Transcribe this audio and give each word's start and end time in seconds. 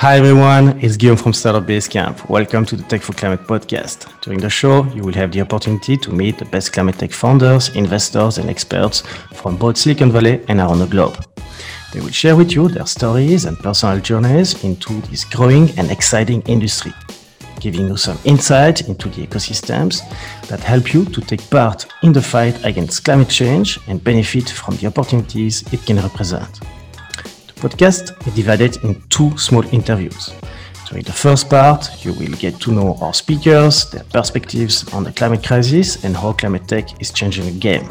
Hi 0.00 0.16
everyone, 0.16 0.80
it's 0.80 0.96
Guillaume 0.96 1.18
from 1.18 1.34
Startup 1.34 1.62
Basecamp. 1.62 2.26
Welcome 2.30 2.64
to 2.64 2.74
the 2.74 2.82
Tech 2.84 3.02
for 3.02 3.12
Climate 3.12 3.46
podcast. 3.46 4.10
During 4.22 4.40
the 4.40 4.48
show, 4.48 4.86
you 4.94 5.02
will 5.02 5.12
have 5.12 5.30
the 5.30 5.42
opportunity 5.42 5.98
to 5.98 6.10
meet 6.10 6.38
the 6.38 6.46
best 6.46 6.72
climate 6.72 6.98
tech 6.98 7.12
founders, 7.12 7.68
investors, 7.76 8.38
and 8.38 8.48
experts 8.48 9.02
from 9.34 9.58
both 9.58 9.76
Silicon 9.76 10.10
Valley 10.10 10.42
and 10.48 10.58
around 10.58 10.78
the 10.78 10.86
globe. 10.86 11.22
They 11.92 12.00
will 12.00 12.08
share 12.08 12.34
with 12.34 12.52
you 12.52 12.68
their 12.68 12.86
stories 12.86 13.44
and 13.44 13.58
personal 13.58 14.00
journeys 14.00 14.64
into 14.64 15.02
this 15.10 15.22
growing 15.22 15.68
and 15.78 15.90
exciting 15.90 16.40
industry, 16.46 16.94
giving 17.60 17.86
you 17.86 17.98
some 17.98 18.16
insight 18.24 18.88
into 18.88 19.10
the 19.10 19.26
ecosystems 19.26 20.00
that 20.48 20.60
help 20.60 20.94
you 20.94 21.04
to 21.04 21.20
take 21.20 21.50
part 21.50 21.84
in 22.02 22.14
the 22.14 22.22
fight 22.22 22.64
against 22.64 23.04
climate 23.04 23.28
change 23.28 23.78
and 23.86 24.02
benefit 24.02 24.48
from 24.48 24.76
the 24.76 24.86
opportunities 24.86 25.70
it 25.74 25.84
can 25.84 25.96
represent 25.96 26.58
podcast 27.60 28.26
is 28.26 28.34
divided 28.34 28.82
in 28.84 29.00
two 29.08 29.36
small 29.36 29.64
interviews. 29.74 30.34
During 30.88 31.04
the 31.04 31.12
first 31.12 31.48
part, 31.48 32.04
you 32.04 32.12
will 32.14 32.36
get 32.38 32.58
to 32.62 32.72
know 32.72 32.96
our 33.00 33.14
speakers, 33.14 33.90
their 33.90 34.04
perspectives 34.04 34.92
on 34.92 35.04
the 35.04 35.12
climate 35.12 35.44
crisis, 35.44 36.04
and 36.04 36.16
how 36.16 36.32
climate 36.32 36.66
tech 36.66 37.00
is 37.00 37.12
changing 37.12 37.44
the 37.44 37.58
game. 37.58 37.88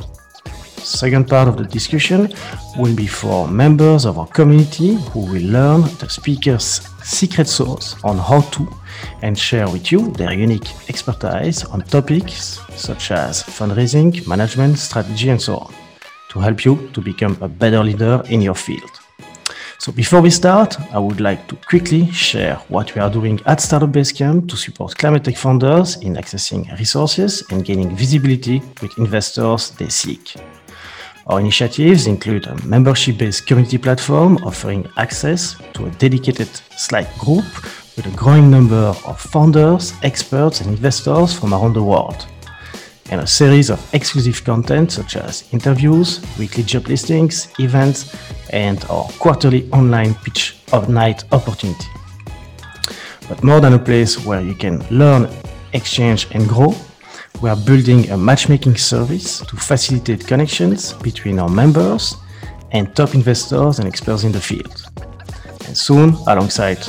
Second 0.84 1.28
part 1.28 1.48
of 1.48 1.58
the 1.58 1.66
discussion 1.66 2.34
will 2.78 2.96
be 2.96 3.06
for 3.06 3.48
members 3.48 4.06
of 4.06 4.18
our 4.18 4.28
community 4.28 4.96
who 5.12 5.20
will 5.20 5.44
learn 5.44 5.82
the 6.00 6.10
speaker's 6.10 6.82
secret 7.04 7.48
sauce 7.48 7.96
on 8.04 8.18
how 8.18 8.42
to 8.52 8.68
and 9.22 9.38
share 9.38 9.70
with 9.70 9.92
you 9.92 10.12
their 10.12 10.34
unique 10.34 10.68
expertise 10.90 11.64
on 11.66 11.82
topics 11.82 12.60
such 12.76 13.12
as 13.12 13.44
fundraising, 13.44 14.26
management, 14.28 14.78
strategy, 14.78 15.30
and 15.30 15.42
so 15.42 15.58
on 15.58 15.74
to 16.30 16.40
help 16.40 16.64
you 16.64 16.90
to 16.94 17.02
become 17.02 17.38
a 17.42 17.48
better 17.48 17.84
leader 17.84 18.24
in 18.30 18.42
your 18.42 18.56
field. 18.56 18.99
So 19.80 19.94
before 19.94 20.20
we 20.20 20.30
start, 20.30 20.76
I 20.94 21.00
would 21.00 21.22
like 21.22 21.48
to 21.48 21.56
quickly 21.56 22.12
share 22.12 22.56
what 22.68 22.94
we 22.96 23.02
are 23.02 23.10
doing 23.10 23.40
at 23.46 23.62
Startup 23.62 23.90
Basecamp 23.90 24.50
to 24.50 24.58
support 24.58 24.98
climate 24.98 25.24
tech 25.24 25.38
founders 25.38 25.96
in 26.02 26.16
accessing 26.16 26.70
resources 26.78 27.44
and 27.50 27.64
gaining 27.64 27.96
visibility 27.96 28.62
with 28.82 28.98
investors 28.98 29.70
they 29.72 29.88
seek. 29.88 30.36
Our 31.28 31.40
initiatives 31.40 32.08
include 32.08 32.48
a 32.48 32.62
membership-based 32.66 33.48
community 33.48 33.78
platform 33.78 34.38
offering 34.44 34.86
access 34.98 35.56
to 35.76 35.86
a 35.86 35.92
dedicated 35.92 36.50
Slack 36.76 37.18
group 37.18 37.46
with 37.96 38.06
a 38.06 38.18
growing 38.18 38.52
number 38.52 38.94
of 39.06 39.22
founders, 39.22 39.94
experts, 40.04 40.60
and 40.60 40.72
investors 40.72 41.40
from 41.40 41.54
around 41.54 41.76
the 41.76 41.84
world 41.84 42.28
and 43.12 43.22
a 43.22 43.28
series 43.28 43.70
of 43.70 43.80
exclusive 43.94 44.44
content 44.44 44.92
such 44.92 45.16
as 45.16 45.48
interviews, 45.52 46.22
weekly 46.38 46.64
job 46.64 46.88
listings, 46.88 47.48
events, 47.60 48.16
and 48.52 48.84
our 48.86 49.06
quarterly 49.20 49.70
online 49.72 50.14
pitch 50.16 50.58
of 50.74 50.90
night 50.90 51.24
opportunity. 51.32 51.88
But 53.28 53.44
more 53.44 53.60
than 53.60 53.74
a 53.74 53.80
place 53.80 54.24
where 54.26 54.42
you 54.42 54.56
can 54.56 54.86
learn, 54.90 55.30
exchange, 55.74 56.28
and 56.32 56.48
grow, 56.48 56.76
we 57.42 57.50
are 57.50 57.56
building 57.56 58.10
a 58.10 58.18
matchmaking 58.18 58.76
service 58.76 59.40
to 59.40 59.56
facilitate 59.56 60.28
connections 60.28 60.94
between 60.94 61.40
our 61.40 61.50
members 61.50 62.16
and 62.72 62.96
top 62.96 63.16
investors 63.16 63.80
and 63.80 63.88
experts 63.88 64.24
in 64.24 64.32
the 64.32 64.42
field. 64.42 64.84
And 65.68 65.78
soon, 65.78 66.16
alongside 66.28 66.80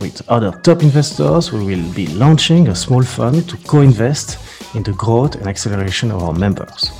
with 0.00 0.28
other 0.28 0.50
top 0.62 0.82
investors, 0.82 1.52
we 1.52 1.64
will 1.64 1.92
be 1.94 2.06
launching 2.08 2.68
a 2.68 2.74
small 2.74 3.02
fund 3.02 3.48
to 3.48 3.56
co-invest 3.68 4.38
in 4.74 4.82
the 4.82 4.92
growth 4.92 5.34
and 5.36 5.46
acceleration 5.46 6.10
of 6.10 6.22
our 6.22 6.32
members. 6.32 6.90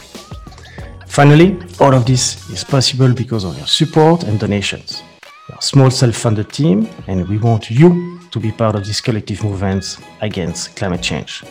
Finally, 1.06 1.56
all 1.78 1.94
of 1.94 2.05
this 2.06 2.50
is 2.50 2.64
possible 2.64 3.12
because 3.12 3.44
of 3.44 3.56
your 3.56 3.66
support 3.66 4.25
and 4.25 4.41
donations. 4.41 5.03
We 5.48 5.55
are 5.55 5.58
a 5.58 5.62
small 5.62 5.91
self-funded 5.91 6.50
team 6.53 6.89
and 7.06 7.28
we 7.28 7.39
want 7.39 7.70
you 7.70 8.19
to 8.31 8.41
be 8.41 8.50
part 8.50 8.75
of 8.75 8.84
this 8.84 9.00
collective 9.00 9.44
movement 9.44 9.98
against 10.22 10.75
climate 10.75 11.03
change. 11.03 11.44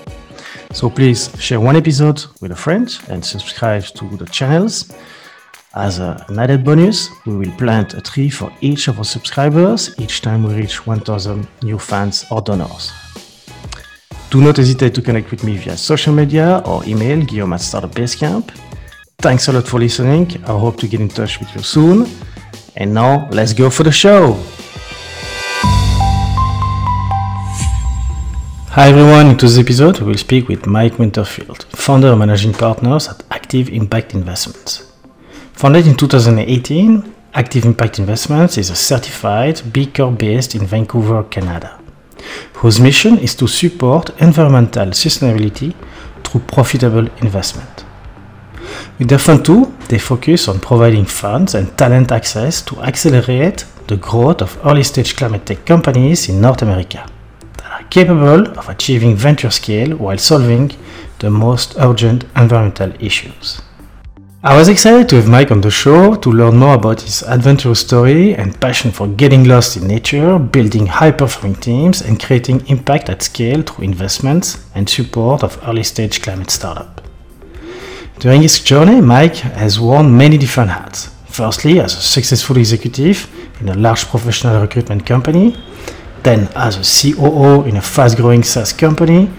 So 0.74 0.90
please 0.90 1.30
share 1.40 1.60
one 1.60 1.76
episode 1.76 2.26
with 2.42 2.52
a 2.52 2.56
friend 2.56 2.94
and 3.08 3.24
subscribe 3.24 3.84
to 3.84 4.18
the 4.18 4.26
channels. 4.26 4.92
As 5.76 6.00
an 6.00 6.38
added 6.38 6.66
bonus, 6.66 7.09
we 7.26 7.36
will 7.36 7.52
plant 7.58 7.94
a 7.94 8.02
tree 8.02 8.30
for 8.30 8.52
each 8.62 8.88
of 8.88 8.97
our 8.97 9.06
subscribers 9.06 9.97
each 10.00 10.22
time 10.22 10.44
we 10.44 10.56
reach 10.56 10.86
1000 10.86 11.47
new 11.62 11.80
fans 11.80 12.26
or 12.31 12.42
donors. 12.42 12.92
Do 14.34 14.42
not 14.42 14.58
hesitate 14.58 14.96
to 14.96 15.02
connect 15.04 15.30
with 15.30 15.44
me 15.44 15.58
via 15.58 15.78
social 15.78 16.12
media 16.12 16.64
or 16.66 16.84
email 16.86 17.24
guillaume 17.24 17.54
at 17.54 17.62
Startup 17.62 17.92
Basecamp. 17.92 18.50
Thanks 19.20 19.48
a 19.48 19.54
lot 19.54 19.68
for 19.68 19.80
listening. 19.80 20.26
I 20.46 20.58
hope 20.58 20.78
to 20.78 20.88
get 20.88 21.02
in 21.02 21.08
touch 21.08 21.40
with 21.40 21.56
you 21.56 21.62
soon. 21.62 22.08
And 22.76 22.96
now, 22.96 23.30
let's 23.30 23.54
go 23.54 23.70
for 23.70 23.84
the 23.84 23.92
show. 23.92 24.34
Hi 28.72 28.90
everyone, 28.90 29.28
in 29.28 29.38
today's 29.38 29.60
episode 29.60 30.00
we 30.00 30.08
will 30.08 30.18
speak 30.18 30.48
with 30.48 30.66
Mike 30.66 30.98
Winterfield, 30.98 31.66
founder 31.70 32.08
and 32.08 32.18
managing 32.18 32.54
partners 32.54 33.08
at 33.10 33.22
Active 33.30 33.70
Impact 33.70 34.16
Investments. 34.16 34.92
Founded 35.54 35.86
in 35.86 35.96
2018, 35.96 37.14
Active 37.36 37.66
Impact 37.66 38.00
Investments 38.00 38.58
is 38.58 38.72
a 38.72 38.76
certified 38.76 39.62
B 39.72 39.86
Corp 39.86 40.18
based 40.18 40.56
in 40.56 40.66
Vancouver, 40.66 41.22
Canada 41.26 41.83
whose 42.53 42.79
mission 42.79 43.17
is 43.19 43.35
to 43.35 43.47
support 43.47 44.09
environmental 44.22 44.88
sustainability 44.88 45.73
through 46.23 46.41
profitable 46.41 47.07
investment. 47.22 47.85
With 49.00 49.09
their 49.09 49.19
Fund 49.19 49.45
2, 49.45 49.73
they 49.89 50.00
focus 50.00 50.47
on 50.47 50.59
providing 50.59 51.06
funds 51.06 51.56
and 51.56 51.78
talent 51.78 52.11
access 52.11 52.61
to 52.63 52.81
accelerate 52.81 53.66
the 53.88 53.97
growth 53.97 54.41
of 54.41 54.57
early 54.66 54.84
stage 54.84 55.16
climate 55.16 55.45
tech 55.45 55.66
companies 55.66 56.29
in 56.29 56.39
North 56.39 56.61
America 56.61 57.06
that 57.57 57.72
are 57.72 57.88
capable 57.89 58.47
of 58.57 58.69
achieving 58.69 59.16
venture 59.16 59.50
scale 59.50 59.97
while 59.97 60.17
solving 60.17 60.72
the 61.19 61.29
most 61.29 61.75
urgent 61.79 62.25
environmental 62.35 62.94
issues. 63.00 63.61
I 64.46 64.58
was 64.58 64.68
excited 64.68 65.08
to 65.08 65.16
have 65.16 65.30
Mike 65.30 65.52
on 65.52 65.62
the 65.62 65.72
show 65.72 66.16
to 66.16 66.30
learn 66.30 66.58
more 66.58 66.76
about 66.76 67.00
his 67.00 67.24
adventurous 67.24 67.80
story 67.80 68.36
and 68.36 68.59
passion 68.59 68.92
for 68.92 69.08
getting 69.08 69.46
lost 69.46 69.78
in 69.78 69.88
nature, 69.88 70.38
building 70.38 70.86
high 70.86 71.12
performing 71.12 71.56
teams, 71.62 72.02
and 72.02 72.22
creating 72.22 72.68
impact 72.68 73.09
at 73.09 73.24
scale 73.24 73.62
through 73.62 73.86
investments 73.86 74.70
and 74.76 74.90
support 74.90 75.46
of 75.46 75.58
early 75.66 75.84
stage 75.84 76.22
climate 76.22 76.52
startup. 76.52 77.02
During 78.20 78.42
his 78.42 78.59
journey, 78.59 79.00
Mike 79.00 79.38
has 79.38 79.80
worn 79.80 80.18
many 80.18 80.38
different 80.38 80.72
hats. 80.72 81.09
Firstly, 81.28 81.80
as 81.80 81.94
a 81.94 82.02
successful 82.02 82.58
executive 82.58 83.30
in 83.62 83.70
a 83.70 83.76
large 83.76 84.06
professional 84.08 84.59
recruitment 84.59 85.06
company, 85.06 85.56
then 86.24 86.50
as 86.53 86.76
a 86.76 87.14
COO 87.14 87.64
in 87.64 87.78
a 87.78 87.82
fast 87.82 88.18
growing 88.18 88.44
SaaS 88.44 88.74
company, 88.74 89.30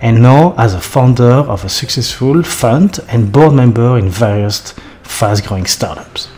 and 0.00 0.22
now 0.22 0.54
as 0.56 0.74
a 0.74 0.80
founder 0.80 1.24
of 1.24 1.64
a 1.64 1.68
successful 1.68 2.42
fund 2.42 3.00
and 3.08 3.32
board 3.32 3.52
member 3.52 3.98
in 3.98 4.08
various 4.08 4.74
fast 5.02 5.46
growing 5.46 5.66
startups. 5.66 6.28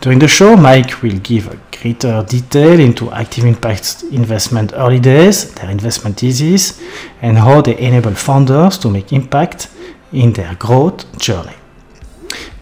During 0.00 0.18
the 0.18 0.28
show, 0.28 0.56
Mike 0.56 1.02
will 1.02 1.18
give 1.18 1.46
a 1.46 1.58
greater 1.80 2.24
detail 2.26 2.80
into 2.80 3.10
Active 3.10 3.44
Impact 3.44 4.04
investment 4.10 4.72
early 4.74 4.98
days, 4.98 5.52
their 5.54 5.70
investment 5.70 6.18
thesis, 6.18 6.80
and 7.22 7.36
how 7.38 7.60
they 7.60 7.78
enable 7.78 8.14
founders 8.14 8.78
to 8.78 8.90
make 8.90 9.12
impact 9.12 9.68
in 10.12 10.32
their 10.32 10.54
growth 10.54 11.18
journey. 11.18 11.54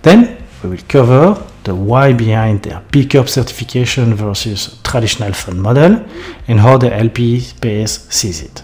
Then 0.02 0.36
we 0.62 0.70
will 0.70 0.84
cover 0.88 1.42
the 1.64 1.74
why 1.74 2.12
behind 2.12 2.62
their 2.62 2.82
Corp 3.10 3.28
certification 3.28 4.14
versus 4.14 4.80
traditional 4.82 5.32
fund 5.32 5.62
model 5.62 6.04
and 6.48 6.60
how 6.60 6.76
the 6.78 6.92
LP 6.92 7.46
base 7.60 8.06
sees 8.10 8.42
it. 8.42 8.62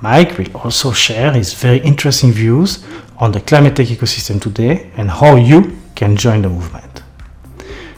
Mike 0.00 0.38
will 0.38 0.56
also 0.56 0.92
share 0.92 1.32
his 1.32 1.54
very 1.54 1.78
interesting 1.78 2.30
views 2.30 2.84
on 3.18 3.32
the 3.32 3.40
climate 3.40 3.74
tech 3.74 3.88
ecosystem 3.88 4.40
today 4.40 4.90
and 4.96 5.10
how 5.10 5.34
you 5.34 5.76
can 5.96 6.16
join 6.16 6.42
the 6.42 6.48
movement. 6.48 7.02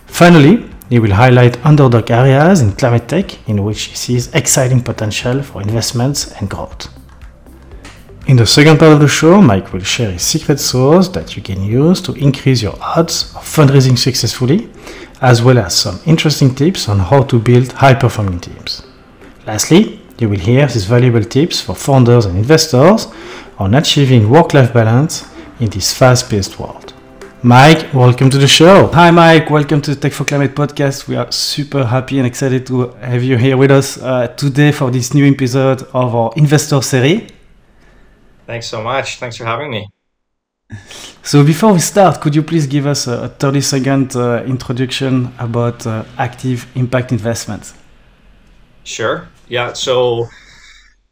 Finally, 0.07 0.67
he 0.89 0.99
will 0.99 1.13
highlight 1.13 1.65
underdog 1.65 2.11
areas 2.11 2.63
in 2.63 2.73
climate 2.73 3.07
tech 3.07 3.49
in 3.49 3.63
which 3.65 3.83
he 3.83 3.95
sees 3.97 4.35
exciting 4.35 4.83
potential 4.83 5.43
for 5.43 5.61
investments 5.61 6.33
and 6.41 6.49
growth. 6.49 6.89
In 8.27 8.37
the 8.37 8.47
second 8.47 8.79
part 8.79 8.93
of 8.93 9.01
the 9.01 9.09
show, 9.09 9.43
Mike 9.43 9.73
will 9.73 9.83
share 9.83 10.11
his 10.11 10.23
secret 10.23 10.59
sauce 10.59 11.09
that 11.09 11.37
you 11.37 11.43
can 11.43 11.63
use 11.63 12.01
to 12.03 12.13
increase 12.15 12.63
your 12.63 12.77
odds 12.81 13.35
of 13.35 13.43
fundraising 13.43 13.99
successfully, 13.99 14.69
as 15.21 15.43
well 15.43 15.59
as 15.59 15.75
some 15.75 16.01
interesting 16.07 16.55
tips 16.55 16.89
on 16.89 16.99
how 16.99 17.23
to 17.25 17.39
build 17.39 17.73
high 17.73 17.95
performing 17.95 18.41
teams. 18.41 18.83
Lastly, 19.47 20.00
you 20.21 20.29
will 20.29 20.39
hear 20.39 20.67
these 20.67 20.85
valuable 20.85 21.25
tips 21.25 21.61
for 21.63 21.75
founders 21.75 22.27
and 22.27 22.37
investors 22.37 23.07
on 23.59 23.75
achieving 23.75 24.29
work 24.29 24.53
life 24.53 24.73
balance 24.73 25.27
in 25.61 25.71
this 25.71 25.95
fast 25.97 26.29
paced 26.29 26.59
world. 26.59 26.93
Mike, 27.43 27.95
welcome 27.95 28.29
to 28.29 28.37
the 28.37 28.47
show. 28.47 28.89
Hi, 28.89 29.11
Mike. 29.11 29.49
Welcome 29.49 29.81
to 29.81 29.95
the 29.95 30.01
Tech 30.01 30.13
for 30.13 30.25
Climate 30.25 30.55
podcast. 30.55 31.09
We 31.09 31.17
are 31.17 31.33
super 31.33 31.87
happy 31.87 32.19
and 32.19 32.27
excited 32.27 32.67
to 32.67 32.89
have 33.01 33.23
you 33.23 33.39
here 33.39 33.57
with 33.57 33.71
us 33.71 33.97
uh, 33.97 34.27
today 34.37 34.73
for 34.73 34.91
this 34.91 35.15
new 35.15 35.27
episode 35.27 35.83
of 35.95 36.15
our 36.15 36.33
investor 36.37 36.83
series. 36.83 37.31
Thanks 38.47 38.67
so 38.67 38.83
much. 38.83 39.19
Thanks 39.19 39.39
for 39.39 39.47
having 39.47 39.71
me. 39.71 39.89
So, 41.23 41.43
before 41.43 41.73
we 41.73 41.81
start, 41.81 42.21
could 42.21 42.35
you 42.35 42.43
please 42.43 42.67
give 42.67 42.87
us 42.87 43.07
a 43.07 43.29
30 43.29 43.61
second 43.63 44.17
uh, 44.17 44.43
introduction 44.45 45.33
about 45.39 45.87
uh, 45.87 46.05
active 46.19 46.67
impact 46.77 47.11
investments? 47.11 47.73
Sure. 48.85 49.29
Yeah. 49.51 49.73
So 49.73 50.29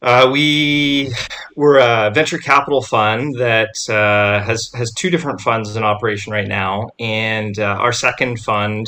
uh, 0.01 0.31
we 0.33 1.13
we're 1.57 1.79
a 1.79 2.13
venture 2.15 2.39
capital 2.39 2.83
fund 2.83 3.35
that 3.35 3.75
uh, 3.89 4.45
has 4.47 4.71
has 4.75 4.93
two 4.97 5.11
different 5.11 5.41
funds 5.41 5.75
in 5.75 5.83
operation 5.83 6.33
right 6.33 6.47
now, 6.47 6.89
and 7.01 7.59
uh, 7.59 7.65
our 7.65 7.93
second 7.93 8.39
fund 8.39 8.87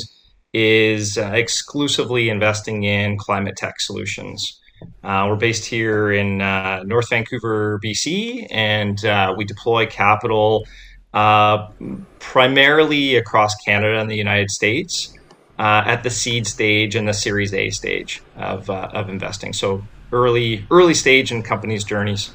is 0.53 1.17
uh, 1.17 1.31
exclusively 1.33 2.29
investing 2.29 2.83
in 2.83 3.17
climate 3.17 3.57
tech 3.57 3.81
solutions. 3.81 4.57
Uh, 5.03 5.25
we're 5.29 5.35
based 5.35 5.65
here 5.65 6.13
in 6.13 6.41
uh, 6.41 6.81
North 6.83 7.09
Vancouver, 7.09 7.77
BC, 7.83 8.47
and 8.49 8.99
we 9.37 9.43
deploy 9.43 9.85
capital 9.85 10.65
primarily 12.19 13.17
across 13.17 13.53
Canada 13.65 13.99
and 13.99 14.09
the 14.09 14.15
United 14.15 14.49
States 14.49 15.13
at 15.61 16.03
the 16.03 16.09
seed 16.09 16.47
stage 16.47 16.95
and 16.95 17.07
the 17.07 17.13
Series 17.13 17.53
A 17.53 17.69
stage 17.69 18.21
of 18.35 18.69
of 18.69 19.09
investing. 19.09 19.53
So 19.53 19.83
early 20.11 20.65
early 20.69 20.93
stage 20.93 21.31
in 21.31 21.43
companies' 21.43 21.83
journeys. 21.83 22.31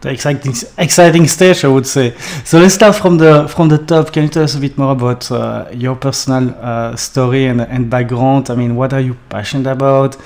The 0.00 0.10
exciting 0.10 0.54
exciting 0.78 1.26
stage, 1.26 1.64
I 1.64 1.68
would 1.68 1.86
say. 1.86 2.14
So 2.44 2.58
let's 2.58 2.74
start 2.74 2.96
from 2.96 3.18
the 3.18 3.48
from 3.48 3.68
the 3.68 3.78
top. 3.78 4.12
Can 4.12 4.24
you 4.24 4.28
tell 4.28 4.44
us 4.44 4.54
a 4.54 4.60
bit 4.60 4.76
more 4.76 4.92
about 4.92 5.30
uh, 5.30 5.68
your 5.72 5.96
personal 5.96 6.54
uh, 6.60 6.96
story 6.96 7.46
and, 7.46 7.60
and 7.60 7.88
background? 7.88 8.50
I 8.50 8.56
mean, 8.56 8.76
what 8.76 8.92
are 8.92 9.00
you 9.00 9.16
passionate 9.28 9.70
about? 9.70 10.16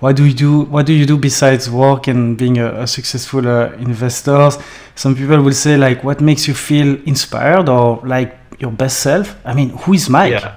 What 0.00 0.16
do 0.16 0.24
you 0.24 0.34
do? 0.34 0.60
What 0.62 0.86
do 0.86 0.92
you 0.92 1.06
do 1.06 1.16
besides 1.16 1.70
work 1.70 2.08
and 2.08 2.36
being 2.36 2.58
a, 2.58 2.82
a 2.82 2.86
successful 2.86 3.48
uh, 3.48 3.72
investor? 3.78 4.50
Some 4.94 5.14
people 5.16 5.40
will 5.40 5.54
say 5.54 5.78
like, 5.78 6.04
what 6.04 6.20
makes 6.20 6.46
you 6.46 6.54
feel 6.54 6.98
inspired 7.06 7.68
or 7.68 8.02
like 8.04 8.36
your 8.58 8.72
best 8.72 8.98
self? 9.00 9.34
I 9.46 9.54
mean, 9.54 9.70
who 9.70 9.94
is 9.94 10.10
Mike? 10.10 10.32
Yeah, 10.32 10.56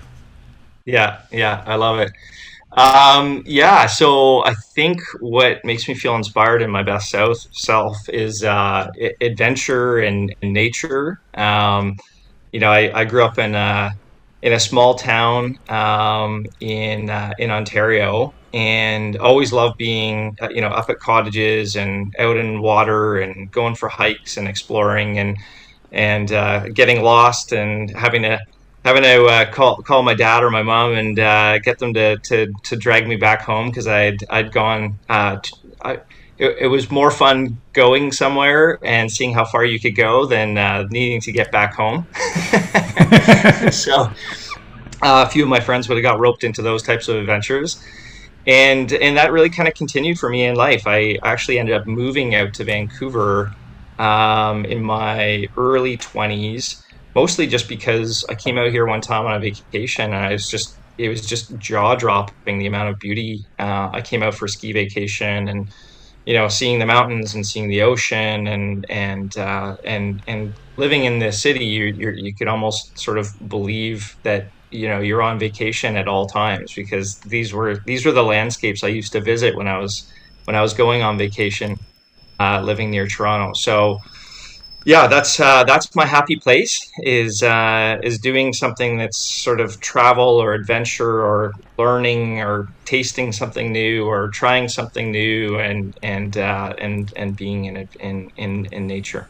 yeah, 0.87 1.21
yeah. 1.31 1.63
I 1.67 1.75
love 1.75 1.99
it. 1.99 2.11
Um, 2.71 3.43
yeah, 3.45 3.87
so 3.87 4.45
I 4.45 4.53
think 4.53 5.01
what 5.19 5.63
makes 5.65 5.87
me 5.87 5.93
feel 5.93 6.15
inspired 6.15 6.61
in 6.61 6.69
my 6.69 6.83
best 6.83 7.09
self, 7.09 8.09
is 8.09 8.43
uh, 8.43 8.89
adventure 9.19 9.99
and, 9.99 10.33
and 10.41 10.53
nature. 10.53 11.19
Um, 11.33 11.97
you 12.51 12.59
know, 12.59 12.71
I, 12.71 13.01
I, 13.01 13.05
grew 13.05 13.23
up 13.23 13.37
in 13.37 13.55
a, 13.55 13.91
in 14.41 14.53
a 14.53 14.59
small 14.59 14.95
town 14.95 15.59
um, 15.69 16.45
in 16.59 17.09
uh, 17.09 17.33
in 17.37 17.51
Ontario, 17.51 18.33
and 18.53 19.17
always 19.17 19.51
loved 19.51 19.77
being 19.77 20.37
uh, 20.41 20.49
you 20.49 20.61
know 20.61 20.69
up 20.69 20.89
at 20.89 20.99
cottages 20.99 21.75
and 21.75 22.15
out 22.19 22.37
in 22.37 22.61
water 22.61 23.17
and 23.17 23.51
going 23.51 23.75
for 23.75 23.89
hikes 23.89 24.37
and 24.37 24.47
exploring 24.47 25.19
and 25.19 25.37
and 25.91 26.31
uh, 26.31 26.69
getting 26.69 27.01
lost 27.01 27.51
and 27.51 27.89
having 27.91 28.21
to 28.21 28.39
having 28.87 29.03
to 29.03 29.25
uh, 29.25 29.51
call 29.51 29.81
call 29.81 30.01
my 30.01 30.13
dad 30.13 30.43
or 30.43 30.49
my 30.49 30.63
mom 30.63 30.93
and 30.93 31.19
uh, 31.19 31.59
get 31.59 31.77
them 31.77 31.93
to, 31.93 32.17
to, 32.19 32.53
to 32.63 32.77
drag 32.77 33.05
me 33.05 33.17
back 33.17 33.41
home 33.41 33.69
because 33.69 33.85
I'd 33.85 34.23
I'd 34.29 34.53
gone. 34.53 34.97
Uh, 35.09 35.39
it, 36.37 36.55
it, 36.61 36.67
was 36.67 36.89
more 36.89 37.11
fun 37.11 37.59
going 37.73 38.11
somewhere 38.11 38.79
and 38.83 39.11
seeing 39.11 39.33
how 39.33 39.43
far 39.43 39.65
you 39.65 39.79
could 39.79 39.95
go 39.95 40.25
than 40.25 40.57
uh, 40.57 40.87
needing 40.89 41.19
to 41.21 41.31
get 41.31 41.51
back 41.51 41.73
home. 41.73 42.07
so 43.71 44.03
uh, 45.01 45.25
a 45.25 45.29
few 45.29 45.43
of 45.43 45.49
my 45.49 45.59
friends 45.59 45.89
would 45.89 45.95
have 45.95 46.03
got 46.03 46.19
roped 46.19 46.43
into 46.43 46.61
those 46.61 46.83
types 46.83 47.07
of 47.07 47.17
adventures. 47.17 47.83
And, 48.45 48.93
and 48.93 49.17
that 49.17 49.31
really 49.31 49.49
kind 49.49 49.67
of 49.67 49.73
continued 49.73 50.19
for 50.19 50.29
me 50.29 50.45
in 50.45 50.55
life. 50.55 50.83
I 50.85 51.17
actually 51.23 51.57
ended 51.57 51.75
up 51.75 51.87
moving 51.87 52.35
out 52.35 52.53
to 52.55 52.63
Vancouver 52.63 53.51
um, 53.97 54.63
in 54.65 54.83
my 54.83 55.47
early 55.57 55.97
20s 55.97 56.83
mostly 57.17 57.47
just 57.47 57.67
because 57.69 58.23
I 58.29 58.35
came 58.45 58.57
out 58.59 58.71
here 58.71 58.87
one 58.87 59.01
time 59.01 59.25
on 59.27 59.35
a 59.35 59.41
vacation 59.41 60.05
and 60.13 60.25
I 60.29 60.33
was 60.33 60.47
just 60.47 60.69
it 60.97 61.09
was 61.09 61.25
just 61.33 61.45
jaw 61.59 61.95
dropping 61.95 62.59
the 62.59 62.67
amount 62.67 62.89
of 62.89 62.97
beauty. 62.99 63.39
Uh, 63.59 63.89
I 63.93 64.01
came 64.01 64.23
out 64.23 64.35
for 64.35 64.47
ski 64.47 64.73
vacation 64.73 65.47
and 65.49 65.67
you 66.25 66.35
know 66.35 66.47
seeing 66.49 66.79
the 66.79 66.85
mountains 66.85 67.35
and 67.35 67.45
seeing 67.45 67.69
the 67.69 67.81
ocean 67.81 68.47
and 68.47 68.85
and 68.89 69.31
uh, 69.37 69.75
and 69.85 70.21
and 70.27 70.55
living 70.77 71.05
in 71.05 71.19
the 71.19 71.31
city 71.31 71.65
you 71.65 71.93
you 71.97 72.33
could 72.37 72.49
almost 72.49 72.79
sort 72.99 73.17
of 73.19 73.27
believe 73.49 74.01
that 74.23 74.45
you 74.71 74.87
know 74.89 74.99
you're 75.01 75.23
on 75.23 75.39
vacation 75.39 75.97
at 75.97 76.07
all 76.09 76.27
times 76.27 76.71
because 76.75 77.09
these 77.29 77.53
were 77.53 77.77
these 77.85 78.05
were 78.05 78.13
the 78.13 78.23
landscapes 78.35 78.83
I 78.83 78.89
used 78.89 79.13
to 79.13 79.21
visit 79.21 79.55
when 79.57 79.67
I 79.67 79.79
was 79.79 79.95
when 80.45 80.55
I 80.57 80.61
was 80.61 80.73
going 80.73 81.01
on 81.03 81.17
vacation 81.17 81.75
uh, 82.39 82.61
living 82.61 82.91
near 82.91 83.07
Toronto 83.07 83.51
so 83.55 83.97
yeah, 84.87 85.05
that's 85.05 85.37
uh, 85.37 85.65
that's 85.65 85.93
my 85.95 86.05
happy 86.05 86.37
place 86.37 86.89
is 86.99 87.43
uh, 87.43 87.99
is 88.03 88.19
doing 88.19 88.53
something 88.53 88.97
that's 88.97 89.17
sort 89.17 89.59
of 89.59 89.81
travel 89.81 90.41
or 90.41 90.53
adventure 90.53 91.25
or 91.29 91.51
learning 91.77 92.39
or 92.39 92.69
tasting 92.85 93.33
something 93.33 93.73
new 93.73 94.05
or 94.05 94.29
trying 94.29 94.69
something 94.69 95.11
new 95.11 95.59
and 95.59 95.99
and 96.03 96.37
uh, 96.37 96.73
and 96.77 97.11
and 97.17 97.35
being 97.35 97.65
in 97.65 97.89
in 97.99 98.31
in 98.37 98.65
in 98.71 98.87
nature. 98.87 99.27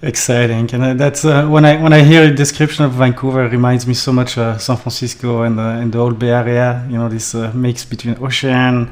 Exciting, 0.00 0.70
and 0.72 0.82
uh, 0.82 0.94
that's 0.94 1.26
uh, 1.26 1.46
when 1.46 1.66
I 1.66 1.76
when 1.82 1.92
I 1.92 2.02
hear 2.02 2.22
a 2.24 2.34
description 2.34 2.86
of 2.86 2.92
Vancouver, 2.92 3.44
it 3.44 3.52
reminds 3.52 3.86
me 3.86 3.92
so 3.92 4.12
much 4.12 4.38
of 4.38 4.62
San 4.62 4.78
Francisco 4.78 5.42
and 5.42 5.60
and 5.60 5.92
the 5.92 5.98
whole 5.98 6.14
Bay 6.14 6.30
Area. 6.30 6.86
You 6.88 6.96
know, 6.96 7.10
this 7.10 7.34
uh, 7.34 7.52
mix 7.54 7.84
between 7.84 8.16
ocean 8.24 8.90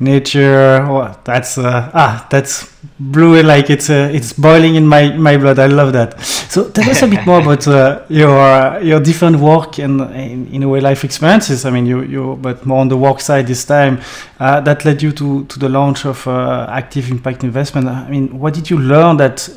nature 0.00 0.84
oh, 0.88 1.16
that's 1.24 1.56
uh, 1.58 1.90
ah 1.94 2.26
that's 2.30 2.74
blue 2.98 3.42
like 3.42 3.70
it's 3.70 3.90
uh, 3.90 4.10
it's 4.12 4.32
boiling 4.32 4.74
in 4.74 4.86
my 4.86 5.10
my 5.16 5.36
blood. 5.36 5.58
I 5.58 5.66
love 5.66 5.92
that. 5.92 6.20
So 6.20 6.70
tell 6.70 6.88
us 6.90 7.02
a 7.02 7.06
bit 7.06 7.24
more 7.26 7.40
about 7.40 7.66
uh, 7.66 8.02
your 8.08 8.38
uh, 8.38 8.78
your 8.80 9.00
different 9.00 9.36
work 9.36 9.78
and 9.78 10.00
in, 10.14 10.46
in, 10.48 10.62
a 10.62 10.68
way 10.68 10.80
life 10.80 11.04
experiences. 11.04 11.64
I 11.64 11.70
mean 11.70 11.86
you 11.86 12.02
you 12.02 12.36
but 12.40 12.64
more 12.66 12.80
on 12.80 12.88
the 12.88 12.96
work 12.96 13.20
side 13.20 13.46
this 13.46 13.64
time 13.64 14.00
uh, 14.40 14.60
that 14.60 14.84
led 14.84 15.02
you 15.02 15.12
to 15.12 15.44
to 15.44 15.58
the 15.58 15.68
launch 15.68 16.04
of 16.04 16.26
uh, 16.26 16.66
active 16.70 17.10
impact 17.10 17.44
investment. 17.44 17.88
I 17.88 18.08
mean 18.10 18.38
what 18.38 18.54
did 18.54 18.70
you 18.70 18.78
learn 18.78 19.16
that 19.18 19.48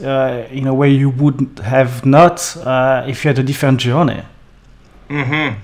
in 0.51 0.68
a 0.68 0.74
way 0.74 0.92
you 0.92 1.10
would 1.10 1.60
have 1.63 2.06
not 2.06 2.56
if 3.07 3.24
you 3.24 3.30
had 3.30 3.39
a 3.39 3.44
different 3.44 3.80
journey? 3.80 4.24
Mm-hmm. 5.10 5.60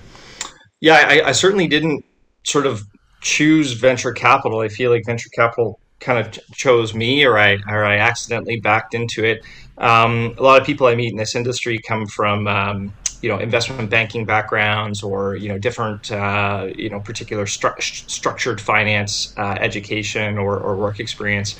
Yeah 0.82 1.06
I, 1.08 1.30
I 1.30 1.32
certainly 1.32 1.68
didn't 1.68 2.06
sort 2.44 2.66
of 2.66 2.84
choose 3.24 3.74
venture 3.74 4.12
capital. 4.12 4.60
I 4.60 4.68
feel 4.68 4.92
like 4.92 5.04
venture 5.06 5.30
capital 5.36 5.80
kind 6.00 6.20
of 6.20 6.38
chose 6.54 6.94
me, 6.94 7.26
or 7.26 7.38
I 7.38 7.58
or 7.70 7.84
I 7.86 7.98
accidentally 7.98 8.60
backed 8.62 8.94
into 8.94 9.24
it. 9.24 9.40
Um, 9.78 10.34
a 10.38 10.44
lot 10.44 10.60
of 10.62 10.68
people 10.68 10.86
I 10.88 10.96
meet 10.96 11.12
in 11.12 11.18
this 11.18 11.36
industry 11.36 11.80
come 11.88 12.06
from 12.08 12.48
um, 12.48 12.94
you 13.22 13.30
know 13.30 13.40
investment 13.40 13.90
banking 13.90 14.26
backgrounds 14.26 15.02
or 15.02 15.36
you 15.38 15.50
know 15.50 15.58
different 15.58 16.12
uh, 16.12 16.68
you 16.76 16.90
know 16.90 17.00
particular 17.00 17.46
stru- 17.46 17.82
structured 17.82 18.62
finance 18.62 19.34
uh, 19.38 19.56
education 19.60 20.38
or, 20.38 20.60
or 20.60 20.78
work 20.78 21.00
experience. 21.00 21.56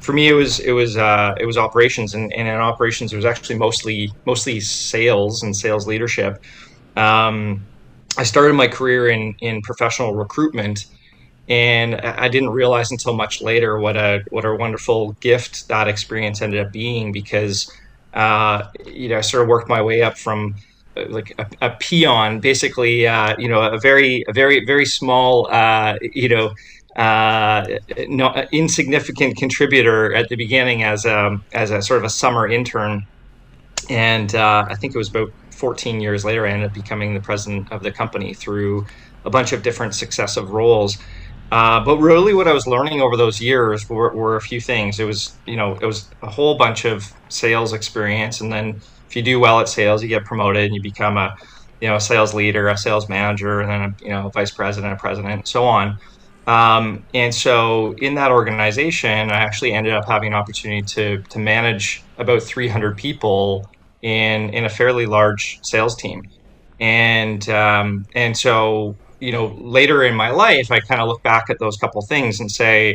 For 0.00 0.12
me, 0.12 0.28
it 0.28 0.32
was 0.32 0.58
it 0.58 0.72
was 0.72 0.96
uh, 0.96 1.32
it 1.38 1.46
was 1.46 1.56
operations, 1.56 2.14
and, 2.14 2.32
and 2.36 2.48
in 2.48 2.54
operations, 2.54 3.12
it 3.12 3.16
was 3.16 3.26
actually 3.26 3.58
mostly 3.58 4.08
mostly 4.26 4.58
sales 4.60 5.42
and 5.42 5.54
sales 5.54 5.86
leadership. 5.86 6.34
Um, 6.96 7.66
I 8.18 8.24
started 8.24 8.54
my 8.54 8.66
career 8.66 9.08
in 9.08 9.34
in 9.40 9.60
professional 9.62 10.14
recruitment 10.14 10.80
and 11.48 11.96
I 11.96 12.28
didn't 12.28 12.50
realize 12.50 12.90
until 12.90 13.14
much 13.14 13.42
later 13.42 13.78
what 13.78 13.96
a 13.96 14.22
what 14.30 14.44
a 14.44 14.54
wonderful 14.54 15.12
gift 15.20 15.68
that 15.68 15.88
experience 15.88 16.40
ended 16.40 16.64
up 16.64 16.72
being 16.72 17.12
because 17.12 17.70
uh, 18.14 18.64
you 18.86 19.08
know 19.08 19.18
I 19.18 19.20
sort 19.22 19.42
of 19.42 19.48
worked 19.48 19.68
my 19.68 19.82
way 19.82 20.02
up 20.02 20.18
from 20.18 20.54
uh, 20.96 21.06
like 21.08 21.34
a, 21.38 21.46
a 21.60 21.70
peon, 21.70 22.40
basically 22.40 23.06
uh, 23.06 23.34
you 23.38 23.48
know 23.48 23.60
a 23.60 23.78
very 23.78 24.24
a 24.28 24.32
very 24.32 24.64
very 24.64 24.86
small 24.86 25.48
uh, 25.50 25.96
you 26.00 26.28
know 26.28 26.52
uh, 26.96 27.64
no, 28.08 28.46
insignificant 28.52 29.36
contributor 29.36 30.14
at 30.14 30.28
the 30.28 30.36
beginning 30.36 30.82
as 30.84 31.04
a 31.04 31.38
as 31.52 31.70
a 31.70 31.82
sort 31.82 31.98
of 31.98 32.04
a 32.04 32.10
summer 32.10 32.46
intern, 32.46 33.02
and 33.88 34.34
uh, 34.34 34.66
I 34.68 34.74
think 34.76 34.94
it 34.94 34.98
was 34.98 35.08
about 35.08 35.30
14 35.52 36.00
years 36.00 36.24
later 36.24 36.46
I 36.46 36.50
ended 36.50 36.68
up 36.68 36.74
becoming 36.74 37.14
the 37.14 37.20
president 37.20 37.70
of 37.72 37.82
the 37.82 37.92
company 37.92 38.34
through 38.34 38.86
a 39.24 39.30
bunch 39.30 39.52
of 39.52 39.62
different 39.62 39.94
successive 39.94 40.50
roles. 40.50 40.98
Uh, 41.52 41.84
but 41.84 41.98
really, 41.98 42.32
what 42.32 42.48
I 42.48 42.54
was 42.54 42.66
learning 42.66 43.02
over 43.02 43.14
those 43.14 43.38
years 43.38 43.84
were, 43.86 44.16
were, 44.16 44.36
a 44.36 44.40
few 44.40 44.58
things. 44.58 44.98
It 44.98 45.04
was, 45.04 45.38
you 45.44 45.54
know, 45.54 45.76
it 45.82 45.84
was 45.84 46.08
a 46.22 46.30
whole 46.30 46.56
bunch 46.56 46.86
of 46.86 47.04
sales 47.28 47.74
experience, 47.74 48.40
and 48.40 48.50
then 48.50 48.68
if 49.10 49.14
you 49.16 49.22
do 49.22 49.38
well 49.38 49.60
at 49.60 49.68
sales, 49.68 50.02
you 50.02 50.08
get 50.08 50.24
promoted 50.24 50.64
and 50.64 50.74
you 50.74 50.80
become 50.82 51.18
a, 51.18 51.30
you 51.82 51.88
know, 51.88 51.96
a 51.96 52.00
sales 52.00 52.32
leader, 52.32 52.68
a 52.68 52.78
sales 52.78 53.06
manager, 53.10 53.60
and 53.60 53.70
then 53.70 53.82
a, 53.82 53.88
you 54.00 54.10
know, 54.10 54.30
vice 54.32 54.50
president, 54.54 54.94
a 54.94 54.96
president, 54.96 55.34
and 55.34 55.42
so 55.46 55.64
on. 55.64 55.94
Um, 56.46 57.04
and 57.12 57.34
so, 57.34 57.94
in 57.98 58.14
that 58.14 58.30
organization, 58.30 59.30
I 59.30 59.36
actually 59.40 59.74
ended 59.74 59.92
up 59.92 60.04
having 60.08 60.28
an 60.28 60.34
opportunity 60.34 60.84
to 60.94 61.22
to 61.32 61.38
manage 61.38 62.06
about 62.16 62.42
300 62.42 62.96
people 62.96 63.66
in 64.00 64.48
in 64.54 64.64
a 64.64 64.70
fairly 64.70 65.04
large 65.04 65.58
sales 65.64 65.96
team, 65.96 66.22
and 66.80 67.46
um, 67.50 68.04
and 68.14 68.38
so 68.38 68.96
you 69.22 69.30
know, 69.30 69.56
later 69.60 70.02
in 70.02 70.16
my 70.16 70.30
life, 70.30 70.72
I 70.72 70.80
kind 70.80 71.00
of 71.00 71.06
look 71.06 71.22
back 71.22 71.48
at 71.48 71.60
those 71.60 71.76
couple 71.76 72.02
things 72.02 72.40
and 72.40 72.50
say, 72.50 72.94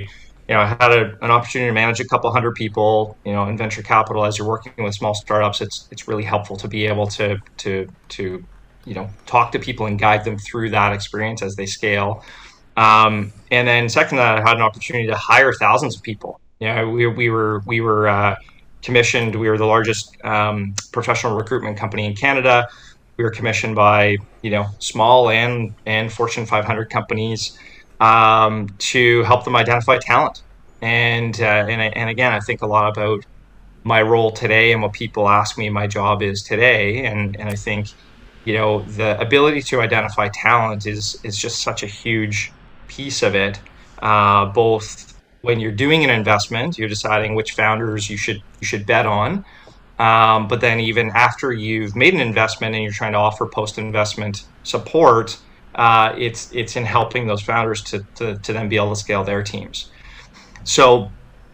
you 0.50 0.56
know, 0.56 0.60
I 0.60 0.66
had 0.66 0.92
a, 0.92 1.18
an 1.22 1.32
opportunity 1.32 1.70
to 1.70 1.74
manage 1.74 2.02
a 2.02 2.06
couple 2.06 2.30
hundred 2.32 2.56
people, 2.56 3.18
you 3.24 3.32
know, 3.32 3.46
in 3.46 3.58
venture 3.58 3.82
capital. 3.82 4.26
As 4.26 4.38
you're 4.38 4.48
working 4.48 4.74
with 4.78 4.94
small 4.94 5.14
startups, 5.16 5.62
it's 5.62 5.88
it's 5.90 6.06
really 6.06 6.26
helpful 6.26 6.58
to 6.58 6.68
be 6.68 6.86
able 6.86 7.08
to 7.08 7.38
to 7.58 7.88
to 8.10 8.46
you 8.86 8.94
know 8.94 9.10
talk 9.26 9.54
to 9.54 9.60
people 9.60 9.86
and 9.86 9.98
guide 9.98 10.26
them 10.26 10.38
through 10.38 10.70
that 10.72 10.92
experience 10.92 11.42
as 11.42 11.56
they 11.56 11.66
scale. 11.66 12.24
Um, 12.76 13.32
and 13.50 13.66
then 13.66 13.88
second, 13.88 14.18
that 14.18 14.38
I 14.38 14.42
had 14.42 14.58
an 14.58 14.64
opportunity 14.64 15.08
to 15.08 15.16
hire 15.16 15.54
thousands 15.54 15.96
of 15.96 16.04
people. 16.04 16.42
You 16.60 16.68
know, 16.68 16.90
we, 16.90 17.08
we 17.08 17.30
were 17.30 17.62
we 17.66 17.80
were 17.80 18.10
uh, 18.10 18.36
commissioned. 18.82 19.36
We 19.36 19.50
were 19.50 19.58
the 19.58 19.66
largest 19.66 20.18
um, 20.26 20.76
professional 20.92 21.38
recruitment 21.38 21.78
company 21.78 22.06
in 22.06 22.16
Canada. 22.16 22.68
We 23.18 23.24
were 23.24 23.32
commissioned 23.32 23.76
by 23.76 24.18
you 24.42 24.52
know 24.52 24.66
small 24.80 25.30
and 25.30 25.72
and 25.86 26.12
Fortune 26.12 26.46
500 26.46 26.90
companies 26.90 27.52
um, 28.00 28.68
to 28.92 29.24
help 29.24 29.44
them 29.46 29.56
identify 29.56 29.98
talent. 30.02 30.38
And 30.82 31.40
uh, 31.42 31.66
and 31.70 31.82
and 31.96 32.10
again, 32.10 32.34
I 32.34 32.40
think 32.46 32.62
a 32.62 32.68
lot 32.68 32.90
about 32.90 33.20
my 33.84 34.02
role 34.02 34.32
today 34.32 34.72
and 34.72 34.82
what 34.82 34.94
people 34.94 35.30
ask 35.30 35.58
me 35.58 35.70
my 35.70 35.88
job 35.88 36.22
is 36.22 36.44
today. 36.48 37.06
And 37.06 37.36
and 37.40 37.50
I 37.50 37.56
think 37.56 37.88
you 38.46 38.54
know 38.54 38.86
the 38.98 39.20
ability 39.20 39.62
to 39.70 39.82
identify 39.82 40.30
talent 40.34 40.84
is 40.86 41.20
is 41.24 41.38
just 41.38 41.64
such 41.64 41.84
a 41.84 41.88
huge 41.88 42.52
piece 42.90 43.24
of 43.24 43.36
it. 43.36 43.60
Uh, 44.02 44.46
both 44.54 44.86
when 45.42 45.60
you're 45.60 45.72
doing 45.72 46.04
an 46.04 46.10
investment, 46.10 46.78
you're 46.78 46.90
deciding 46.90 47.36
which 47.36 47.52
founders 47.56 48.10
you 48.10 48.18
should 48.18 48.38
you 48.62 48.68
should 48.68 48.86
bet 48.86 49.06
on. 49.06 49.44
Um, 50.00 50.48
but 50.48 50.62
then 50.62 50.80
even 50.80 51.12
after 51.16 51.51
you've 51.51 51.96
made 51.96 52.13
an 52.13 52.20
investment 52.20 52.75
and 52.75 52.84
you're 52.84 52.94
trying 52.94 53.13
to 53.13 53.18
offer 53.18 53.50
post 53.54 53.77
investment 53.77 54.38
support, 54.63 55.38
uh, 55.75 56.13
it's 56.18 56.50
it's 56.54 56.75
in 56.75 56.86
helping 56.86 57.27
those 57.27 57.42
founders 57.42 57.82
to, 57.84 58.01
to 58.16 58.38
to 58.39 58.54
then 58.54 58.70
be 58.70 58.75
able 58.77 58.92
to 58.92 59.00
scale 59.00 59.24
their 59.24 59.44
teams. 59.44 59.92
So 60.63 61.12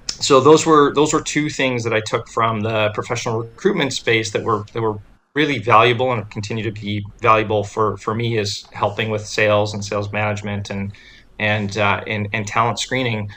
so 0.08 0.40
those 0.42 0.66
were 0.66 0.94
those 0.96 1.14
were 1.14 1.22
two 1.22 1.50
things 1.50 1.84
that 1.84 1.94
I 1.94 2.02
took 2.06 2.28
from 2.34 2.62
the 2.62 2.92
professional 2.94 3.40
recruitment 3.40 3.94
space 3.94 4.32
that 4.34 4.44
were 4.44 4.64
that 4.74 4.82
were 4.82 4.98
really 5.36 5.60
valuable 5.60 6.12
and 6.12 6.30
continue 6.30 6.64
to 6.64 6.72
be 6.72 7.04
valuable 7.22 7.64
for 7.64 7.98
for 7.98 8.16
me 8.16 8.38
is 8.38 8.68
helping 8.74 9.10
with 9.10 9.26
sales 9.26 9.74
and 9.74 9.84
sales 9.84 10.12
management 10.14 10.70
and 10.70 10.94
and 11.40 11.78
uh, 11.78 12.02
and, 12.08 12.28
and 12.34 12.48
talent 12.48 12.80
screening. 12.80 13.30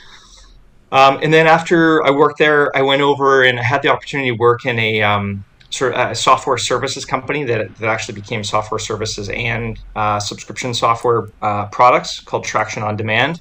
Um, 0.93 1.19
and 1.23 1.33
then 1.33 1.47
after 1.47 2.05
I 2.05 2.11
worked 2.11 2.39
there, 2.39 2.75
I 2.77 2.83
went 2.83 3.03
over 3.03 3.43
and 3.43 3.59
I 3.59 3.63
had 3.63 3.83
the 3.83 3.89
opportunity 3.89 4.31
to 4.31 4.37
work 4.37 4.65
in 4.65 4.79
a 4.79 5.03
um, 5.03 5.45
sort 5.71 5.95
of 5.95 6.11
a 6.11 6.15
software 6.15 6.57
services 6.57 7.05
company 7.05 7.45
that, 7.45 7.75
that 7.77 7.89
actually 7.89 8.15
became 8.15 8.45
software 8.45 8.79
services 8.79 9.29
and 9.29 9.79
uh, 9.97 10.21
subscription 10.21 10.75
software 10.75 11.29
uh, 11.43 11.67
products 11.67 12.21
called 12.21 12.45
Traction 12.45 12.83
on 12.83 12.97
Demand. 12.97 13.41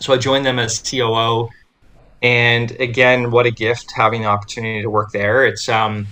So 0.00 0.12
I 0.12 0.16
joined 0.16 0.46
them 0.46 0.58
as 0.58 0.80
COO. 0.80 1.48
And 2.22 2.70
again, 2.80 3.30
what 3.30 3.46
a 3.46 3.50
gift 3.50 3.92
having 3.94 4.22
the 4.22 4.28
opportunity 4.28 4.82
to 4.82 4.90
work 4.90 5.10
there. 5.12 5.46
It's 5.46 5.68
um, 5.68 6.06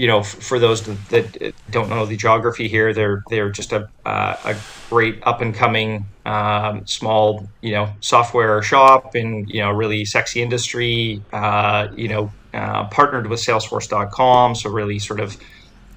you 0.00 0.06
know, 0.06 0.22
for 0.22 0.58
those 0.58 0.82
that 1.08 1.52
don't 1.70 1.90
know 1.90 2.06
the 2.06 2.16
geography 2.16 2.68
here, 2.68 2.94
they're 2.94 3.22
they're 3.28 3.50
just 3.50 3.70
a 3.74 3.86
uh, 4.06 4.34
a 4.46 4.56
great 4.88 5.18
up 5.24 5.42
and 5.42 5.54
coming 5.54 6.06
um, 6.24 6.86
small 6.86 7.46
you 7.60 7.72
know 7.72 7.90
software 8.00 8.62
shop 8.62 9.14
in 9.14 9.46
you 9.46 9.60
know 9.60 9.70
really 9.70 10.06
sexy 10.06 10.40
industry. 10.40 11.22
Uh, 11.34 11.88
you 11.94 12.08
know, 12.08 12.32
uh, 12.54 12.88
partnered 12.88 13.26
with 13.26 13.40
Salesforce.com, 13.40 14.54
so 14.54 14.70
really 14.70 14.98
sort 14.98 15.20
of 15.20 15.36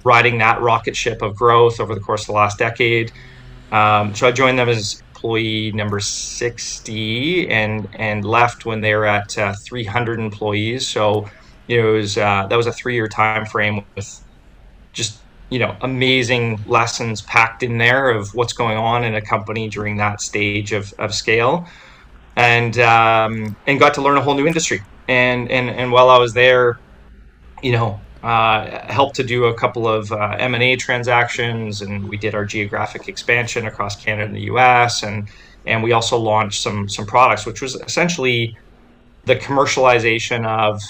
riding 0.04 0.36
that 0.36 0.60
rocket 0.60 0.94
ship 0.94 1.22
of 1.22 1.34
growth 1.34 1.80
over 1.80 1.94
the 1.94 2.00
course 2.02 2.24
of 2.24 2.26
the 2.26 2.32
last 2.34 2.58
decade. 2.58 3.10
Um, 3.72 4.14
so 4.14 4.28
I 4.28 4.32
joined 4.32 4.58
them 4.58 4.68
as 4.68 5.02
employee 5.14 5.72
number 5.72 5.98
60 5.98 7.48
and 7.48 7.88
and 7.94 8.22
left 8.22 8.66
when 8.66 8.82
they 8.82 8.94
were 8.94 9.06
at 9.06 9.38
uh, 9.38 9.54
300 9.64 10.20
employees. 10.20 10.86
So 10.86 11.30
it 11.68 11.82
was 11.82 12.18
uh, 12.18 12.46
that 12.48 12.56
was 12.56 12.66
a 12.66 12.72
three 12.72 12.94
year 12.94 13.08
time 13.08 13.46
frame 13.46 13.84
with 13.94 14.24
just 14.92 15.18
you 15.50 15.58
know 15.58 15.76
amazing 15.82 16.62
lessons 16.66 17.22
packed 17.22 17.62
in 17.62 17.78
there 17.78 18.10
of 18.10 18.34
what's 18.34 18.52
going 18.52 18.76
on 18.76 19.04
in 19.04 19.14
a 19.14 19.20
company 19.20 19.68
during 19.68 19.96
that 19.96 20.20
stage 20.20 20.72
of, 20.72 20.92
of 20.98 21.14
scale, 21.14 21.66
and 22.36 22.78
um, 22.78 23.56
and 23.66 23.78
got 23.78 23.94
to 23.94 24.02
learn 24.02 24.16
a 24.16 24.20
whole 24.22 24.34
new 24.34 24.46
industry. 24.46 24.82
And 25.08 25.50
and 25.50 25.70
and 25.70 25.92
while 25.92 26.10
I 26.10 26.18
was 26.18 26.32
there, 26.34 26.78
you 27.62 27.72
know, 27.72 28.00
uh, 28.22 28.92
helped 28.92 29.16
to 29.16 29.24
do 29.24 29.44
a 29.44 29.54
couple 29.54 29.86
of 29.86 30.10
uh, 30.12 30.36
M&A 30.38 30.76
transactions, 30.76 31.82
and 31.82 32.08
we 32.08 32.16
did 32.16 32.34
our 32.34 32.44
geographic 32.44 33.08
expansion 33.08 33.66
across 33.66 34.02
Canada 34.02 34.26
and 34.26 34.34
the 34.34 34.42
U.S. 34.42 35.02
and 35.02 35.28
and 35.66 35.82
we 35.82 35.92
also 35.92 36.18
launched 36.18 36.62
some 36.62 36.88
some 36.88 37.06
products, 37.06 37.46
which 37.46 37.62
was 37.62 37.74
essentially 37.76 38.56
the 39.24 39.36
commercialization 39.36 40.46
of 40.46 40.80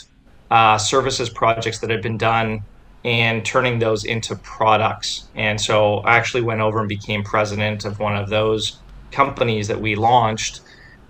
uh, 0.54 0.78
services 0.78 1.28
projects 1.30 1.80
that 1.80 1.90
had 1.90 2.00
been 2.00 2.16
done 2.16 2.61
and 3.02 3.44
turning 3.44 3.80
those 3.80 4.04
into 4.04 4.37
products. 4.44 5.28
And 5.34 5.61
so 5.61 5.96
I 6.06 6.16
actually 6.16 6.42
went 6.42 6.61
over 6.61 6.78
and 6.78 6.88
became 6.88 7.25
president 7.25 7.84
of 7.84 7.99
one 7.99 8.16
of 8.16 8.30
those 8.30 8.62
companies 9.11 9.66
that 9.66 9.80
we 9.80 9.96
launched, 9.96 10.61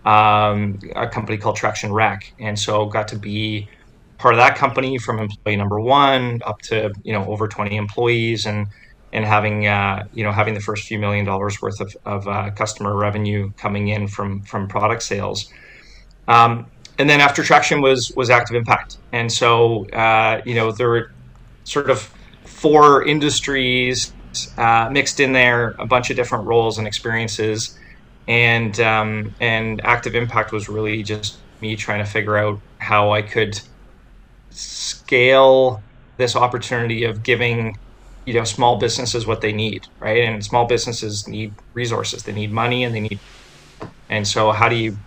um, 0.07 0.79
a 0.97 1.07
company 1.09 1.37
called 1.37 1.57
Traction 1.57 1.93
Rec. 1.93 2.19
And 2.41 2.59
so 2.59 2.87
got 2.87 3.07
to 3.09 3.19
be 3.19 3.69
part 4.19 4.33
of 4.33 4.39
that 4.39 4.57
company 4.57 4.97
from 4.97 5.19
employee 5.19 5.57
number 5.57 5.79
one 5.79 6.41
up 6.47 6.57
to 6.71 6.91
you 7.03 7.13
know 7.13 7.27
over 7.27 7.47
20 7.47 7.77
employees 7.77 8.47
and 8.47 8.67
and 9.13 9.27
having 9.27 9.67
uh, 9.67 10.05
you 10.13 10.25
know 10.25 10.33
having 10.33 10.55
the 10.55 10.61
first 10.61 10.85
few 10.85 10.99
million 10.99 11.27
dollars 11.27 11.59
worth 11.61 11.81
of, 11.81 11.93
of 12.07 12.27
uh, 12.29 12.51
customer 12.57 12.97
revenue 12.97 13.51
coming 13.59 13.89
in 13.89 14.09
from 14.09 14.41
from 14.45 14.69
product 14.69 15.03
sales. 15.03 15.45
Um, 16.29 16.67
and 16.99 17.11
then 17.11 17.21
after 17.21 17.43
traction 17.43 17.81
was 17.81 18.13
was 18.17 18.31
active 18.31 18.57
impact. 18.57 18.99
And 19.13 19.33
so 19.33 19.87
uh, 19.93 20.41
you 20.47 20.55
know 20.55 20.73
there 20.73 20.89
were 20.89 21.07
sort 21.65 21.91
of 21.91 22.11
four 22.47 23.05
industries 23.07 24.15
uh, 24.59 24.89
mixed 24.91 25.21
in 25.21 25.33
there 25.33 25.75
a 25.79 25.87
bunch 25.87 26.11
of 26.11 26.17
different 26.17 26.47
roles 26.47 26.79
and 26.79 26.87
experiences. 26.87 27.77
And 28.29 28.79
um, 28.81 29.35
and 29.41 29.81
active 29.85 30.15
impact 30.15 30.53
was 30.53 30.69
really 30.69 31.03
just 31.03 31.45
me 31.61 31.77
trying 31.77 32.05
to 32.05 32.11
figure 32.11 32.37
out 32.37 32.59
how 32.81 33.13
i 33.13 33.23
could 33.23 33.59
scale 34.51 35.83
this 36.19 36.37
opportunity 36.37 37.05
of 37.05 37.23
giving 37.23 37.75
you 38.27 38.35
know 38.35 38.45
small 38.45 38.79
businesses 38.79 39.27
what 39.27 39.41
they 39.41 39.53
need 39.53 39.83
right? 40.01 40.25
And 40.25 40.45
small 40.45 40.67
businesses 40.67 41.25
need 41.29 41.55
resources. 41.75 42.23
They 42.25 42.33
need 42.33 42.53
money 42.53 42.85
and 42.85 42.95
they 42.95 43.01
need 43.01 43.21
and 44.09 44.27
so 44.27 44.53
how 44.53 44.69
do 44.69 44.77
you 44.77 44.99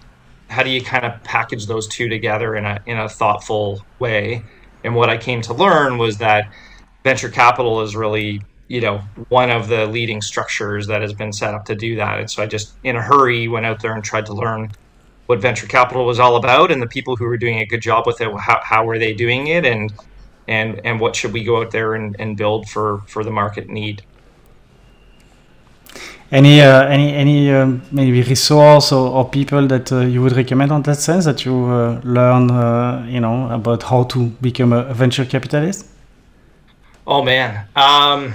how 0.50 0.64
do 0.64 0.70
you 0.70 0.82
kind 0.82 1.06
of 1.06 1.24
package 1.24 1.68
those 1.68 1.88
two 1.88 2.10
together 2.10 2.56
in 2.56 2.66
a 2.66 2.80
in 2.86 2.98
a 2.98 3.10
thoughtful 3.10 3.82
way? 4.00 4.44
And 4.84 4.96
what 4.96 5.10
I 5.10 5.18
came 5.18 5.42
to 5.44 5.54
learn 5.54 5.98
was 5.98 6.18
that 6.20 6.46
venture 7.04 7.30
capital 7.30 7.82
is 7.82 7.96
really 7.96 8.42
you 8.68 8.82
know 8.82 9.02
one 9.30 9.50
of 9.50 9.68
the 9.68 9.86
leading 9.88 10.22
structures 10.22 10.88
that 10.88 11.02
has 11.02 11.14
been 11.14 11.34
set 11.34 11.54
up 11.54 11.66
to 11.66 11.76
do 11.76 11.96
that. 11.98 12.20
And 12.20 12.30
so 12.30 12.44
I 12.44 12.48
just 12.48 12.78
in 12.84 12.96
a 12.96 13.02
hurry 13.02 13.48
went 13.48 13.66
out 13.66 13.82
there 13.82 13.94
and 13.94 14.04
tried 14.04 14.26
to 14.28 14.34
learn 14.34 14.70
what 15.28 15.42
venture 15.42 15.68
capital 15.68 16.06
was 16.06 16.20
all 16.20 16.38
about 16.38 16.72
and 16.72 16.82
the 16.82 16.88
people 16.88 17.16
who 17.18 17.26
were 17.26 17.38
doing 17.38 17.60
a 17.60 17.66
good 17.66 17.82
job 17.82 18.06
with 18.08 18.20
it 18.22 18.30
how, 18.40 18.60
how 18.64 18.86
were 18.86 18.98
they 18.98 19.14
doing 19.14 19.48
it 19.48 19.66
and 19.66 19.92
and 20.48 20.82
and 20.86 21.00
what 21.00 21.16
should 21.16 21.34
we 21.34 21.44
go 21.44 21.62
out 21.62 21.72
there 21.72 21.94
and, 21.94 22.16
and 22.20 22.38
build 22.38 22.68
for 22.70 23.02
for 23.08 23.24
the 23.24 23.32
market 23.32 23.68
need 23.70 24.04
any 26.32 26.62
uh, 26.62 26.88
any 26.88 27.14
any 27.14 27.52
um, 27.52 27.82
maybe 27.92 28.22
resource 28.22 28.92
or, 28.92 29.10
or 29.10 29.30
people 29.30 29.68
that 29.68 29.92
uh, 29.92 30.00
you 30.00 30.22
would 30.22 30.34
recommend 30.34 30.72
on 30.72 30.82
that 30.84 30.98
sense 30.98 31.26
that 31.26 31.46
you 31.46 31.66
uh, 31.66 32.02
learn 32.04 32.52
uh, 32.52 33.06
you 33.08 33.20
know 33.20 33.50
about 33.52 33.84
how 33.84 34.04
to 34.04 34.28
become 34.42 34.74
a 34.74 34.94
venture 34.94 35.26
capitalist? 35.26 35.88
Oh 37.06 37.24
man. 37.24 37.66
Um, 37.76 38.34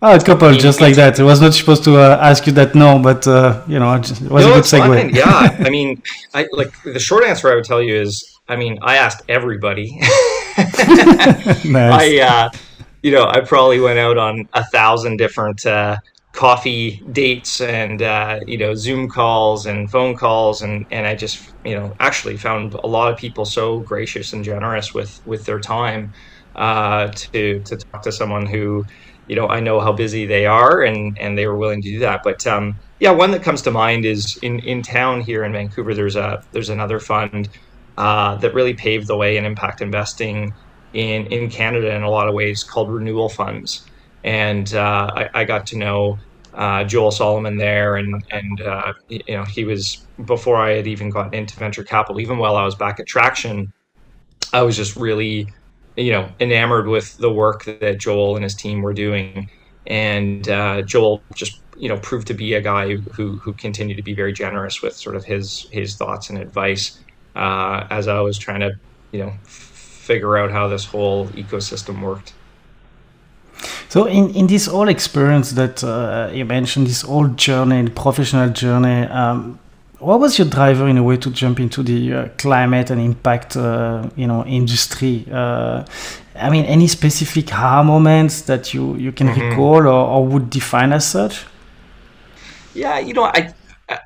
Oh, 0.00 0.14
a 0.14 0.20
couple, 0.20 0.52
just 0.52 0.80
like 0.80 0.94
that. 0.94 1.18
I 1.18 1.24
was 1.24 1.40
not 1.40 1.54
supposed 1.54 1.82
to 1.82 1.96
uh, 1.96 2.18
ask 2.22 2.46
you 2.46 2.52
that 2.52 2.76
no, 2.76 3.00
but 3.00 3.26
uh, 3.26 3.64
you 3.66 3.80
know, 3.80 3.92
it 3.94 4.08
was 4.08 4.20
no, 4.20 4.52
a 4.52 4.54
good 4.54 4.62
segue. 4.62 4.96
Fine. 4.96 5.12
yeah, 5.12 5.56
I 5.66 5.70
mean, 5.70 6.00
I 6.34 6.46
like 6.52 6.72
the 6.84 7.00
short 7.00 7.24
answer 7.24 7.50
I 7.50 7.56
would 7.56 7.64
tell 7.64 7.82
you 7.82 7.96
is, 7.96 8.38
I 8.48 8.54
mean, 8.54 8.78
I 8.80 8.96
asked 8.96 9.24
everybody. 9.28 9.90
nice. 10.58 11.64
I, 11.66 12.18
uh, 12.22 12.50
you 13.02 13.10
know, 13.10 13.26
I 13.26 13.40
probably 13.40 13.80
went 13.80 13.98
out 13.98 14.18
on 14.18 14.48
a 14.52 14.62
thousand 14.62 15.16
different 15.16 15.66
uh, 15.66 15.96
coffee 16.38 17.02
dates 17.10 17.60
and 17.60 18.00
uh, 18.00 18.38
you 18.46 18.56
know 18.56 18.72
Zoom 18.72 19.08
calls 19.08 19.66
and 19.66 19.90
phone 19.90 20.14
calls 20.14 20.62
and 20.62 20.86
and 20.92 21.04
I 21.04 21.16
just 21.16 21.52
you 21.64 21.74
know 21.74 21.96
actually 21.98 22.36
found 22.36 22.74
a 22.74 22.86
lot 22.86 23.12
of 23.12 23.18
people 23.18 23.44
so 23.44 23.80
gracious 23.80 24.32
and 24.32 24.44
generous 24.44 24.94
with 24.94 25.20
with 25.26 25.46
their 25.46 25.58
time 25.58 26.12
uh, 26.54 27.08
to 27.08 27.58
to 27.64 27.76
talk 27.76 28.02
to 28.02 28.12
someone 28.12 28.46
who 28.46 28.86
you 29.26 29.34
know 29.34 29.48
I 29.48 29.58
know 29.58 29.80
how 29.80 29.92
busy 29.92 30.26
they 30.26 30.46
are 30.46 30.82
and 30.82 31.18
and 31.18 31.36
they 31.36 31.48
were 31.48 31.56
willing 31.56 31.82
to 31.82 31.90
do 31.90 31.98
that. 31.98 32.20
But 32.22 32.46
um, 32.46 32.76
yeah 33.00 33.10
one 33.10 33.32
that 33.32 33.42
comes 33.42 33.60
to 33.62 33.72
mind 33.72 34.04
is 34.04 34.36
in 34.40 34.60
in 34.60 34.80
town 34.80 35.22
here 35.22 35.42
in 35.42 35.52
Vancouver 35.52 35.92
there's 35.92 36.14
a 36.14 36.44
there's 36.52 36.68
another 36.68 37.00
fund 37.00 37.48
uh, 37.96 38.36
that 38.36 38.54
really 38.54 38.74
paved 38.74 39.08
the 39.08 39.16
way 39.16 39.38
in 39.38 39.44
impact 39.44 39.80
investing 39.80 40.54
in 40.92 41.26
in 41.26 41.50
Canada 41.50 41.92
in 41.96 42.04
a 42.04 42.10
lot 42.10 42.28
of 42.28 42.34
ways 42.34 42.62
called 42.62 42.92
renewal 42.92 43.28
funds. 43.28 43.84
And 44.22 44.72
uh, 44.74 45.10
I, 45.16 45.30
I, 45.40 45.44
got 45.44 45.64
to 45.68 45.78
know 45.78 46.18
uh, 46.58 46.82
Joel 46.84 47.12
Solomon 47.12 47.56
there, 47.56 47.96
and 47.96 48.22
and 48.32 48.60
uh, 48.60 48.92
you 49.08 49.22
know 49.28 49.44
he 49.44 49.64
was 49.64 50.06
before 50.24 50.56
I 50.56 50.72
had 50.72 50.88
even 50.88 51.08
gotten 51.08 51.32
into 51.32 51.56
venture 51.56 51.84
capital. 51.84 52.20
Even 52.20 52.38
while 52.38 52.56
I 52.56 52.64
was 52.64 52.74
back 52.74 53.00
at 53.00 53.06
Traction, 53.06 53.72
I 54.52 54.62
was 54.62 54.76
just 54.76 54.96
really 54.96 55.48
you 55.96 56.12
know 56.12 56.28
enamored 56.40 56.88
with 56.88 57.16
the 57.18 57.32
work 57.32 57.64
that 57.64 58.00
Joel 58.00 58.34
and 58.34 58.42
his 58.42 58.56
team 58.56 58.82
were 58.82 58.92
doing, 58.92 59.48
and 59.86 60.48
uh, 60.48 60.82
Joel 60.82 61.22
just 61.34 61.62
you 61.76 61.88
know 61.88 61.98
proved 61.98 62.26
to 62.26 62.34
be 62.34 62.54
a 62.54 62.60
guy 62.60 62.96
who 63.14 63.38
who 63.38 63.54
continued 63.54 63.96
to 63.96 64.02
be 64.02 64.14
very 64.14 64.32
generous 64.32 64.82
with 64.82 64.94
sort 64.96 65.14
of 65.14 65.24
his 65.24 65.68
his 65.70 65.96
thoughts 65.96 66.28
and 66.28 66.38
advice 66.38 66.98
uh, 67.36 67.86
as 67.90 68.08
I 68.08 68.20
was 68.20 68.36
trying 68.36 68.60
to 68.60 68.72
you 69.12 69.20
know 69.24 69.32
figure 69.46 70.36
out 70.36 70.50
how 70.50 70.66
this 70.66 70.86
whole 70.86 71.28
ecosystem 71.30 72.02
worked. 72.02 72.37
So 73.88 74.06
in, 74.06 74.34
in 74.34 74.46
this 74.46 74.66
whole 74.66 74.88
experience 74.88 75.52
that 75.52 75.82
uh, 75.82 76.30
you 76.32 76.44
mentioned, 76.44 76.86
this 76.86 77.02
whole 77.02 77.28
journey, 77.28 77.88
professional 77.88 78.50
journey, 78.50 79.06
um, 79.06 79.58
what 79.98 80.20
was 80.20 80.38
your 80.38 80.48
driver 80.48 80.86
in 80.86 80.96
a 80.96 81.02
way 81.02 81.16
to 81.16 81.30
jump 81.30 81.58
into 81.58 81.82
the 81.82 82.12
uh, 82.12 82.28
climate 82.38 82.90
and 82.90 83.00
impact, 83.00 83.56
uh, 83.56 84.08
you 84.14 84.26
know, 84.26 84.44
industry? 84.44 85.26
Uh, 85.30 85.84
I 86.36 86.50
mean, 86.50 86.64
any 86.66 86.86
specific 86.86 87.52
aha 87.52 87.82
moments 87.82 88.42
that 88.42 88.72
you, 88.72 88.94
you 88.96 89.10
can 89.10 89.28
mm-hmm. 89.28 89.50
recall 89.50 89.86
or, 89.86 89.88
or 89.88 90.24
would 90.26 90.50
define 90.50 90.92
as 90.92 91.06
such? 91.06 91.44
Yeah, 92.74 92.98
you 93.00 93.12
know, 93.12 93.24
I 93.24 93.54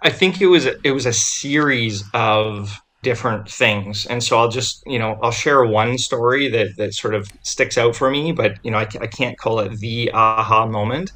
I 0.03 0.11
think 0.11 0.41
it 0.41 0.47
was 0.47 0.67
it 0.67 0.93
was 0.93 1.07
a 1.07 1.13
series 1.13 2.05
of 2.15 2.81
different 3.03 3.49
things. 3.49 4.07
And 4.07 4.23
so 4.23 4.39
I'll 4.39 4.49
just, 4.49 4.83
you 4.87 4.99
know, 4.99 5.19
I'll 5.23 5.33
share 5.33 5.65
one 5.65 5.99
story 5.99 6.49
that, 6.49 6.77
that 6.77 6.95
sort 6.95 7.15
of 7.15 7.31
sticks 7.43 7.77
out 7.77 7.97
for 7.97 8.11
me, 8.11 8.33
but, 8.33 8.59
you 8.63 8.71
know, 8.71 8.79
I, 8.79 8.89
I 9.01 9.07
can't 9.07 9.37
call 9.37 9.59
it 9.59 9.79
the 9.81 10.11
aha 10.13 10.67
moment. 10.67 11.13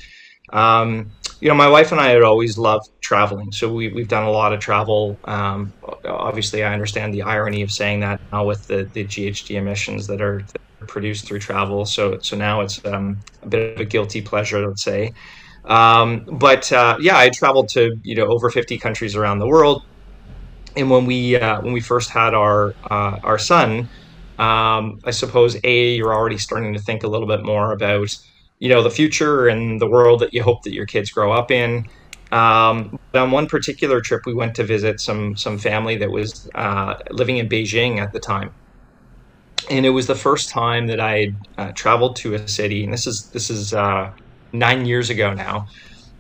Um, 0.52 1.10
you 1.40 1.48
know, 1.48 1.54
my 1.54 1.68
wife 1.68 1.92
and 1.92 2.00
I 2.00 2.08
had 2.08 2.22
always 2.22 2.58
loved 2.58 2.88
traveling. 3.00 3.52
So 3.52 3.72
we, 3.72 3.88
we've 3.88 4.08
done 4.08 4.24
a 4.24 4.30
lot 4.30 4.52
of 4.52 4.60
travel. 4.60 5.18
Um, 5.24 5.72
obviously, 6.04 6.64
I 6.64 6.72
understand 6.72 7.14
the 7.14 7.22
irony 7.22 7.62
of 7.62 7.70
saying 7.70 8.00
that 8.00 8.20
now 8.32 8.44
with 8.44 8.66
the, 8.66 8.88
the 8.92 9.04
GHG 9.04 9.54
emissions 9.54 10.06
that 10.06 10.20
are, 10.20 10.42
that 10.52 10.60
are 10.80 10.86
produced 10.86 11.26
through 11.26 11.40
travel. 11.40 11.84
So, 11.84 12.18
so 12.20 12.36
now 12.36 12.62
it's 12.62 12.84
um, 12.84 13.18
a 13.42 13.48
bit 13.48 13.74
of 13.74 13.80
a 13.80 13.84
guilty 13.84 14.22
pleasure, 14.22 14.66
let's 14.66 14.82
say. 14.82 15.12
Um, 15.66 16.24
but 16.32 16.72
uh, 16.72 16.96
yeah, 17.00 17.18
I 17.18 17.28
traveled 17.28 17.68
to, 17.70 17.96
you 18.02 18.14
know, 18.14 18.26
over 18.26 18.50
50 18.50 18.78
countries 18.78 19.14
around 19.14 19.38
the 19.38 19.46
world 19.46 19.82
and 20.76 20.90
when 20.90 21.06
we 21.06 21.36
uh, 21.36 21.60
when 21.62 21.72
we 21.72 21.80
first 21.80 22.10
had 22.12 22.34
our 22.34 22.74
uh, 22.90 23.16
our 23.24 23.38
son, 23.38 23.88
um, 24.38 24.98
I 25.04 25.10
suppose 25.12 25.56
a 25.64 25.94
you're 25.96 26.14
already 26.14 26.38
starting 26.38 26.72
to 26.74 26.80
think 26.80 27.02
a 27.02 27.08
little 27.08 27.28
bit 27.28 27.44
more 27.44 27.72
about 27.72 28.08
you 28.58 28.68
know 28.68 28.82
the 28.82 28.90
future 28.90 29.48
and 29.48 29.80
the 29.80 29.88
world 29.88 30.20
that 30.20 30.32
you 30.32 30.42
hope 30.42 30.58
that 30.64 30.72
your 30.74 30.86
kids 30.86 31.10
grow 31.10 31.32
up 31.32 31.50
in. 31.50 31.84
Um, 32.32 32.96
on 33.14 33.30
one 33.30 33.46
particular 33.46 34.00
trip, 34.00 34.22
we 34.26 34.34
went 34.34 34.54
to 34.56 34.64
visit 34.64 35.00
some 35.00 35.36
some 35.36 35.58
family 35.58 35.96
that 35.98 36.10
was 36.10 36.48
uh, 36.54 36.94
living 37.10 37.38
in 37.38 37.48
Beijing 37.48 37.98
at 37.98 38.12
the 38.12 38.20
time, 38.20 38.50
and 39.70 39.86
it 39.86 39.90
was 39.90 40.06
the 40.06 40.14
first 40.14 40.50
time 40.50 40.86
that 40.88 41.00
I 41.00 41.18
had 41.18 41.28
uh, 41.58 41.72
traveled 41.76 42.16
to 42.16 42.34
a 42.34 42.48
city. 42.48 42.84
And 42.84 42.92
this 42.92 43.06
is 43.06 43.30
this 43.32 43.50
is 43.50 43.72
uh, 43.72 44.10
nine 44.52 44.86
years 44.86 45.10
ago 45.10 45.32
now 45.34 45.66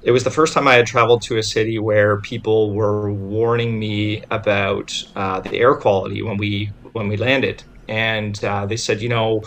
it 0.06 0.12
was 0.12 0.24
the 0.24 0.32
first 0.32 0.54
time 0.54 0.68
I 0.68 0.76
had 0.76 0.86
traveled 0.86 1.22
to 1.28 1.38
a 1.38 1.44
city 1.44 1.78
where 1.80 2.20
people 2.22 2.74
were 2.76 3.12
warning 3.12 3.78
me 3.80 4.22
about 4.30 4.88
uh, 5.16 5.40
the 5.42 5.58
air 5.58 5.76
quality 5.76 6.22
when 6.22 6.38
we 6.38 6.70
when 6.94 7.08
we 7.08 7.18
landed, 7.18 7.62
and 7.88 8.42
uh, 8.44 8.66
they 8.66 8.78
said, 8.78 9.02
you 9.02 9.10
know, 9.10 9.42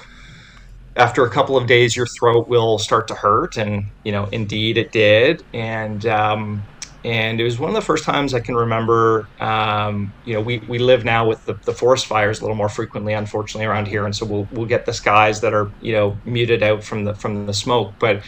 after 0.97 1.23
a 1.25 1.31
couple 1.31 1.57
of 1.57 1.67
days, 1.67 1.95
your 1.95 2.07
throat 2.19 2.47
will 2.49 2.79
start 2.79 3.07
to 3.09 3.15
hurt, 3.15 3.57
and 3.57 3.83
you 4.03 4.11
know, 4.11 4.27
indeed 4.33 4.77
it 4.77 4.89
did, 4.93 5.41
and 5.53 6.05
um, 6.05 6.67
and 7.05 7.41
it 7.41 7.45
was 7.45 7.59
one 7.59 7.69
of 7.71 7.75
the 7.75 7.81
first 7.81 8.05
times 8.05 8.33
I 8.35 8.41
can 8.41 8.55
remember. 8.55 9.27
Um, 9.39 10.13
you 10.23 10.33
know, 10.35 10.41
we, 10.41 10.65
we 10.69 10.79
live 10.79 11.05
now 11.05 11.27
with 11.27 11.39
the, 11.47 11.55
the 11.65 11.73
forest 11.73 12.07
fires 12.07 12.39
a 12.41 12.43
little 12.43 12.57
more 12.57 12.69
frequently, 12.69 13.13
unfortunately, 13.13 13.65
around 13.67 13.87
here, 13.87 14.05
and 14.05 14.15
so 14.15 14.27
we'll 14.29 14.47
we'll 14.51 14.67
get 14.67 14.85
the 14.85 14.93
skies 14.93 15.41
that 15.41 15.53
are 15.55 15.71
you 15.79 15.93
know 15.93 16.21
muted 16.25 16.63
out 16.63 16.83
from 16.83 17.05
the 17.05 17.15
from 17.21 17.45
the 17.47 17.53
smoke, 17.53 17.95
but 17.99 18.23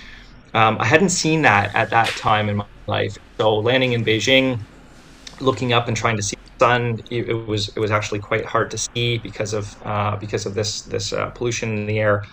um, 0.54 0.78
I 0.80 0.86
hadn't 0.86 1.10
seen 1.10 1.44
that 1.44 1.76
at 1.76 1.90
that 1.92 2.16
time 2.16 2.50
in 2.50 2.58
my 2.58 2.66
life. 2.88 3.14
So 3.40 3.56
landing 3.58 3.94
in 3.94 4.06
Beijing, 4.06 4.58
looking 5.42 5.74
up 5.74 5.88
and 5.88 5.98
trying 5.98 6.18
to 6.18 6.24
see 6.24 6.36
the 6.46 6.66
sun, 6.66 6.98
it, 7.10 7.30
it 7.30 7.34
was 7.48 7.72
it 7.76 7.80
was 7.80 7.92
actually 7.92 8.20
quite 8.22 8.46
hard 8.46 8.72
to 8.72 8.78
see 8.78 9.20
because 9.24 9.54
of 9.54 9.68
uh, 9.86 10.18
because 10.18 10.46
of 10.46 10.56
this 10.56 10.84
this 10.86 11.14
uh, 11.14 11.32
pollution 11.32 11.78
in 11.78 11.86
the 11.88 12.00
air. 12.00 12.24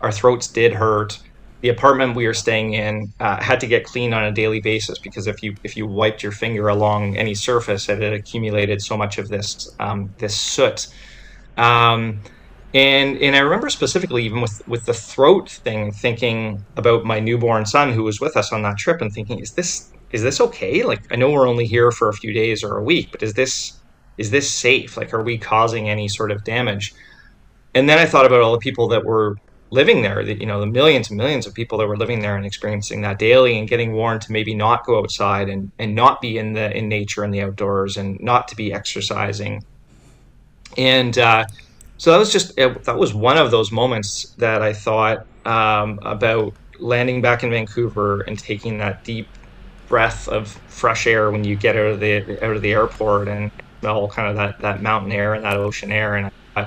Our 0.00 0.12
throats 0.12 0.50
did 0.52 0.74
hurt. 0.74 1.18
The 1.62 1.70
apartment 1.70 2.16
we 2.16 2.26
were 2.26 2.34
staying 2.34 2.74
in 2.74 3.12
uh, 3.20 3.42
had 3.42 3.60
to 3.60 3.66
get 3.66 3.84
cleaned 3.84 4.14
on 4.14 4.24
a 4.24 4.32
daily 4.32 4.60
basis 4.60 4.98
because 5.02 5.26
if 5.26 5.42
you 5.42 5.54
if 5.64 5.76
you 5.76 5.86
wiped 5.88 6.22
your 6.22 6.32
finger 6.32 6.68
along 6.68 7.16
any 7.16 7.34
surface, 7.34 7.88
it 7.88 8.02
had 8.02 8.12
accumulated 8.12 8.82
so 8.82 8.96
much 8.96 9.18
of 9.18 9.28
this 9.28 9.56
um, 9.80 10.14
this 10.18 10.40
soot. 10.40 10.86
Um, 11.56 12.22
and 12.74 13.16
and 13.18 13.36
I 13.36 13.38
remember 13.38 13.70
specifically 13.70 14.24
even 14.24 14.40
with 14.40 14.60
with 14.66 14.84
the 14.84 14.94
throat 14.94 15.48
thing, 15.48 15.92
thinking 15.92 16.64
about 16.76 17.04
my 17.04 17.20
newborn 17.20 17.66
son 17.66 17.92
who 17.92 18.02
was 18.02 18.20
with 18.20 18.36
us 18.36 18.52
on 18.52 18.62
that 18.62 18.76
trip, 18.76 19.00
and 19.00 19.12
thinking, 19.12 19.38
is 19.38 19.52
this 19.52 19.92
is 20.10 20.22
this 20.22 20.40
okay? 20.40 20.82
Like 20.82 21.00
I 21.12 21.16
know 21.16 21.30
we're 21.30 21.48
only 21.48 21.66
here 21.66 21.92
for 21.92 22.08
a 22.08 22.12
few 22.12 22.32
days 22.32 22.64
or 22.64 22.76
a 22.76 22.82
week, 22.82 23.10
but 23.12 23.22
is 23.22 23.34
this 23.34 23.80
is 24.18 24.30
this 24.30 24.52
safe? 24.52 24.96
Like, 24.96 25.14
are 25.14 25.22
we 25.22 25.38
causing 25.38 25.88
any 25.88 26.08
sort 26.08 26.32
of 26.32 26.44
damage? 26.44 26.92
And 27.74 27.88
then 27.88 27.98
I 27.98 28.06
thought 28.06 28.26
about 28.26 28.40
all 28.40 28.52
the 28.52 28.58
people 28.58 28.88
that 28.88 29.04
were 29.04 29.36
living 29.70 30.02
there, 30.02 30.24
that 30.24 30.40
you 30.40 30.46
know, 30.46 30.60
the 30.60 30.66
millions 30.66 31.10
and 31.10 31.16
millions 31.16 31.46
of 31.46 31.54
people 31.54 31.78
that 31.78 31.86
were 31.86 31.96
living 31.96 32.20
there 32.20 32.36
and 32.36 32.46
experiencing 32.46 33.02
that 33.02 33.18
daily, 33.20 33.56
and 33.56 33.68
getting 33.68 33.92
warned 33.92 34.22
to 34.22 34.32
maybe 34.32 34.54
not 34.54 34.84
go 34.84 34.98
outside 34.98 35.48
and 35.48 35.70
and 35.78 35.94
not 35.94 36.20
be 36.20 36.38
in 36.38 36.54
the 36.54 36.76
in 36.76 36.88
nature 36.88 37.22
and 37.22 37.32
the 37.32 37.42
outdoors, 37.42 37.96
and 37.96 38.18
not 38.20 38.48
to 38.48 38.56
be 38.56 38.72
exercising. 38.72 39.62
And 40.76 41.16
uh, 41.18 41.44
so 41.96 42.10
that 42.12 42.18
was 42.18 42.32
just 42.32 42.54
that 42.56 42.96
was 42.98 43.14
one 43.14 43.38
of 43.38 43.50
those 43.50 43.70
moments 43.72 44.34
that 44.38 44.62
I 44.62 44.72
thought 44.72 45.18
um, 45.44 45.98
about 46.02 46.52
landing 46.80 47.22
back 47.22 47.42
in 47.44 47.50
Vancouver 47.50 48.22
and 48.22 48.38
taking 48.38 48.78
that 48.78 48.98
deep 49.04 49.26
breath 49.88 50.28
of 50.28 50.56
fresh 50.68 51.06
air 51.06 51.30
when 51.30 51.44
you 51.44 51.56
get 51.56 51.76
out 51.76 51.86
of 51.86 52.00
the 52.00 52.38
out 52.44 52.56
of 52.56 52.62
the 52.62 52.72
airport 52.72 53.28
and 53.28 53.50
smell 53.82 54.08
kind 54.10 54.28
of 54.28 54.36
that 54.36 54.56
that 54.60 54.82
mountain 54.82 55.12
air 55.12 55.34
and 55.34 55.44
that 55.44 55.56
ocean 55.56 55.92
air. 55.92 56.14
And 56.16 56.30
uh, 56.56 56.66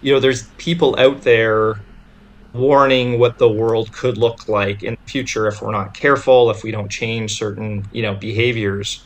you 0.00 0.12
know 0.12 0.20
there's 0.20 0.52
people 0.58 0.96
out 0.98 1.22
there 1.22 1.74
warning 2.54 3.18
what 3.18 3.38
the 3.38 3.50
world 3.52 3.90
could 3.92 4.18
look 4.18 4.36
like 4.48 4.82
in 4.82 4.92
the 4.94 5.10
future 5.12 5.46
if 5.48 5.62
we're 5.62 5.72
not 5.72 5.94
careful 5.94 6.50
if 6.50 6.62
we 6.64 6.72
don't 6.72 6.90
change 6.90 7.32
certain 7.38 7.82
you 7.92 8.02
know 8.02 8.16
behaviors. 8.16 9.04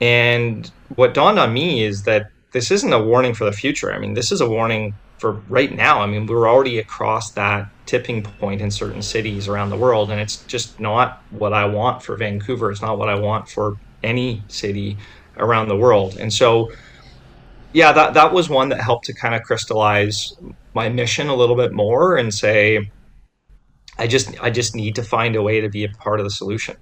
And 0.00 0.70
what 0.88 1.14
dawned 1.14 1.38
on 1.40 1.52
me 1.54 1.84
is 1.84 2.02
that 2.04 2.26
this 2.54 2.70
isn't 2.70 2.92
a 2.92 3.02
warning 3.02 3.34
for 3.34 3.44
the 3.44 3.52
future. 3.52 3.92
I 3.92 3.98
mean, 3.98 4.14
this 4.14 4.30
is 4.30 4.40
a 4.40 4.48
warning 4.48 4.94
for 5.18 5.32
right 5.48 5.74
now. 5.74 6.00
I 6.00 6.06
mean, 6.06 6.24
we're 6.26 6.48
already 6.48 6.78
across 6.78 7.32
that 7.32 7.68
tipping 7.84 8.22
point 8.22 8.60
in 8.60 8.70
certain 8.70 9.02
cities 9.02 9.48
around 9.48 9.70
the 9.70 9.76
world, 9.76 10.08
and 10.08 10.20
it's 10.20 10.36
just 10.44 10.78
not 10.78 11.20
what 11.30 11.52
I 11.52 11.64
want 11.64 12.04
for 12.04 12.16
Vancouver. 12.16 12.70
It's 12.70 12.80
not 12.80 12.96
what 12.96 13.08
I 13.08 13.16
want 13.16 13.48
for 13.48 13.74
any 14.04 14.44
city 14.46 14.96
around 15.36 15.66
the 15.66 15.76
world. 15.76 16.16
And 16.16 16.32
so, 16.32 16.70
yeah, 17.72 17.90
that 17.90 18.14
that 18.14 18.32
was 18.32 18.48
one 18.48 18.68
that 18.68 18.80
helped 18.80 19.06
to 19.06 19.14
kind 19.14 19.34
of 19.34 19.42
crystallize 19.42 20.32
my 20.74 20.88
mission 20.88 21.26
a 21.26 21.34
little 21.34 21.56
bit 21.56 21.72
more 21.72 22.16
and 22.16 22.32
say, 22.32 22.88
I 23.98 24.06
just 24.06 24.40
I 24.40 24.50
just 24.50 24.76
need 24.76 24.94
to 24.94 25.02
find 25.02 25.34
a 25.34 25.42
way 25.42 25.60
to 25.60 25.68
be 25.68 25.82
a 25.82 25.88
part 25.88 26.20
of 26.20 26.24
the 26.24 26.30
solution. 26.30 26.76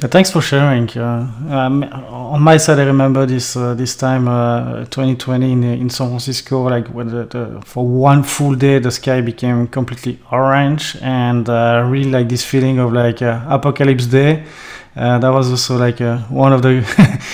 Uh, 0.00 0.06
thanks 0.06 0.30
for 0.30 0.40
sharing. 0.40 0.88
Uh, 0.96 1.28
um, 1.50 1.82
on 1.82 2.40
my 2.40 2.56
side, 2.56 2.78
I 2.78 2.84
remember 2.84 3.26
this 3.26 3.56
uh, 3.56 3.74
this 3.74 3.96
time, 3.96 4.28
uh, 4.28 4.84
2020 4.84 5.50
in, 5.50 5.64
in 5.64 5.90
San 5.90 6.06
Francisco. 6.10 6.62
Like 6.62 6.86
when 6.94 7.08
the, 7.08 7.24
the, 7.24 7.60
for 7.64 7.84
one 7.84 8.22
full 8.22 8.54
day, 8.54 8.78
the 8.78 8.92
sky 8.92 9.20
became 9.22 9.66
completely 9.66 10.20
orange, 10.30 10.96
and 11.02 11.48
uh, 11.48 11.84
really 11.84 12.12
like 12.12 12.28
this 12.28 12.44
feeling 12.44 12.78
of 12.78 12.92
like 12.92 13.22
uh, 13.22 13.44
apocalypse 13.48 14.06
day. 14.06 14.44
that 14.94 15.32
was 15.32 15.50
also 15.50 15.76
like 15.76 15.98
one 16.30 16.52
of 16.52 16.62
the 16.62 16.74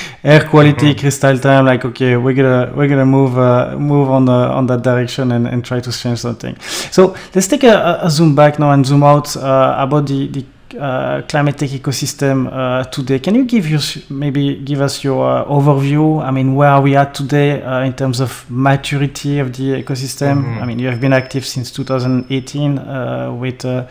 air 0.24 0.48
quality 0.48 0.92
mm-hmm. 0.92 1.00
crystal 1.00 1.38
time. 1.38 1.66
Like 1.66 1.84
okay, 1.84 2.16
we're 2.16 2.34
gonna 2.34 2.72
we're 2.74 2.88
gonna 2.88 3.04
move 3.04 3.34
move 3.78 4.08
on 4.08 4.24
the, 4.24 4.32
on 4.32 4.66
that 4.68 4.80
direction 4.80 5.32
and, 5.32 5.46
and 5.46 5.62
try 5.62 5.80
to 5.80 5.92
change 5.92 6.20
something. 6.20 6.58
So 6.60 7.14
let's 7.34 7.46
take 7.46 7.64
a, 7.64 8.00
a 8.00 8.08
zoom 8.08 8.34
back 8.34 8.58
now 8.58 8.70
and 8.70 8.86
zoom 8.86 9.02
out 9.02 9.36
about 9.36 10.06
the, 10.06 10.28
the 10.28 10.46
uh, 10.78 11.22
climate 11.22 11.58
tech 11.58 11.70
ecosystem 11.70 12.48
uh, 12.52 12.84
today. 12.84 13.18
Can 13.18 13.34
you 13.34 13.44
give 13.44 13.66
us 13.72 14.08
maybe 14.10 14.56
give 14.56 14.80
us 14.80 15.02
your 15.04 15.24
uh, 15.24 15.44
overview? 15.44 16.22
I 16.22 16.30
mean, 16.30 16.54
where 16.54 16.70
are 16.70 16.82
we 16.82 16.96
at 16.96 17.14
today 17.14 17.62
uh, 17.62 17.84
in 17.84 17.92
terms 17.94 18.20
of 18.20 18.44
maturity 18.50 19.38
of 19.38 19.52
the 19.56 19.82
ecosystem? 19.82 20.42
Mm-hmm. 20.42 20.62
I 20.62 20.66
mean, 20.66 20.78
you 20.78 20.88
have 20.88 21.00
been 21.00 21.12
active 21.12 21.44
since 21.44 21.70
2018 21.70 22.78
uh, 22.78 23.32
with 23.32 23.64
uh, 23.64 23.86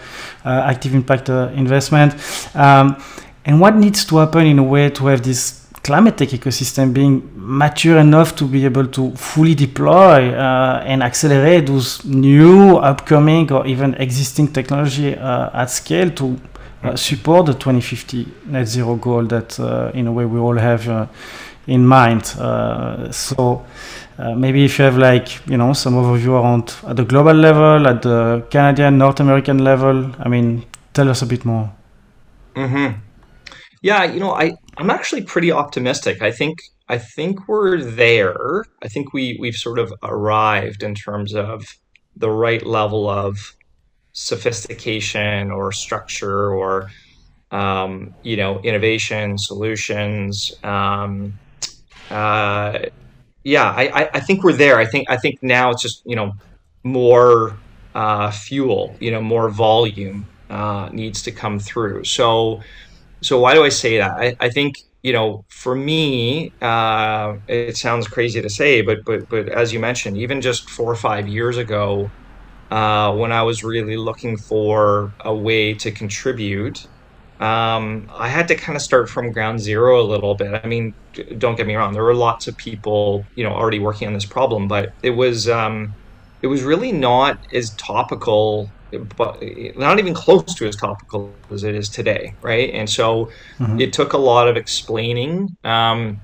active 0.45 0.93
impact 0.93 1.29
investment. 1.29 2.13
Um, 2.55 3.01
and 3.45 3.59
what 3.59 3.75
needs 3.75 4.05
to 4.05 4.17
happen 4.17 4.45
in 4.45 4.59
a 4.59 4.63
way 4.63 4.89
to 4.89 5.07
have 5.07 5.21
this 5.21 5.63
climate 5.83 6.17
tech 6.17 6.29
ecosystem 6.29 6.93
being 6.93 7.29
mature 7.35 7.97
enough 7.97 8.35
to 8.37 8.45
be 8.45 8.63
able 8.63 8.87
to 8.87 9.11
fully 9.15 9.53
deploy 9.53 10.33
uh, 10.33 10.81
and 10.85 11.03
accelerate 11.03 11.67
those 11.67 12.03
new 12.05 12.77
upcoming 12.77 13.51
or 13.51 13.67
even 13.67 13.93
existing 13.95 14.47
technology 14.47 15.13
uh, 15.15 15.61
at 15.61 15.69
scale 15.69 16.09
to 16.09 16.39
uh, 16.83 16.95
support 16.95 17.45
the 17.45 17.53
2050 17.53 18.27
net 18.47 18.67
zero 18.67 18.95
goal 18.95 19.23
that, 19.25 19.59
uh, 19.59 19.91
in 19.93 20.07
a 20.07 20.11
way, 20.11 20.25
we 20.25 20.39
all 20.39 20.57
have 20.57 20.87
uh, 20.87 21.07
in 21.67 21.85
mind. 21.85 22.25
so. 23.13 23.65
Uh, 24.15 24.35
maybe 24.35 24.63
if 24.63 24.77
you 24.77 24.85
have 24.85 24.95
like 24.95 25.43
you 25.47 25.57
know 25.57 25.73
some 25.73 25.95
overview 25.95 26.39
around 26.39 26.75
at 26.87 26.95
the 26.95 27.03
global 27.03 27.33
level, 27.33 27.87
at 27.87 28.03
the 28.03 28.45
Canadian, 28.51 28.99
North 28.99 29.19
American 29.19 29.63
level. 29.63 30.11
I 30.19 30.29
mean, 30.29 30.65
tell 30.93 31.09
us 31.09 31.23
a 31.23 31.25
bit 31.25 31.45
more. 31.45 31.73
Mm-hmm. 32.55 32.99
Yeah, 33.81 34.03
you 34.03 34.19
know, 34.19 34.31
I 34.31 34.53
I'm 34.77 34.91
actually 34.91 35.23
pretty 35.23 35.51
optimistic. 35.51 36.21
I 36.21 36.31
think 36.31 36.59
I 36.87 36.99
think 36.99 37.47
we're 37.47 37.81
there. 37.81 38.65
I 38.83 38.87
think 38.87 39.13
we 39.13 39.37
we've 39.39 39.55
sort 39.55 39.79
of 39.79 39.91
arrived 40.03 40.83
in 40.83 40.93
terms 40.93 41.33
of 41.33 41.65
the 42.15 42.29
right 42.29 42.63
level 42.63 43.09
of 43.09 43.55
sophistication 44.13 45.51
or 45.51 45.71
structure 45.71 46.53
or 46.53 46.89
um, 47.51 48.13
you 48.23 48.37
know 48.37 48.59
innovation 48.61 49.37
solutions. 49.37 50.51
Um, 50.63 51.33
uh, 52.09 52.79
yeah, 53.43 53.65
I, 53.65 54.09
I 54.13 54.19
think 54.21 54.43
we're 54.43 54.53
there. 54.53 54.77
I 54.77 54.85
think 54.85 55.09
I 55.09 55.17
think 55.17 55.39
now 55.41 55.71
it's 55.71 55.81
just 55.81 56.01
you 56.05 56.15
know 56.15 56.31
more 56.83 57.57
uh, 57.95 58.31
fuel, 58.31 58.95
you 58.99 59.11
know, 59.11 59.21
more 59.21 59.49
volume 59.49 60.25
uh, 60.49 60.89
needs 60.91 61.21
to 61.23 61.31
come 61.31 61.59
through. 61.59 62.03
So 62.05 62.61
so 63.21 63.39
why 63.39 63.53
do 63.53 63.63
I 63.63 63.69
say 63.69 63.97
that? 63.97 64.11
I, 64.11 64.35
I 64.39 64.49
think 64.49 64.75
you 65.03 65.11
know, 65.11 65.43
for 65.49 65.75
me, 65.75 66.53
uh, 66.61 67.35
it 67.47 67.75
sounds 67.75 68.07
crazy 68.07 68.41
to 68.41 68.49
say, 68.49 68.81
but 68.81 68.99
but 69.05 69.27
but 69.29 69.49
as 69.49 69.73
you 69.73 69.79
mentioned, 69.79 70.17
even 70.17 70.41
just 70.41 70.69
four 70.69 70.89
or 70.91 70.95
five 70.95 71.27
years 71.27 71.57
ago, 71.57 72.09
uh, 72.73 73.13
when 73.13 73.31
I 73.31 73.43
was 73.43 73.63
really 73.63 73.97
looking 73.97 74.35
for 74.35 75.13
a 75.19 75.33
way 75.33 75.75
to 75.75 75.91
contribute, 75.91 76.87
um, 77.39 78.09
I 78.11 78.27
had 78.27 78.47
to 78.47 78.55
kind 78.55 78.75
of 78.75 78.81
start 78.81 79.07
from 79.11 79.31
ground 79.31 79.59
zero 79.59 80.01
a 80.01 80.07
little 80.13 80.33
bit. 80.33 80.59
I 80.63 80.65
mean, 80.65 80.95
don't 81.37 81.55
get 81.55 81.67
me 81.67 81.75
wrong, 81.75 81.93
there 81.93 82.03
were 82.03 82.15
lots 82.15 82.47
of 82.47 82.57
people, 82.57 83.27
you 83.35 83.43
know, 83.43 83.51
already 83.51 83.77
working 83.77 84.07
on 84.07 84.15
this 84.15 84.25
problem, 84.25 84.67
but 84.67 84.91
it 85.03 85.11
was 85.11 85.47
um, 85.47 85.93
it 86.41 86.47
was 86.47 86.63
really 86.63 86.91
not 86.91 87.37
as 87.53 87.69
topical 87.75 88.71
but 89.17 89.41
not 89.75 89.99
even 89.99 90.13
close 90.15 90.55
to 90.55 90.67
as 90.67 90.75
topical 90.75 91.31
as 91.51 91.63
it 91.63 91.75
is 91.75 91.89
today, 91.89 92.33
right? 92.41 92.71
And 92.73 92.89
so 92.89 93.31
mm-hmm. 93.59 93.81
it 93.81 93.93
took 93.93 94.13
a 94.13 94.17
lot 94.17 94.47
of 94.47 94.57
explaining. 94.57 95.55
Um, 95.63 96.21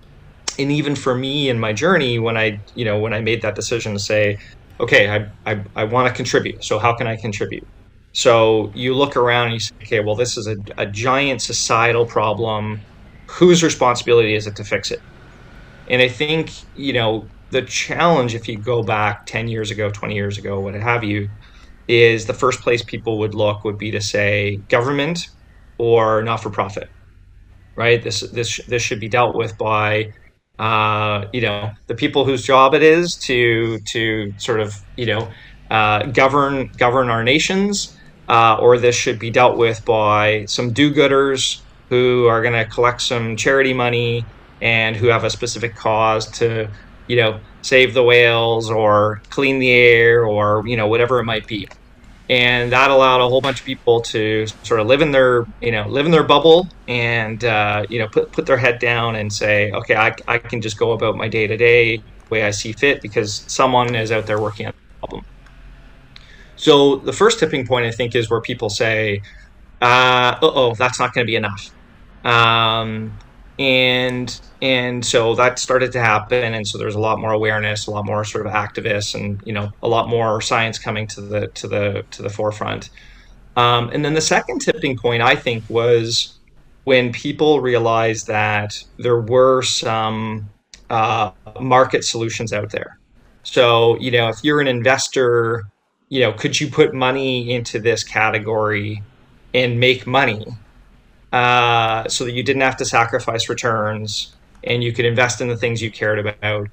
and 0.59 0.71
even 0.71 0.95
for 0.95 1.15
me 1.15 1.49
in 1.49 1.59
my 1.59 1.73
journey, 1.73 2.19
when 2.19 2.37
I, 2.37 2.59
you 2.75 2.85
know, 2.85 2.99
when 2.99 3.13
I 3.13 3.21
made 3.21 3.41
that 3.41 3.55
decision 3.55 3.93
to 3.93 3.99
say, 3.99 4.37
okay, 4.79 5.09
I, 5.09 5.51
I, 5.51 5.63
I 5.75 5.83
want 5.85 6.07
to 6.07 6.13
contribute. 6.13 6.63
So 6.63 6.79
how 6.79 6.95
can 6.95 7.07
I 7.07 7.17
contribute? 7.21 7.63
So 8.13 8.71
you 8.75 8.95
look 8.95 9.15
around 9.17 9.47
and 9.47 9.53
you 9.55 9.59
say, 9.59 9.75
okay, 9.85 9.99
well, 10.05 10.15
this 10.15 10.37
is 10.37 10.47
a, 10.47 10.55
a 10.81 10.85
giant 10.89 11.41
societal 11.41 12.07
problem. 12.07 12.85
Whose 13.37 13.63
responsibility 13.63 14.35
is 14.35 14.47
it 14.47 14.55
to 14.57 14.63
fix 14.63 14.91
it? 14.91 14.99
And 15.87 16.01
I 16.01 16.07
think, 16.07 16.51
you 16.73 16.93
know, 16.93 17.31
the 17.51 17.63
challenge, 17.63 18.35
if 18.35 18.47
you 18.47 18.61
go 18.61 18.83
back 18.83 19.25
10 19.27 19.47
years 19.47 19.71
ago, 19.71 19.89
20 19.91 20.15
years 20.15 20.37
ago, 20.37 20.59
what 20.61 20.75
have 20.75 21.03
you, 21.03 21.29
is 21.87 22.25
the 22.27 22.33
first 22.33 22.61
place 22.61 22.83
people 22.83 23.19
would 23.19 23.35
look 23.35 23.63
would 23.65 23.77
be 23.77 23.91
to 23.91 24.01
say 24.01 24.59
government 24.69 25.19
or 25.77 26.23
not 26.23 26.37
for 26.43 26.51
profit, 26.51 26.87
right? 27.75 28.01
This 28.03 28.21
this 28.31 28.59
this 28.67 28.81
should 28.81 28.99
be 28.99 29.09
dealt 29.09 29.35
with 29.35 29.57
by 29.57 30.05
uh, 30.59 31.25
you 31.33 31.41
know 31.41 31.71
the 31.87 31.95
people 31.95 32.25
whose 32.25 32.43
job 32.43 32.73
it 32.75 32.83
is 32.83 33.17
to 33.25 33.79
to 33.91 34.31
sort 34.37 34.59
of 34.59 34.73
you 34.95 35.05
know 35.07 35.31
uh, 35.71 36.05
govern 36.07 36.67
govern 36.77 37.09
our 37.09 37.23
nations, 37.23 37.87
uh, 38.27 38.57
or 38.59 38.77
this 38.77 38.95
should 38.95 39.19
be 39.19 39.31
dealt 39.31 39.57
with 39.57 39.79
by 39.85 40.45
some 40.47 40.73
do-gooders 40.73 41.43
who 41.89 42.27
are 42.27 42.41
going 42.41 42.53
to 42.53 42.67
collect 42.69 43.01
some 43.01 43.35
charity 43.37 43.73
money 43.73 44.27
and 44.61 44.95
who 44.95 45.07
have 45.07 45.23
a 45.23 45.29
specific 45.29 45.73
cause 45.75 46.29
to 46.31 46.67
you 47.07 47.15
know 47.15 47.41
save 47.63 47.93
the 47.93 48.03
whales 48.03 48.69
or 48.69 49.17
clean 49.31 49.59
the 49.59 49.71
air 49.71 50.25
or 50.25 50.63
you 50.67 50.77
know 50.77 50.87
whatever 50.87 51.19
it 51.19 51.25
might 51.25 51.45
be 51.47 51.67
and 52.29 52.71
that 52.73 52.91
allowed 52.91 53.21
a 53.21 53.27
whole 53.29 53.41
bunch 53.41 53.59
of 53.59 53.65
people 53.65 54.01
to 54.11 54.45
sort 54.63 54.79
of 54.79 54.87
live 54.87 55.01
in 55.01 55.11
their 55.11 55.45
you 55.61 55.71
know 55.71 55.87
live 55.89 56.05
in 56.05 56.11
their 56.13 56.25
bubble 56.27 56.69
and 56.87 57.43
uh, 57.45 57.83
you 57.89 57.99
know 57.99 58.07
put 58.13 58.31
put 58.33 58.45
their 58.47 58.57
head 58.57 58.79
down 58.79 59.15
and 59.15 59.33
say 59.33 59.71
okay 59.71 59.95
I, 59.95 60.13
I 60.27 60.39
can 60.39 60.61
just 60.61 60.77
go 60.79 60.91
about 60.93 61.15
my 61.17 61.29
day 61.29 61.47
to 61.47 61.57
day 61.57 62.03
way 62.31 62.43
I 62.43 62.51
see 62.51 62.73
fit 62.73 62.99
because 63.03 63.45
someone 63.49 63.95
is 63.95 64.11
out 64.11 64.27
there 64.27 64.41
working 64.41 64.67
on 64.67 64.73
the 64.73 65.07
problem. 65.07 65.23
So 66.55 66.97
the 67.05 67.13
first 67.13 67.39
tipping 67.39 67.65
point 67.67 67.85
I 67.85 67.91
think 67.91 68.15
is 68.15 68.29
where 68.29 68.41
people 68.41 68.69
say, 68.69 69.21
uh 69.81 70.35
oh, 70.41 70.75
that's 70.79 70.99
not 70.99 71.13
going 71.13 71.25
to 71.27 71.31
be 71.31 71.37
enough. 71.37 71.63
Um, 72.25 73.19
and 73.59 74.39
and 74.61 75.05
so 75.05 75.35
that 75.35 75.59
started 75.59 75.91
to 75.91 75.99
happen. 75.99 76.53
And 76.53 76.65
so 76.65 76.77
there's 76.77 76.95
a 76.95 76.99
lot 76.99 77.19
more 77.19 77.33
awareness 77.33 77.87
a 77.87 77.91
lot 77.91 78.05
more 78.05 78.23
sort 78.23 78.47
of 78.47 78.53
activists 78.53 79.13
and 79.13 79.39
you 79.45 79.53
know 79.53 79.69
a 79.83 79.87
lot 79.87 80.09
more 80.09 80.41
science 80.41 80.79
coming 80.79 81.05
to 81.07 81.21
the 81.21 81.47
to 81.49 81.67
the 81.67 82.05
to 82.11 82.23
the 82.23 82.29
forefront. 82.29 82.89
Um, 83.57 83.89
and 83.89 84.05
then 84.05 84.13
the 84.13 84.21
second 84.21 84.59
tipping 84.59 84.97
point 84.97 85.21
i 85.21 85.35
think 85.35 85.65
was 85.69 86.39
when 86.85 87.11
people 87.11 87.59
realized 87.59 88.27
that 88.27 88.81
there 88.97 89.19
were 89.19 89.61
some 89.61 90.49
uh, 90.89 91.31
market 91.59 92.03
solutions 92.05 92.53
out 92.53 92.71
there. 92.71 92.97
So 93.43 93.99
you 93.99 94.11
know 94.11 94.29
if 94.29 94.37
you're 94.43 94.61
an 94.61 94.67
investor 94.67 95.63
you 96.07 96.21
know 96.21 96.31
could 96.31 96.59
you 96.59 96.69
put 96.69 96.93
money 96.93 97.51
into 97.53 97.79
this 97.79 98.05
category 98.05 99.03
and 99.53 99.79
make 99.79 100.07
money 100.07 100.45
uh, 101.31 102.07
so 102.07 102.25
that 102.25 102.31
you 102.31 102.43
didn't 102.43 102.61
have 102.61 102.77
to 102.77 102.85
sacrifice 102.85 103.49
returns 103.49 104.35
and 104.63 104.83
you 104.83 104.91
could 104.91 105.05
invest 105.05 105.41
in 105.41 105.47
the 105.47 105.57
things 105.57 105.81
you 105.81 105.91
cared 105.91 106.19
about. 106.19 106.67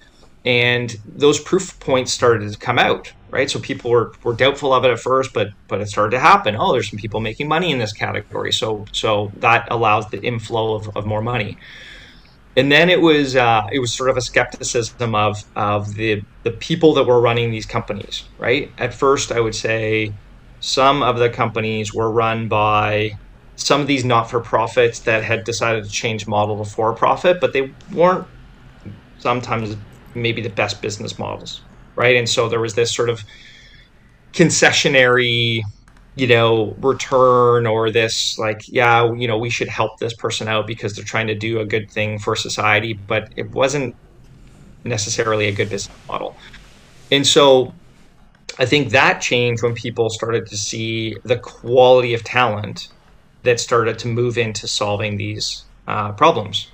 And 0.45 0.97
those 1.05 1.41
proof 1.41 1.79
points 1.81 2.13
started 2.13 2.53
to 2.53 2.59
come 2.59 2.79
out, 2.79 3.13
right? 3.31 3.51
So 3.51 3.59
people 3.59 3.91
were, 3.91 4.13
were 4.23 4.33
doubtful 4.33 4.73
of 4.73 4.85
it 4.85 4.91
at 4.93 5.01
first, 5.01 5.33
but 5.33 5.49
but 5.67 5.81
it 5.81 5.89
started 5.89 6.13
to 6.13 6.21
happen. 6.21 6.57
Oh, 6.57 6.73
there's 6.73 6.89
some 6.89 6.99
people 6.99 7.21
making 7.21 7.49
money 7.49 7.73
in 7.73 7.79
this 7.79 7.93
category, 7.93 8.53
so 8.53 8.85
so 8.93 9.33
that 9.39 9.67
allows 9.73 10.09
the 10.11 10.23
inflow 10.23 10.75
of, 10.75 10.97
of 10.97 11.05
more 11.05 11.21
money. 11.21 11.59
And 12.57 12.71
then 12.71 12.89
it 12.89 13.01
was 13.01 13.35
uh, 13.35 13.67
it 13.73 13.81
was 13.81 13.93
sort 13.93 14.09
of 14.09 14.17
a 14.17 14.21
skepticism 14.21 15.17
of 15.17 15.43
of 15.57 15.95
the 15.95 16.23
the 16.45 16.53
people 16.53 16.95
that 16.95 17.05
were 17.05 17.21
running 17.21 17.51
these 17.51 17.67
companies, 17.67 18.25
right? 18.39 18.71
At 18.79 18.95
first, 18.95 19.33
I 19.33 19.41
would 19.41 19.55
say 19.55 20.13
some 20.61 21.03
of 21.03 21.19
the 21.19 21.29
companies 21.29 21.93
were 21.93 22.11
run 22.11 22.47
by 22.47 23.19
some 23.57 23.81
of 23.81 23.87
these 23.87 24.05
not-for-profits 24.05 25.01
that 25.01 25.25
had 25.25 25.45
decided 25.45 25.85
to 25.85 25.91
change 25.91 26.27
model 26.27 26.63
to 26.63 26.71
for-profit, 26.71 27.41
but 27.41 27.53
they 27.53 27.73
weren't 27.93 28.27
sometimes 29.19 29.77
maybe 30.15 30.41
the 30.43 30.51
best 30.51 30.81
business 30.83 31.19
models, 31.19 31.63
right? 31.97 32.17
And 32.17 32.29
so 32.29 32.49
there 32.49 32.61
was 32.61 32.75
this 32.75 32.95
sort 32.95 33.09
of 33.09 33.25
concessionary, 34.33 35.63
you 36.15 36.27
know, 36.27 36.75
return 36.79 37.67
or 37.67 37.91
this 37.91 38.39
like, 38.39 38.61
yeah, 38.69 39.11
you 39.15 39.27
know, 39.27 39.39
we 39.39 39.51
should 39.51 39.69
help 39.69 39.99
this 39.99 40.15
person 40.15 40.49
out 40.49 40.67
because 40.67 40.95
they're 40.95 41.05
trying 41.05 41.27
to 41.27 41.35
do 41.35 41.61
a 41.61 41.65
good 41.65 41.91
thing 41.91 42.19
for 42.19 42.37
society, 42.37 42.93
but 42.93 43.33
it 43.37 43.51
wasn't 43.51 43.97
necessarily 44.85 45.49
a 45.49 45.53
good 45.53 45.71
business 45.71 45.97
model. 46.07 46.37
And 47.11 47.27
so 47.27 47.73
I 48.59 48.67
think 48.67 48.91
that 48.91 49.21
changed 49.21 49.63
when 49.63 49.75
people 49.75 50.11
started 50.11 50.47
to 50.47 50.57
see 50.57 51.17
the 51.25 51.39
quality 51.39 52.15
of 52.15 52.23
talent 52.23 52.89
that 53.47 53.61
started 53.61 53.99
to 54.01 54.09
move 54.09 54.37
into 54.37 54.69
solving 54.69 55.17
these 55.17 55.65
uh, 55.87 56.13
problems. 56.13 56.69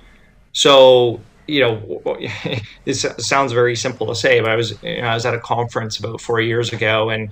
So, 0.51 1.21
you 1.47 1.61
know, 1.61 2.17
this 2.85 3.05
sounds 3.17 3.53
very 3.53 3.75
simple 3.75 4.07
to 4.07 4.15
say, 4.15 4.41
but 4.41 4.49
I 4.49 4.55
was 4.55 4.81
you 4.83 5.01
know, 5.01 5.07
I 5.07 5.13
was 5.13 5.25
at 5.25 5.33
a 5.33 5.39
conference 5.39 5.97
about 5.97 6.19
four 6.19 6.41
years 6.41 6.73
ago, 6.73 7.09
and 7.09 7.31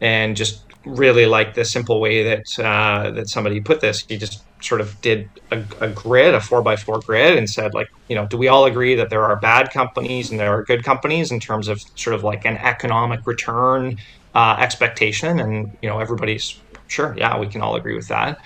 and 0.00 0.36
just 0.36 0.62
really 0.84 1.26
like 1.26 1.54
the 1.54 1.64
simple 1.64 2.00
way 2.00 2.22
that 2.24 2.58
uh, 2.58 3.10
that 3.12 3.28
somebody 3.28 3.60
put 3.60 3.80
this. 3.80 4.04
He 4.08 4.16
just 4.16 4.42
sort 4.62 4.80
of 4.80 5.00
did 5.00 5.28
a, 5.50 5.64
a, 5.80 5.88
grid, 5.88 6.34
a 6.34 6.40
four 6.40 6.60
by 6.62 6.76
four 6.76 7.00
grid, 7.00 7.36
and 7.38 7.48
said 7.48 7.74
like, 7.74 7.88
you 8.08 8.14
know, 8.14 8.26
do 8.26 8.36
we 8.36 8.48
all 8.48 8.66
agree 8.66 8.94
that 8.94 9.08
there 9.10 9.24
are 9.24 9.36
bad 9.36 9.70
companies 9.70 10.30
and 10.30 10.38
there 10.38 10.52
are 10.52 10.64
good 10.64 10.84
companies 10.84 11.32
in 11.32 11.40
terms 11.40 11.68
of 11.68 11.80
sort 11.94 12.14
of 12.14 12.22
like 12.22 12.44
an 12.44 12.56
economic 12.58 13.26
return 13.26 13.96
uh, 14.34 14.56
expectation? 14.58 15.38
And 15.40 15.76
you 15.82 15.88
know, 15.88 15.98
everybody's 15.98 16.60
sure, 16.88 17.14
yeah, 17.16 17.38
we 17.38 17.46
can 17.46 17.62
all 17.62 17.76
agree 17.76 17.94
with 17.94 18.08
that. 18.08 18.40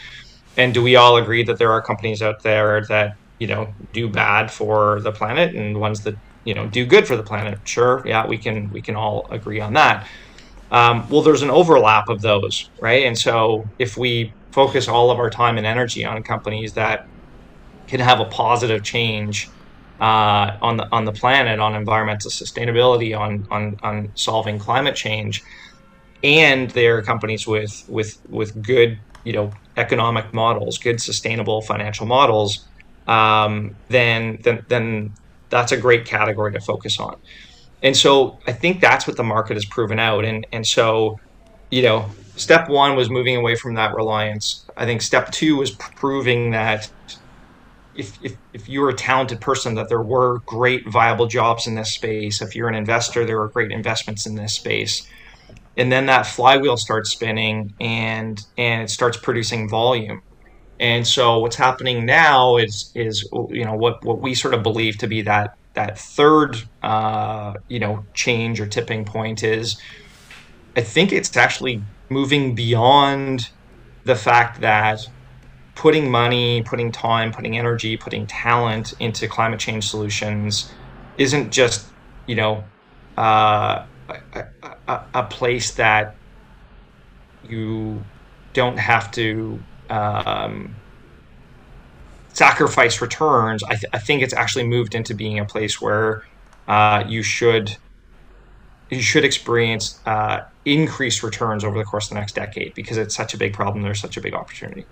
And 0.57 0.75
do 0.75 0.83
we 0.83 0.97
all 0.97 1.17
agree 1.17 1.43
that 1.45 1.59
there 1.59 1.73
are 1.73 1.83
companies 1.83 2.23
out 2.23 2.37
there 2.45 2.83
that 2.88 3.12
you 3.38 3.47
know 3.47 3.75
do 3.93 4.09
bad 4.09 4.51
for 4.51 5.01
the 5.01 5.12
planet 5.12 5.55
and 5.55 5.79
ones 5.81 6.03
that 6.03 6.14
you 6.45 6.55
know 6.55 6.69
do 6.69 6.87
good 6.87 7.07
for 7.07 7.17
the 7.17 7.25
planet? 7.25 7.59
Sure, 7.67 8.03
yeah, 8.07 8.27
we 8.27 8.38
can 8.38 8.69
we 8.73 8.83
can 8.83 8.97
all 8.97 9.27
agree 9.31 9.61
on 9.61 9.75
that. 9.75 10.07
Um, 10.71 11.07
well, 11.11 11.23
there's 11.23 11.43
an 11.43 11.51
overlap 11.51 12.09
of 12.09 12.21
those, 12.23 12.59
right? 12.83 13.05
And 13.05 13.19
so 13.19 13.64
if 13.79 13.97
we 13.97 14.35
focus 14.53 14.88
all 14.88 15.11
of 15.11 15.19
our 15.19 15.31
time 15.31 15.59
and 15.59 15.67
energy 15.67 16.05
on 16.05 16.23
companies 16.25 16.73
that 16.75 17.01
can 17.88 18.01
have 18.01 18.21
a 18.21 18.27
positive 18.27 18.83
change 18.85 19.47
uh, 20.01 20.53
on 20.62 20.77
the 20.79 20.87
on 20.93 21.05
the 21.05 21.12
planet, 21.12 21.61
on 21.61 21.75
environmental 21.75 22.31
sustainability, 22.31 23.19
on 23.19 23.43
on 23.51 23.75
on 23.83 24.09
solving 24.17 24.59
climate 24.59 24.97
change, 24.97 25.40
and 26.23 26.71
they're 26.71 27.03
companies 27.03 27.45
with 27.47 27.73
with 27.88 28.12
with 28.29 28.53
good 28.62 28.97
you 29.24 29.32
know 29.32 29.52
economic 29.76 30.32
models, 30.32 30.78
good 30.78 31.00
sustainable 31.00 31.62
financial 31.62 32.06
models, 32.06 32.66
um, 33.06 33.74
then 33.88 34.38
then 34.42 34.64
then 34.68 35.12
that's 35.50 35.72
a 35.72 35.76
great 35.76 36.04
category 36.04 36.52
to 36.52 36.60
focus 36.60 36.98
on. 36.98 37.16
And 37.82 37.96
so 37.96 38.38
I 38.46 38.52
think 38.52 38.80
that's 38.80 39.06
what 39.06 39.16
the 39.16 39.22
market 39.22 39.54
has 39.54 39.64
proven 39.64 39.98
out. 39.98 40.24
And 40.24 40.46
and 40.52 40.66
so, 40.66 41.18
you 41.70 41.82
know, 41.82 42.08
step 42.37 42.68
one 42.68 42.96
was 42.96 43.10
moving 43.10 43.37
away 43.37 43.56
from 43.56 43.74
that 43.74 43.94
reliance. 43.94 44.64
I 44.76 44.87
think 44.87 45.02
step 45.02 45.30
two 45.30 45.56
was 45.56 45.70
proving 45.70 46.50
that 46.50 46.90
if, 47.94 48.18
if, 48.24 48.37
if 48.52 48.68
you're 48.68 48.88
a 48.88 48.94
talented 48.94 49.40
person, 49.40 49.74
that 49.76 49.88
there 49.88 50.02
were 50.02 50.40
great 50.40 50.88
viable 50.88 51.26
jobs 51.26 51.66
in 51.66 51.74
this 51.74 51.94
space. 51.94 52.42
If 52.42 52.56
you're 52.56 52.68
an 52.68 52.74
investor, 52.74 53.24
there 53.24 53.38
were 53.38 53.48
great 53.48 53.70
investments 53.70 54.26
in 54.26 54.34
this 54.34 54.54
space. 54.54 55.06
And 55.76 55.90
then 55.90 56.06
that 56.06 56.26
flywheel 56.26 56.76
starts 56.76 57.10
spinning 57.10 57.74
and 57.80 58.38
and 58.56 58.82
it 58.82 58.90
starts 58.90 59.16
producing 59.16 59.68
volume. 59.68 60.20
And 60.80 61.06
so 61.06 61.38
what's 61.38 61.56
happening 61.56 62.06
now 62.06 62.56
is 62.56 62.90
is 62.94 63.28
you 63.50 63.64
know 63.64 63.74
what 63.74 64.04
what 64.04 64.20
we 64.20 64.34
sort 64.34 64.54
of 64.54 64.62
believe 64.62 64.98
to 64.98 65.06
be 65.08 65.22
that 65.22 65.50
that 65.74 65.98
third 65.98 66.56
uh, 66.82 67.54
you 67.68 67.80
know 67.80 68.06
change 68.14 68.60
or 68.60 68.66
tipping 68.66 69.04
point 69.04 69.42
is 69.42 69.80
I 70.76 70.82
think 70.82 71.12
it's 71.12 71.37
actually 71.37 71.87
moving 72.10 72.54
beyond 72.54 73.40
the 74.04 74.16
fact 74.16 74.60
that 74.60 75.00
putting 75.74 76.10
money, 76.10 76.62
putting 76.62 76.92
time, 76.92 77.32
putting 77.32 77.58
energy, 77.58 77.96
putting 77.96 78.26
talent 78.26 78.92
into 79.00 79.28
climate 79.28 79.60
change 79.60 79.88
solutions 79.88 80.70
isn't 81.16 81.52
just, 81.52 81.94
you 82.26 82.37
know, 82.37 82.72
uh, 83.16 83.84
a, 84.88 85.23
place 85.25 85.73
that 85.73 86.14
you 87.49 88.03
don't 88.53 88.79
have 88.79 89.11
to 89.12 89.59
um, 89.90 90.75
sacrifice 92.33 93.01
returns. 93.01 93.62
I, 93.64 93.75
th- 93.75 93.85
I, 93.92 93.99
think 93.99 94.23
it's 94.23 94.35
actually 94.35 94.66
moved 94.66 94.94
into 94.94 95.14
being 95.14 95.38
a 95.38 95.44
place 95.44 95.81
where 95.81 96.25
uh, 96.68 97.05
you 97.07 97.23
should 97.23 97.77
you 98.90 99.01
should 99.01 99.25
experience 99.25 100.01
uh, 100.07 100.40
increased 100.64 101.23
returns 101.23 101.64
over 101.64 101.79
the 101.79 101.85
course 101.85 102.07
of 102.07 102.11
the 102.11 102.14
next 102.16 102.35
decade 102.35 102.75
because 102.75 102.97
it's 102.97 103.14
such 103.14 103.35
a 103.35 103.38
big 103.38 103.53
problem. 103.53 103.83
There's 103.83 104.01
such 104.01 104.16
a 104.16 104.20
big 104.20 104.35
opportunity. 104.35 104.87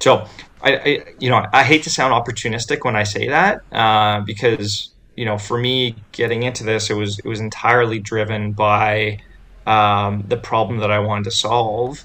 So 0.00 0.26
I, 0.60 0.76
I, 0.76 1.04
you 1.18 1.30
know, 1.30 1.46
I 1.52 1.64
hate 1.64 1.82
to 1.84 1.90
sound 1.90 2.12
opportunistic 2.12 2.84
when 2.84 2.96
I 2.96 3.02
say 3.02 3.28
that 3.28 3.60
uh, 3.72 4.20
because 4.20 4.90
you 5.16 5.24
know, 5.24 5.38
for 5.38 5.58
me 5.58 5.96
getting 6.12 6.42
into 6.42 6.64
this, 6.64 6.90
it 6.90 6.94
was 6.94 7.18
it 7.18 7.26
was 7.26 7.40
entirely 7.40 7.98
driven 7.98 8.52
by 8.52 9.18
um, 9.66 10.24
the 10.28 10.36
problem 10.36 10.78
that 10.80 10.90
I 10.90 10.98
wanted 11.00 11.24
to 11.24 11.30
solve, 11.32 12.04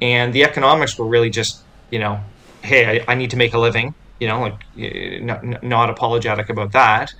and 0.00 0.32
the 0.32 0.44
economics 0.44 0.98
were 0.98 1.06
really 1.06 1.30
just 1.30 1.66
you 1.90 1.98
know, 1.98 2.20
hey, 2.62 3.02
I, 3.06 3.12
I 3.12 3.14
need 3.14 3.30
to 3.30 3.36
make 3.36 3.54
a 3.54 3.58
living. 3.58 3.94
You 4.20 4.28
know, 4.28 4.40
like 4.40 5.22
not, 5.22 5.62
not 5.64 5.90
apologetic 5.90 6.48
about 6.48 6.72
that. 6.72 7.12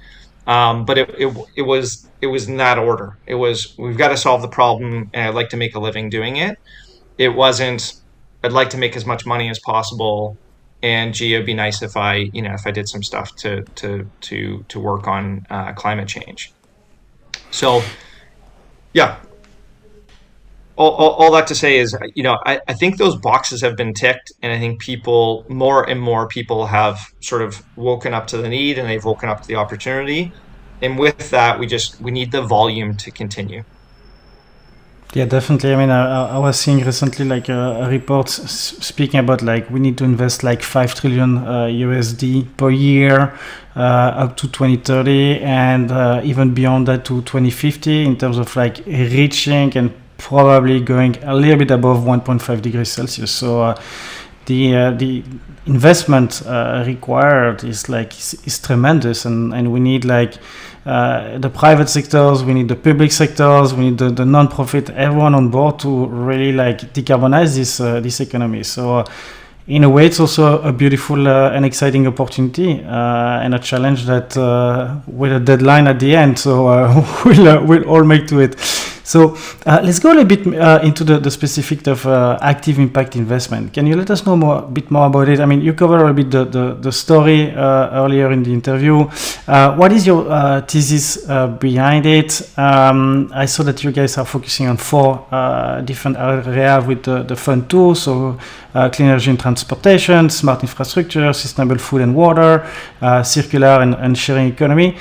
Um, 0.47 0.85
but 0.85 0.99
it, 0.99 1.11
it, 1.19 1.37
it 1.57 1.63
was 1.63 2.09
it 2.21 2.29
was 2.29 2.49
in 2.49 2.57
that 2.59 2.79
order. 2.79 3.19
It 3.27 3.35
was 3.37 3.75
we've 3.79 3.97
got 3.97 4.09
to 4.09 4.17
solve 4.17 4.43
the 4.43 4.49
problem, 4.49 5.11
and 5.13 5.29
I'd 5.29 5.35
like 5.35 5.51
to 5.51 5.57
make 5.57 5.75
a 5.75 5.81
living 5.81 6.11
doing 6.11 6.37
it. 6.37 6.59
It 7.19 7.31
wasn't 7.31 7.95
I'd 8.45 8.53
like 8.53 8.71
to 8.71 8.79
make 8.79 8.97
as 8.97 9.07
much 9.07 9.25
money 9.27 9.49
as 9.51 9.59
possible. 9.61 10.39
And 10.83 11.15
gee, 11.15 11.35
it'd 11.35 11.47
be 11.47 11.55
nice 11.55 11.83
if 11.83 11.97
I, 11.97 12.31
you 12.33 12.43
know, 12.43 12.53
if 12.55 12.67
I 12.67 12.73
did 12.73 12.89
some 12.89 13.03
stuff 13.03 13.35
to 13.37 13.63
to 13.77 14.11
to 14.23 14.65
to 14.69 14.81
work 14.81 15.07
on 15.07 15.47
uh, 15.49 15.73
climate 15.75 16.09
change. 16.09 16.53
So, 17.51 17.83
yeah. 18.93 19.19
All, 20.75 20.91
all, 20.91 21.11
all, 21.11 21.33
that 21.33 21.47
to 21.49 21.55
say 21.55 21.79
is, 21.79 21.97
you 22.15 22.23
know, 22.23 22.39
I, 22.47 22.59
I 22.67 22.73
think 22.73 22.97
those 22.97 23.15
boxes 23.17 23.61
have 23.61 23.77
been 23.77 23.93
ticked, 23.93 24.33
and 24.41 24.51
I 24.51 24.59
think 24.59 24.81
people, 24.81 25.45
more 25.49 25.89
and 25.89 26.01
more 26.01 26.27
people, 26.27 26.67
have 26.67 26.99
sort 27.21 27.43
of 27.43 27.63
woken 27.77 28.15
up 28.15 28.27
to 28.29 28.39
the 28.39 28.49
need 28.49 28.79
and 28.79 28.89
they've 28.89 29.05
woken 29.05 29.29
up 29.29 29.43
to 29.43 29.47
the 29.47 29.57
opportunity. 29.57 30.33
And 30.81 30.99
with 30.99 31.31
that, 31.31 31.59
we 31.59 31.67
just 31.67 32.01
we 32.01 32.11
need 32.11 32.33
the 32.33 32.43
volume 32.43 32.97
to 32.97 33.11
continue. 33.11 33.65
Yeah, 35.15 35.27
definitely. 35.27 35.75
I 35.75 35.77
mean, 35.77 35.91
I, 35.91 36.37
I 36.37 36.39
was 36.39 36.59
seeing 36.59 36.79
recently 36.83 37.27
like 37.27 37.51
a, 37.51 37.83
a 37.83 37.89
report 37.91 38.31
speaking 38.31 39.21
about 39.21 39.43
like 39.43 39.69
we 39.69 39.79
need 39.79 39.99
to 39.99 40.05
invest 40.05 40.43
like 40.43 40.63
five 40.63 40.95
trillion 40.95 41.37
uh, 41.37 41.67
USD 41.67 42.57
per 42.57 42.71
year 42.71 43.39
uh, 43.77 43.79
up 43.79 44.39
to 44.39 44.49
2030, 44.49 45.41
and 45.41 45.93
uh, 45.93 46.23
even 46.25 46.55
beyond 46.55 46.89
that 46.89 47.05
to 47.05 47.21
2050 47.23 48.07
in 48.07 48.17
terms 48.17 48.39
of 48.39 48.57
like 48.57 48.79
reaching 48.87 49.77
and 49.77 49.93
probably 50.17 50.81
going 50.81 51.23
a 51.25 51.35
little 51.37 51.59
bit 51.59 51.71
above 51.71 51.99
1.5 52.05 52.63
degrees 52.63 52.91
Celsius. 52.91 53.33
So 53.33 53.63
uh, 53.63 53.81
the 54.47 54.75
uh, 54.75 54.91
the 54.93 55.23
investment 55.67 56.43
uh, 56.47 56.85
required 56.87 57.65
is 57.65 57.91
like 57.91 58.13
is, 58.19 58.35
is, 58.47 58.59
tremendous, 58.59 59.27
and 59.27 59.53
and 59.53 59.73
we 59.75 59.81
need 59.81 60.07
like 60.07 60.39
uh, 60.85 61.39
the 61.39 61.49
private 61.49 61.89
sectors, 61.89 62.43
we 62.43 62.55
need 62.55 62.69
the 62.69 62.77
public 62.77 63.13
sectors, 63.13 63.73
we 63.73 63.91
need 63.91 63.99
the, 63.99 64.11
the 64.11 64.25
non-profit, 64.25 64.91
everyone 64.91 65.35
on 65.35 65.49
board 65.49 65.79
to 65.79 66.07
really 66.07 66.53
like 66.53 66.93
decarbonize 66.93 67.55
this 67.55 67.81
uh, 67.81 68.01
this 68.01 68.21
economy. 68.21 68.63
So. 68.63 68.99
Uh, 68.99 69.05
in 69.69 69.85
a 69.85 69.89
way, 69.89 70.07
it's 70.07 70.19
also 70.19 70.61
a 70.63 70.73
beautiful 70.73 71.29
uh, 71.29 71.51
and 71.51 71.65
exciting 71.65 72.05
opportunity 72.09 72.83
uh, 72.83 73.41
and 73.45 73.55
a 73.55 73.61
challenge 73.61 74.07
that 74.07 74.35
with 75.07 75.33
a 75.33 75.39
deadline 75.39 75.87
at 75.87 76.01
the 76.01 76.17
end. 76.17 76.37
So 76.37 76.65
we'll 77.25 77.65
we'll 77.65 77.85
all 77.85 78.03
make 78.03 78.27
to 78.27 78.41
it. 78.41 78.57
So 79.13 79.37
uh, 79.67 79.83
let's 79.85 79.99
go 79.99 80.11
a 80.11 80.15
little 80.15 80.25
bit 80.25 80.47
uh, 80.47 80.81
into 80.83 81.05
the, 81.05 81.19
the 81.19 81.31
specific 81.31 81.87
of 81.87 82.07
uh, 82.07 82.39
active 82.41 82.79
impact 82.79 83.15
investment. 83.15 83.75
Can 83.75 83.87
you 83.87 83.95
let 83.95 84.11
us 84.11 84.25
know 84.25 84.37
more, 84.37 84.61
a 84.61 84.63
bit 84.63 84.91
more 84.91 85.07
about 85.07 85.29
it? 85.29 85.39
I 85.39 85.45
mean, 85.45 85.61
you 85.61 85.75
covered 85.75 86.09
a 86.09 86.15
bit 86.15 86.31
the, 86.31 86.47
the, 86.47 86.75
the 86.81 86.91
story 86.91 87.51
uh, 87.51 87.91
earlier 88.03 88.33
in 88.33 88.43
the 88.43 88.51
interview. 88.51 89.07
Uh, 89.47 89.77
what 89.77 89.93
is 89.93 90.07
your 90.07 90.27
uh, 90.31 90.63
thesis 90.63 91.27
behind 91.61 92.07
it? 92.07 92.59
Um, 92.59 93.31
I 93.35 93.45
saw 93.45 93.63
that 93.65 93.85
you 93.85 93.93
guys 93.93 94.17
are 94.17 94.25
focusing 94.25 94.67
on 94.69 94.79
four 94.79 95.27
different 95.85 96.17
areas 96.17 96.87
with 96.87 97.03
the, 97.03 97.23
the 97.23 97.37
fund 97.37 97.69
two, 97.69 97.95
so 97.95 98.39
clean 98.73 99.11
energy 99.11 99.29
and 99.29 99.39
transportation, 99.39 100.31
smart 100.31 100.63
infrastructure, 100.63 101.35
sustainable 101.35 101.77
food 101.77 102.01
and 102.01 102.15
water, 102.15 102.67
circular 103.23 103.83
and, 103.83 103.95
and 103.95 104.17
sharing 104.17 104.49
economy 104.49 104.97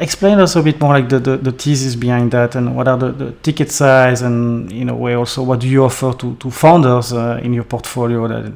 explain 0.00 0.38
us 0.38 0.56
a 0.56 0.62
bit 0.62 0.80
more 0.80 0.92
like 0.92 1.08
the, 1.08 1.18
the, 1.18 1.36
the 1.36 1.52
thesis 1.52 1.96
behind 1.96 2.32
that 2.32 2.54
and 2.54 2.76
what 2.76 2.86
are 2.86 2.98
the, 2.98 3.12
the 3.12 3.32
ticket 3.42 3.70
size 3.70 4.22
and 4.22 4.70
in 4.72 4.88
a 4.88 4.94
way 4.94 5.14
also 5.14 5.42
what 5.42 5.60
do 5.60 5.68
you 5.68 5.84
offer 5.84 6.12
to, 6.12 6.36
to 6.36 6.50
founders 6.50 7.12
uh, 7.12 7.40
in 7.42 7.52
your 7.52 7.64
portfolio 7.64 8.28
that 8.28 8.52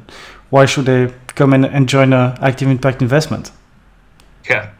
why 0.49 0.65
should 0.65 0.85
they 0.85 1.13
come 1.27 1.53
and, 1.53 1.65
and 1.65 1.89
join 1.89 2.13
an 2.13 2.37
active 2.41 2.67
impact 2.67 3.01
investment? 3.01 3.51
Yeah. 4.49 4.71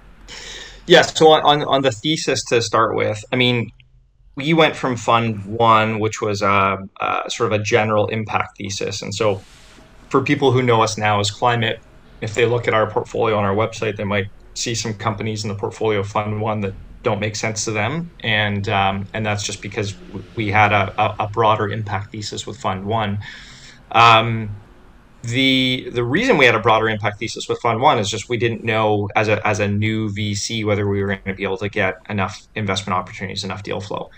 Yeah 0.86 1.02
so 1.02 1.30
on, 1.30 1.64
on, 1.64 1.82
the 1.82 1.92
thesis 1.92 2.44
to 2.46 2.62
start 2.62 2.96
with 2.96 3.24
i 3.32 3.36
mean 3.36 3.72
we 4.40 4.54
went 4.54 4.76
from 4.76 4.96
fund 4.96 5.46
one 5.46 6.00
which 6.00 6.22
was 6.22 6.42
a, 6.42 6.78
a 7.02 7.30
sort 7.30 7.52
of 7.52 7.60
a 7.60 7.64
general 7.64 8.08
impact 8.08 8.58
thesis. 8.58 9.02
And 9.02 9.14
so 9.14 9.42
for 10.08 10.24
people 10.24 10.52
who 10.52 10.62
know 10.62 10.82
us 10.82 10.98
now 10.98 11.20
as 11.20 11.30
climate 11.30 11.80
if 12.22 12.34
they 12.36 12.46
look 12.46 12.68
at 12.68 12.74
our 12.74 12.90
portfolio 12.90 13.38
on 13.38 13.44
our 13.44 13.56
website 13.56 13.98
they 13.98 14.04
might 14.04 14.28
see 14.54 14.76
some 14.76 14.94
companies 14.94 15.44
in 15.44 15.50
the 15.50 15.56
portfolio 15.56 16.04
fund 16.04 16.42
one 16.42 16.62
that 16.62 16.74
don't 17.02 17.20
make 17.20 17.36
sense 17.36 17.66
to 17.66 17.72
them, 17.72 18.12
and 18.22 18.68
um, 18.68 19.08
and 19.14 19.26
that's 19.26 19.44
just 19.44 19.62
because 19.62 19.96
we 20.36 20.50
had 20.52 20.74
a, 20.74 21.16
a, 21.24 21.28
broader 21.28 21.70
impact 21.70 22.12
thesis 22.12 22.46
with 22.46 22.58
fund 22.58 22.86
one. 22.86 23.20
Um, 23.92 24.50
the 25.24 25.90
the 25.92 26.04
reason 26.04 26.38
we 26.38 26.46
had 26.46 26.56
a 26.56 26.60
broader 26.60 26.88
impact 26.88 27.20
thesis 27.20 27.48
with 27.50 27.60
fund 27.60 27.82
one 27.82 28.00
is 28.00 28.10
just 28.10 28.30
we 28.30 28.38
didn't 28.38 28.64
know 28.64 29.10
as 29.16 29.28
a 29.28 29.46
as 29.46 29.60
a 29.60 29.68
new 29.68 30.10
VC 30.10 30.66
whether 30.66 30.88
we 30.88 31.02
were 31.02 31.08
going 31.08 31.22
to 31.26 31.34
be 31.34 31.44
able 31.44 31.58
to 31.58 31.70
get 31.70 31.96
enough 32.10 32.48
investment 32.56 32.98
opportunities, 32.98 33.44
enough 33.44 33.64
deal 33.64 33.82
flow. 33.82 34.10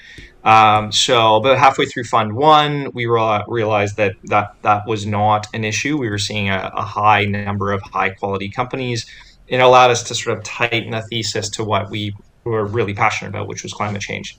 Um, 0.44 0.91
so 0.91 1.36
about 1.36 1.58
halfway 1.58 1.86
through 1.86 2.04
fund 2.04 2.34
one, 2.34 2.91
we 2.94 3.06
re- 3.06 3.44
realized 3.48 3.98
that 3.98 4.15
that 4.26 4.56
that 4.62 4.88
was 4.88 5.06
not 5.06 5.48
an 5.54 5.63
issue. 5.63 5.98
We 5.98 6.10
were 6.10 6.20
seeing 6.20 6.50
a, 6.50 6.72
a 6.76 6.84
high 6.84 7.26
number 7.26 7.72
of 7.72 7.82
high 7.82 8.10
quality 8.12 8.50
companies 8.50 9.06
it 9.52 9.60
allowed 9.60 9.92
us 9.92 10.02
to 10.04 10.16
sort 10.16 10.38
of 10.38 10.44
tighten 10.44 10.92
the 10.92 11.02
thesis 11.02 11.50
to 11.50 11.64
what 11.64 11.90
we 11.90 12.16
were 12.46 12.66
really 12.66 12.94
passionate 12.94 13.30
about, 13.30 13.48
which 13.48 13.64
was 13.64 13.74
climate 13.74 14.02
change. 14.02 14.38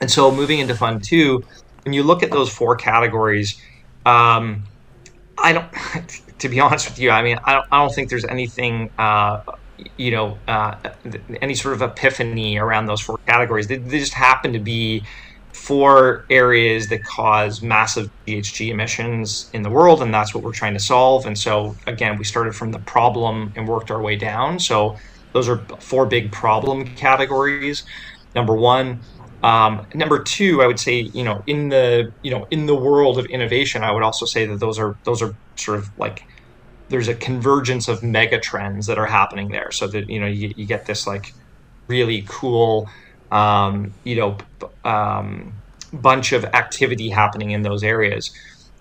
And 0.00 0.10
so 0.10 0.30
moving 0.30 0.60
into 0.60 0.76
fund 0.76 1.02
two, 1.04 1.42
when 1.84 1.92
you 1.92 2.04
look 2.04 2.22
at 2.22 2.30
those 2.30 2.48
four 2.48 2.76
categories, 2.76 3.60
um, 4.06 4.62
I 5.36 5.52
don't, 5.52 5.68
to 6.38 6.48
be 6.48 6.60
honest 6.60 6.88
with 6.88 7.00
you, 7.00 7.10
I 7.10 7.22
mean, 7.22 7.38
I 7.44 7.54
don't, 7.54 7.66
I 7.72 7.78
don't 7.82 7.92
think 7.92 8.10
there's 8.10 8.24
anything, 8.24 8.90
uh, 8.96 9.40
you 9.96 10.12
know, 10.12 10.38
uh, 10.46 10.76
any 11.40 11.56
sort 11.56 11.74
of 11.74 11.82
epiphany 11.82 12.58
around 12.58 12.86
those 12.86 13.00
four 13.00 13.18
categories. 13.26 13.66
They, 13.66 13.78
they 13.78 13.98
just 13.98 14.14
happen 14.14 14.52
to 14.52 14.60
be 14.60 15.02
four 15.54 16.24
areas 16.30 16.88
that 16.88 17.00
cause 17.04 17.62
massive 17.62 18.06
GHG 18.26 18.70
emissions 18.70 19.48
in 19.52 19.62
the 19.62 19.70
world, 19.70 20.02
and 20.02 20.12
that's 20.12 20.34
what 20.34 20.42
we're 20.42 20.52
trying 20.52 20.74
to 20.74 20.80
solve. 20.80 21.26
And 21.26 21.38
so, 21.38 21.74
again, 21.86 22.16
we 22.18 22.24
started 22.24 22.54
from 22.54 22.72
the 22.72 22.80
problem 22.80 23.52
and 23.54 23.68
worked 23.68 23.90
our 23.90 24.02
way 24.02 24.16
down. 24.16 24.58
So, 24.58 24.96
those 25.34 25.48
are 25.48 25.66
four 25.80 26.06
big 26.06 26.32
problem 26.32 26.94
categories. 26.94 27.82
Number 28.34 28.56
one. 28.56 29.00
Um, 29.42 29.86
number 29.92 30.22
two, 30.22 30.62
I 30.62 30.68
would 30.68 30.78
say, 30.78 31.10
you 31.12 31.24
know, 31.24 31.42
in 31.48 31.68
the 31.68 32.12
you 32.22 32.30
know 32.30 32.46
in 32.50 32.66
the 32.66 32.76
world 32.76 33.18
of 33.18 33.26
innovation, 33.26 33.82
I 33.82 33.90
would 33.92 34.04
also 34.04 34.24
say 34.24 34.46
that 34.46 34.60
those 34.60 34.78
are 34.78 34.94
those 35.04 35.20
are 35.20 35.32
sort 35.58 35.78
of 35.78 35.86
like 35.96 36.20
there's 36.88 37.08
a 37.08 37.14
convergence 37.14 37.88
of 37.88 38.02
mega 38.02 38.38
trends 38.38 38.86
that 38.86 38.98
are 38.98 39.06
happening 39.06 39.48
there. 39.50 39.70
So 39.72 39.88
that 39.88 40.04
you 40.08 40.20
know 40.20 40.26
you, 40.26 40.52
you 40.56 40.66
get 40.66 40.86
this 40.86 41.06
like 41.06 41.24
really 41.88 42.24
cool 42.28 42.88
um, 43.32 43.96
you 44.04 44.16
know, 44.16 44.38
um, 44.84 45.62
bunch 45.92 46.32
of 46.32 46.44
activity 46.46 47.10
happening 47.10 47.50
in 47.52 47.62
those 47.62 47.82
areas. 47.82 48.30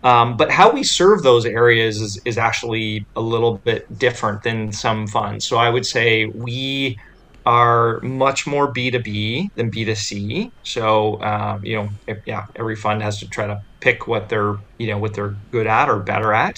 Um, 0.03 0.37
but 0.37 0.51
how 0.51 0.71
we 0.71 0.83
serve 0.83 1.23
those 1.23 1.45
areas 1.45 2.01
is, 2.01 2.21
is 2.25 2.37
actually 2.37 3.07
a 3.15 3.21
little 3.21 3.61
bit 3.63 3.85
different 3.97 4.43
than 4.43 4.71
some 4.73 5.07
funds. 5.07 5.47
So 5.47 5.57
I 5.57 5.69
would 5.69 5.85
say 5.85 6.25
we 6.35 6.97
are 7.45 7.99
much 8.01 8.47
more 8.47 8.73
B2B 8.73 9.47
than 9.55 9.71
B2C. 9.71 10.49
So, 10.63 11.21
um, 11.23 11.61
you 11.63 11.75
know, 11.77 11.89
if, 12.07 12.19
yeah, 12.25 12.43
every 12.57 12.75
fund 12.75 13.01
has 13.03 13.19
to 13.19 13.27
try 13.29 13.47
to 13.47 13.57
pick 13.81 14.07
what 14.07 14.29
they're, 14.29 14.55
you 14.79 14.87
know, 14.87 14.99
what 14.99 15.15
they're 15.15 15.37
good 15.51 15.67
at 15.67 15.89
or 15.89 16.01
better 16.03 16.33
at. 16.33 16.55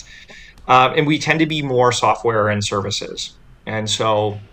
Uh, 0.68 0.94
and 0.98 1.08
we 1.08 1.20
tend 1.20 1.40
to 1.40 1.48
be 1.48 1.62
more 1.62 1.92
software 1.92 2.50
and 2.50 2.64
services. 2.66 3.40
And 3.66 3.90
so, 3.90 4.44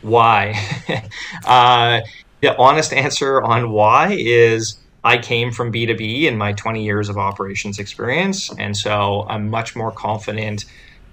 why? 0.00 0.54
uh, 1.46 2.00
the 2.42 2.56
honest 2.56 2.92
answer 2.92 3.42
on 3.42 3.70
why 3.70 4.16
is 4.18 4.82
I 5.04 5.18
came 5.18 5.52
from 5.52 5.72
B2B 5.72 6.22
in 6.22 6.36
my 6.36 6.52
20 6.52 6.84
years 6.84 7.08
of 7.08 7.16
operations 7.16 7.78
experience. 7.78 8.50
And 8.58 8.76
so 8.76 9.24
I'm 9.28 9.48
much 9.48 9.76
more 9.76 9.92
confident 9.92 10.64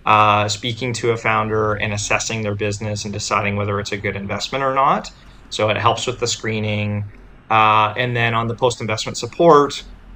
uh, 0.06 0.50
speaking 0.50 0.94
to 0.94 1.12
a 1.12 1.18
founder 1.18 1.74
and 1.74 1.94
assessing 1.94 2.42
their 2.42 2.56
business 2.56 3.06
and 3.06 3.14
deciding 3.14 3.56
whether 3.56 3.80
it's 3.80 3.92
a 3.92 3.98
good 3.98 4.16
investment 4.16 4.64
or 4.64 4.74
not. 4.74 5.08
So 5.50 5.70
it 5.70 5.78
helps 5.78 6.08
with 6.08 6.20
the 6.20 6.28
screening. 6.28 7.04
Uh, 7.50 7.94
and 7.96 8.16
then 8.16 8.34
on 8.34 8.48
the 8.48 8.56
post 8.56 8.82
investment 8.82 9.18
support, 9.18 9.74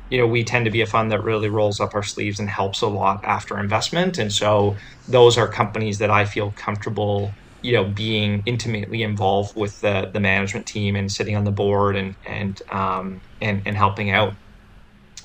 you 0.09 0.17
know, 0.17 0.27
we 0.27 0.43
tend 0.43 0.65
to 0.65 0.71
be 0.71 0.81
a 0.81 0.87
fund 0.87 1.11
that 1.11 1.23
really 1.23 1.49
rolls 1.49 1.79
up 1.79 1.93
our 1.93 2.03
sleeves 2.03 2.39
and 2.39 2.49
helps 2.49 2.81
a 2.81 2.87
lot 2.87 3.19
after 3.23 3.59
investment. 3.59 4.17
And 4.17 4.31
so 4.31 4.75
those 5.07 5.37
are 5.37 5.47
companies 5.47 5.99
that 5.99 6.09
I 6.09 6.25
feel 6.25 6.51
comfortable 6.53 7.37
you 7.61 7.73
know 7.73 7.85
being 7.85 8.41
intimately 8.45 9.03
involved 9.03 9.53
with 9.55 9.79
the 9.81 10.09
the 10.13 10.19
management 10.19 10.65
team 10.67 10.95
and 10.95 11.11
sitting 11.11 11.35
on 11.35 11.43
the 11.43 11.51
board 11.51 11.95
and 11.95 12.15
and 12.25 12.61
um, 12.71 13.21
and, 13.41 13.61
and 13.65 13.77
helping 13.77 14.09
out. 14.11 14.33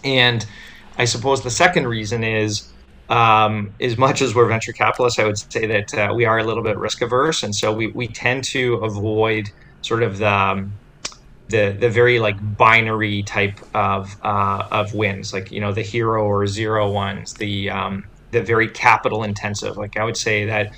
And 0.04 0.44
I 0.96 1.04
suppose 1.04 1.42
the 1.42 1.50
second 1.50 1.86
reason 1.86 2.24
is 2.24 2.72
um, 3.08 3.74
as 3.80 3.98
much 3.98 4.22
as 4.22 4.34
we're 4.34 4.48
venture 4.48 4.72
capitalists, 4.72 5.18
I 5.18 5.24
would 5.24 5.38
say 5.52 5.66
that 5.66 5.94
uh, 5.94 6.14
we 6.14 6.24
are 6.24 6.38
a 6.38 6.44
little 6.44 6.62
bit 6.62 6.78
risk 6.78 7.02
averse, 7.02 7.42
and 7.42 7.54
so 7.54 7.72
we, 7.72 7.92
we 7.94 8.08
tend 8.08 8.44
to 8.52 8.74
avoid 8.76 9.44
sort 9.82 10.02
of 10.02 10.18
the 10.18 10.28
um, 10.28 10.78
the 11.48 11.76
the 11.78 11.90
very 11.90 12.18
like 12.18 12.36
binary 12.40 13.22
type 13.24 13.58
of 13.74 14.08
uh, 14.22 14.64
of 14.70 14.94
wins, 14.94 15.32
like 15.32 15.50
you 15.50 15.60
know 15.60 15.72
the 15.72 15.82
hero 15.82 16.24
or 16.24 16.46
zero 16.46 16.90
ones, 16.90 17.34
the 17.38 17.70
um, 17.70 18.02
the 18.30 18.42
very 18.42 18.68
capital 18.68 19.22
intensive. 19.22 19.76
Like 19.76 19.96
I 19.96 20.04
would 20.04 20.16
say 20.16 20.46
that 20.46 20.68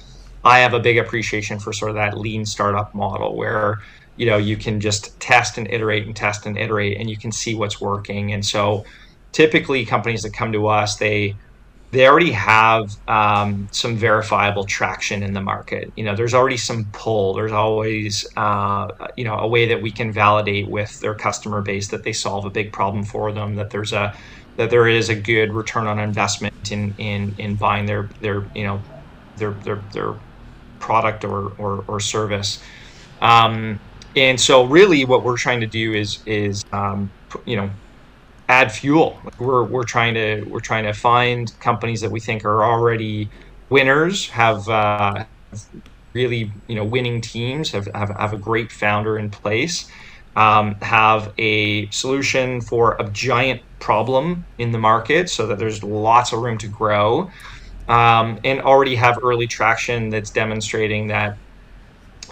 I 0.45 0.59
have 0.61 0.75
a 0.75 0.81
big 0.81 0.99
appreciation 0.99 1.59
for 1.59 1.73
sort 1.73 1.91
of 1.91 1.97
that 1.97 2.19
lean 2.19 2.45
startup 2.45 2.89
model 2.95 3.37
where 3.37 3.77
you 4.17 4.27
know 4.27 4.37
you 4.37 4.57
can 4.57 4.81
just 4.81 5.19
test 5.21 5.59
and 5.59 5.69
iterate 5.71 6.07
and 6.07 6.17
test 6.17 6.47
and 6.47 6.59
iterate 6.59 6.99
and 7.01 7.11
you 7.11 7.17
can 7.21 7.33
see 7.33 7.55
what's 7.55 7.81
working. 7.81 8.33
And 8.33 8.45
so 8.45 8.83
typically 9.33 9.85
companies 9.87 10.23
that 10.23 10.33
come 10.37 10.53
to 10.53 10.67
us 10.69 10.97
they 10.99 11.35
they 11.93 12.09
already 12.09 12.33
have 12.33 12.83
um, 13.07 13.69
some 13.73 13.97
verifiable 13.97 14.65
traction 14.67 15.23
in 15.23 15.33
the 15.33 15.41
market. 15.41 15.89
You 15.97 16.05
know 16.05 16.17
there's 16.17 16.35
already 16.35 16.57
some 16.57 16.87
pull. 16.93 17.35
There's 17.35 17.53
always 17.53 18.25
uh, 18.37 18.87
you 19.17 19.25
know 19.25 19.37
a 19.39 19.49
way 19.49 19.67
that 19.69 19.83
we 19.83 19.93
can 19.93 20.13
validate 20.13 20.67
with 20.69 20.91
their 21.03 21.15
customer 21.15 21.63
base 21.63 21.91
that 21.91 22.03
they 22.05 22.13
solve 22.13 22.45
a 22.47 22.51
big 22.51 22.73
problem 22.73 23.05
for 23.05 23.33
them 23.33 23.55
that 23.57 23.71
there's 23.71 23.93
a 23.93 24.13
that 24.57 24.71
there 24.71 24.89
is 24.89 25.09
a 25.09 25.21
good 25.21 25.53
return 25.53 25.87
on 25.87 25.99
investment 25.99 26.53
in 26.71 26.95
in 26.99 27.35
in 27.39 27.57
buying 27.57 27.87
their 27.87 28.11
their 28.21 28.47
you 28.55 28.65
know 28.65 28.83
their 29.37 29.59
their 29.65 29.85
their 29.93 30.15
product 30.85 31.25
or 31.25 31.41
or, 31.59 31.85
or 31.89 32.01
service. 32.01 32.63
Um, 33.21 33.81
and 34.17 34.41
so 34.41 34.65
really 34.65 35.05
what 35.05 35.25
we're 35.25 35.39
trying 35.47 35.61
to 35.61 35.67
do 35.67 35.95
is 35.95 36.23
is 36.27 36.63
um, 36.73 37.11
you 37.47 37.57
know 37.57 37.71
add 38.49 38.71
fuel. 38.73 39.21
We're, 39.39 39.65
we're 39.65 39.85
trying 39.85 40.15
to 40.15 40.45
we're 40.49 40.67
trying 40.71 40.85
to 40.85 40.93
find 40.93 41.51
companies 41.61 42.01
that 42.03 42.11
we 42.11 42.21
think 42.21 42.45
are 42.45 42.65
already 42.65 43.31
winners 43.71 44.29
have 44.31 44.69
uh, 44.69 45.25
really 46.15 46.53
you 46.69 46.77
know 46.77 46.85
winning 46.85 47.21
teams 47.21 47.73
have, 47.73 47.89
have, 47.95 48.11
have 48.19 48.33
a 48.33 48.39
great 48.39 48.71
founder 48.71 49.19
in 49.19 49.31
place 49.31 49.87
um, 50.37 50.77
have 50.83 51.33
a 51.39 51.89
solution 51.91 52.61
for 52.61 52.97
a 53.01 53.11
giant 53.11 53.63
problem 53.81 54.47
in 54.59 54.73
the 54.73 54.79
market 54.79 55.29
so 55.29 55.47
that 55.47 55.59
there's 55.59 55.83
lots 55.83 56.33
of 56.33 56.41
room 56.41 56.59
to 56.59 56.69
grow 56.69 57.31
um, 57.89 58.39
and 58.45 58.61
already 58.61 58.97
have 58.97 59.19
early 59.23 59.47
traction 59.47 60.11
that's 60.11 60.31
demonstrating 60.31 61.09
that 61.09 61.33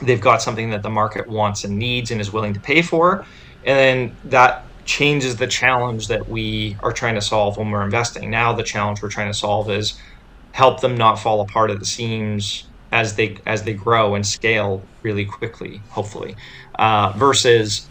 they've 0.03 0.21
got 0.21 0.43
something 0.43 0.71
that 0.71 0.83
the 0.83 0.91
market 0.91 1.29
wants 1.29 1.65
and 1.65 1.77
needs 1.77 2.11
and 2.11 2.21
is 2.21 2.33
willing 2.33 2.55
to 2.55 2.61
pay 2.61 2.83
for. 2.83 3.25
And 3.65 3.79
then 3.79 4.19
that 4.25 4.57
changes 4.85 5.37
the 5.37 5.47
challenge 5.47 6.09
that 6.09 6.23
we 6.29 6.77
are 6.83 6.93
trying 6.93 7.15
to 7.15 7.21
solve 7.21 7.57
when 7.57 7.71
we're 7.71 7.85
investing. 7.85 8.31
Now 8.31 8.53
the 8.53 8.65
challenge 8.65 9.01
we're 9.03 9.11
trying 9.11 9.31
to 9.31 9.39
solve 9.39 9.71
is 9.71 9.95
help 10.53 10.81
them 10.81 10.97
not 10.97 11.19
fall 11.19 11.41
apart 11.41 11.71
at 11.71 11.79
the 11.79 11.87
seams 11.87 12.71
as 12.91 13.17
they 13.17 13.37
as 13.47 13.63
they 13.65 13.75
grow 13.75 14.15
and 14.15 14.27
scale 14.27 14.89
really 15.03 15.25
quickly, 15.25 15.85
hopefully, 15.91 16.37
uh, 16.79 17.13
versus 17.17 17.91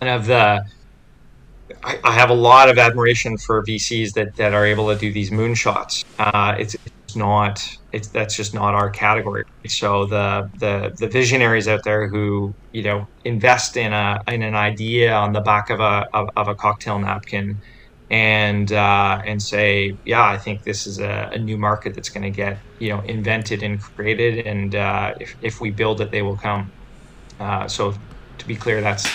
kind 0.00 0.14
of 0.14 0.26
the. 0.26 0.60
I, 1.82 1.98
I, 2.04 2.12
have 2.12 2.30
a 2.30 2.34
lot 2.34 2.68
of 2.68 2.78
admiration 2.78 3.38
for 3.38 3.62
VCs 3.64 4.14
that, 4.14 4.36
that 4.36 4.52
are 4.52 4.66
able 4.66 4.92
to 4.92 4.98
do 4.98 5.12
these 5.12 5.30
moonshots. 5.30 6.04
Uh, 6.18 6.54
it's, 6.58 6.74
it's 6.74 7.16
not 7.16 7.78
it's 7.92 8.08
that's 8.08 8.36
just 8.36 8.52
not 8.52 8.74
our 8.74 8.90
category. 8.90 9.44
So 9.66 10.06
the 10.06 10.50
the 10.58 10.94
the 10.98 11.08
visionaries 11.08 11.66
out 11.66 11.84
there 11.84 12.06
who 12.06 12.54
you 12.72 12.82
know 12.82 13.06
invest 13.24 13.76
in 13.76 13.92
a 13.92 14.22
in 14.28 14.42
an 14.42 14.54
idea 14.54 15.14
on 15.14 15.32
the 15.32 15.40
back 15.40 15.70
of 15.70 15.80
a 15.80 16.06
of, 16.12 16.28
of 16.36 16.48
a 16.48 16.54
cocktail 16.54 16.98
napkin, 16.98 17.56
and 18.10 18.70
uh, 18.72 19.22
and 19.24 19.42
say, 19.42 19.96
yeah, 20.04 20.24
I 20.24 20.36
think 20.36 20.64
this 20.64 20.86
is 20.86 20.98
a, 20.98 21.30
a 21.32 21.38
new 21.38 21.56
market 21.56 21.94
that's 21.94 22.10
going 22.10 22.24
to 22.24 22.30
get 22.30 22.58
you 22.78 22.90
know 22.90 23.00
invented 23.00 23.62
and 23.62 23.80
created, 23.80 24.46
and 24.46 24.74
uh, 24.74 25.14
if 25.18 25.34
if 25.40 25.60
we 25.60 25.70
build 25.70 26.00
it, 26.00 26.10
they 26.10 26.22
will 26.22 26.36
come. 26.36 26.70
Uh, 27.40 27.66
so 27.68 27.94
to 28.36 28.46
be 28.46 28.56
clear, 28.56 28.82
that's 28.82 29.08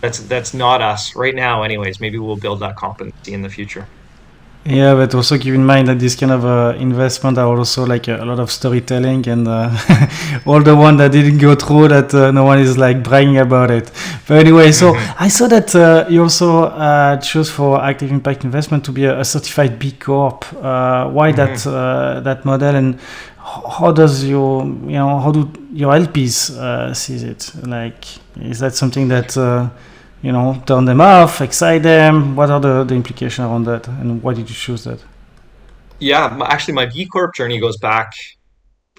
that's 0.00 0.20
that's 0.20 0.54
not 0.54 0.82
us 0.82 1.16
right 1.16 1.34
now. 1.34 1.62
Anyways, 1.62 2.00
maybe 2.00 2.18
we'll 2.18 2.36
build 2.36 2.60
that 2.60 2.76
competency 2.76 3.32
in 3.32 3.42
the 3.42 3.48
future. 3.48 3.86
Yeah, 4.68 4.94
but 4.96 5.14
also 5.14 5.38
keep 5.38 5.54
in 5.54 5.64
mind 5.64 5.86
that 5.86 6.00
this 6.00 6.16
kind 6.16 6.32
of 6.32 6.44
uh, 6.44 6.74
investment 6.76 7.38
are 7.38 7.56
also 7.56 7.86
like 7.86 8.08
a, 8.08 8.16
a 8.16 8.24
lot 8.24 8.40
of 8.40 8.50
storytelling 8.50 9.28
and 9.28 9.46
uh, 9.46 9.70
all 10.44 10.60
the 10.60 10.74
one 10.74 10.96
that 10.96 11.12
didn't 11.12 11.38
go 11.38 11.54
through 11.54 11.86
that 11.88 12.12
uh, 12.12 12.32
no 12.32 12.42
one 12.42 12.58
is 12.58 12.76
like 12.76 13.00
bragging 13.00 13.38
about 13.38 13.70
it. 13.70 13.92
But 14.26 14.38
anyway, 14.38 14.72
so 14.72 14.92
mm-hmm. 14.92 15.22
I 15.22 15.28
saw 15.28 15.46
that 15.46 15.72
uh, 15.76 16.06
you 16.08 16.20
also 16.20 16.64
uh, 16.64 17.16
chose 17.18 17.48
for 17.48 17.80
active 17.80 18.10
impact 18.10 18.42
investment 18.42 18.84
to 18.86 18.92
be 18.92 19.04
a, 19.04 19.20
a 19.20 19.24
certified 19.24 19.78
B 19.78 19.92
Corp. 19.92 20.44
Uh, 20.52 21.10
why 21.10 21.30
mm-hmm. 21.30 21.36
that 21.36 22.24
that 22.24 22.44
model 22.44 22.74
and 22.74 22.98
how 23.78 23.92
does 23.92 24.24
your 24.24 24.64
you 24.64 24.98
know 25.02 25.18
how 25.20 25.32
do 25.32 25.40
your 25.72 25.92
LPs 25.92 26.50
uh, 26.50 26.94
sees 26.94 27.22
it? 27.22 27.52
Like, 27.66 28.04
is 28.36 28.58
that 28.60 28.74
something 28.74 29.08
that 29.08 29.36
uh, 29.36 29.68
you 30.22 30.32
know, 30.32 30.62
turn 30.66 30.84
them 30.84 31.00
off, 31.00 31.40
excite 31.40 31.82
them? 31.82 32.36
What 32.36 32.50
are 32.50 32.60
the, 32.60 32.84
the 32.84 32.94
implications 32.94 33.46
around 33.46 33.64
that, 33.64 33.86
and 33.86 34.22
why 34.22 34.34
did 34.34 34.48
you 34.48 34.56
choose 34.56 34.84
that? 34.84 35.00
Yeah, 35.98 36.38
actually, 36.44 36.74
my 36.74 36.86
B 36.86 37.06
Corp 37.06 37.34
journey 37.34 37.60
goes 37.60 37.76
back, 37.76 38.12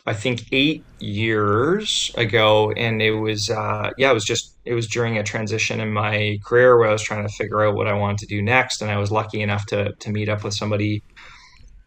I 0.05 0.13
think, 0.13 0.43
eight 0.51 0.83
years 0.99 2.11
ago, 2.15 2.71
and 2.71 3.01
it 3.01 3.11
was, 3.11 3.49
uh, 3.49 3.91
yeah, 3.97 4.09
it 4.09 4.13
was 4.13 4.25
just, 4.25 4.55
it 4.65 4.73
was 4.73 4.87
during 4.87 5.17
a 5.17 5.23
transition 5.23 5.79
in 5.79 5.91
my 5.91 6.39
career 6.45 6.77
where 6.77 6.87
I 6.87 6.91
was 6.91 7.03
trying 7.03 7.27
to 7.27 7.33
figure 7.33 7.63
out 7.65 7.75
what 7.75 7.87
I 7.87 7.93
wanted 7.93 8.19
to 8.19 8.25
do 8.27 8.41
next, 8.41 8.81
and 8.81 8.89
I 8.89 8.97
was 8.97 9.11
lucky 9.11 9.41
enough 9.41 9.65
to 9.67 9.93
to 9.93 10.09
meet 10.09 10.29
up 10.29 10.43
with 10.43 10.53
somebody 10.53 11.03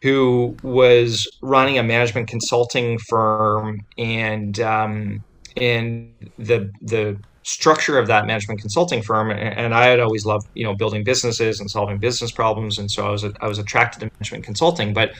who 0.03 0.57
was 0.63 1.27
running 1.43 1.79
a 1.79 1.83
management 1.83 2.29
consulting 2.29 2.99
firm, 3.09 3.81
and 3.99 4.59
um, 4.61 5.25
and 5.57 6.13
the 6.39 6.71
the 6.81 7.19
structure 7.43 7.99
of 7.99 8.07
that 8.07 8.27
management 8.27 8.61
consulting 8.61 9.03
firm. 9.03 9.31
And 9.31 9.75
I 9.75 9.87
had 9.87 10.01
always 10.01 10.25
loved 10.25 10.47
you 10.55 10.65
know 10.65 10.75
building 10.75 11.05
businesses 11.05 11.61
and 11.61 11.71
solving 11.71 11.99
business 11.99 12.33
problems. 12.33 12.79
And 12.79 12.91
so 12.91 13.07
I 13.07 13.11
was 13.11 13.25
I 13.41 13.49
was 13.49 13.59
attracted 13.59 14.01
to 14.01 14.11
management 14.19 14.45
consulting. 14.45 14.93
But 14.95 15.13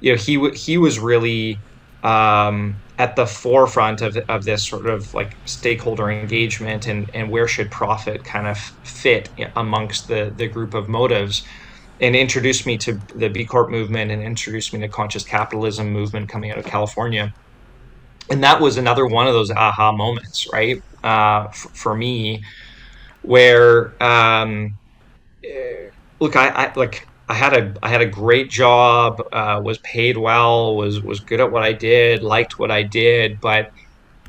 you 0.00 0.12
know 0.12 0.18
he 0.18 0.50
he 0.50 0.78
was 0.78 0.98
really 0.98 1.62
um, 2.02 2.82
at 2.98 3.16
the 3.16 3.26
forefront 3.26 4.02
of, 4.02 4.16
of 4.28 4.44
this 4.44 4.68
sort 4.68 4.86
of 4.86 5.12
like 5.14 5.36
stakeholder 5.46 6.10
engagement 6.10 6.86
and 6.86 7.10
and 7.14 7.30
where 7.30 7.48
should 7.48 7.70
profit 7.70 8.24
kind 8.24 8.46
of 8.46 8.58
fit 8.84 9.28
amongst 9.56 10.08
the 10.08 10.32
the 10.36 10.48
group 10.48 10.74
of 10.74 10.88
motives 10.88 11.42
and 12.00 12.16
introduced 12.16 12.66
me 12.66 12.78
to 12.78 13.00
the 13.16 13.28
B 13.28 13.44
Corp 13.46 13.70
movement 13.70 14.10
and 14.10 14.22
introduced 14.22 14.72
me 14.74 14.80
to 14.80 14.88
conscious 14.88 15.24
capitalism 15.24 15.90
movement 15.92 16.28
coming 16.28 16.50
out 16.50 16.58
of 16.58 16.64
California 16.66 17.30
and 18.30 18.42
that 18.44 18.60
was 18.60 18.76
another 18.76 19.06
one 19.06 19.26
of 19.26 19.32
those 19.34 19.50
aha 19.50 19.92
moments, 19.92 20.44
right? 20.52 20.76
Uh, 21.02 21.46
f- 21.48 21.66
for 21.74 21.96
me, 21.96 22.42
where 23.22 24.02
um, 24.02 24.78
eh, 25.44 25.90
look, 26.20 26.36
I, 26.36 26.48
I 26.50 26.72
like 26.76 27.02
I 27.28 27.34
had 27.34 27.54
a 27.54 27.74
I 27.82 27.88
had 27.90 28.02
a 28.02 28.06
great 28.06 28.50
job, 28.50 29.16
uh, 29.32 29.60
was 29.64 29.78
paid 29.84 30.16
well, 30.18 30.76
was 30.76 31.02
was 31.02 31.20
good 31.20 31.40
at 31.40 31.52
what 31.52 31.62
I 31.64 31.72
did, 31.74 32.22
liked 32.22 32.54
what 32.58 32.70
I 32.70 32.84
did, 32.84 33.40
but 33.42 33.66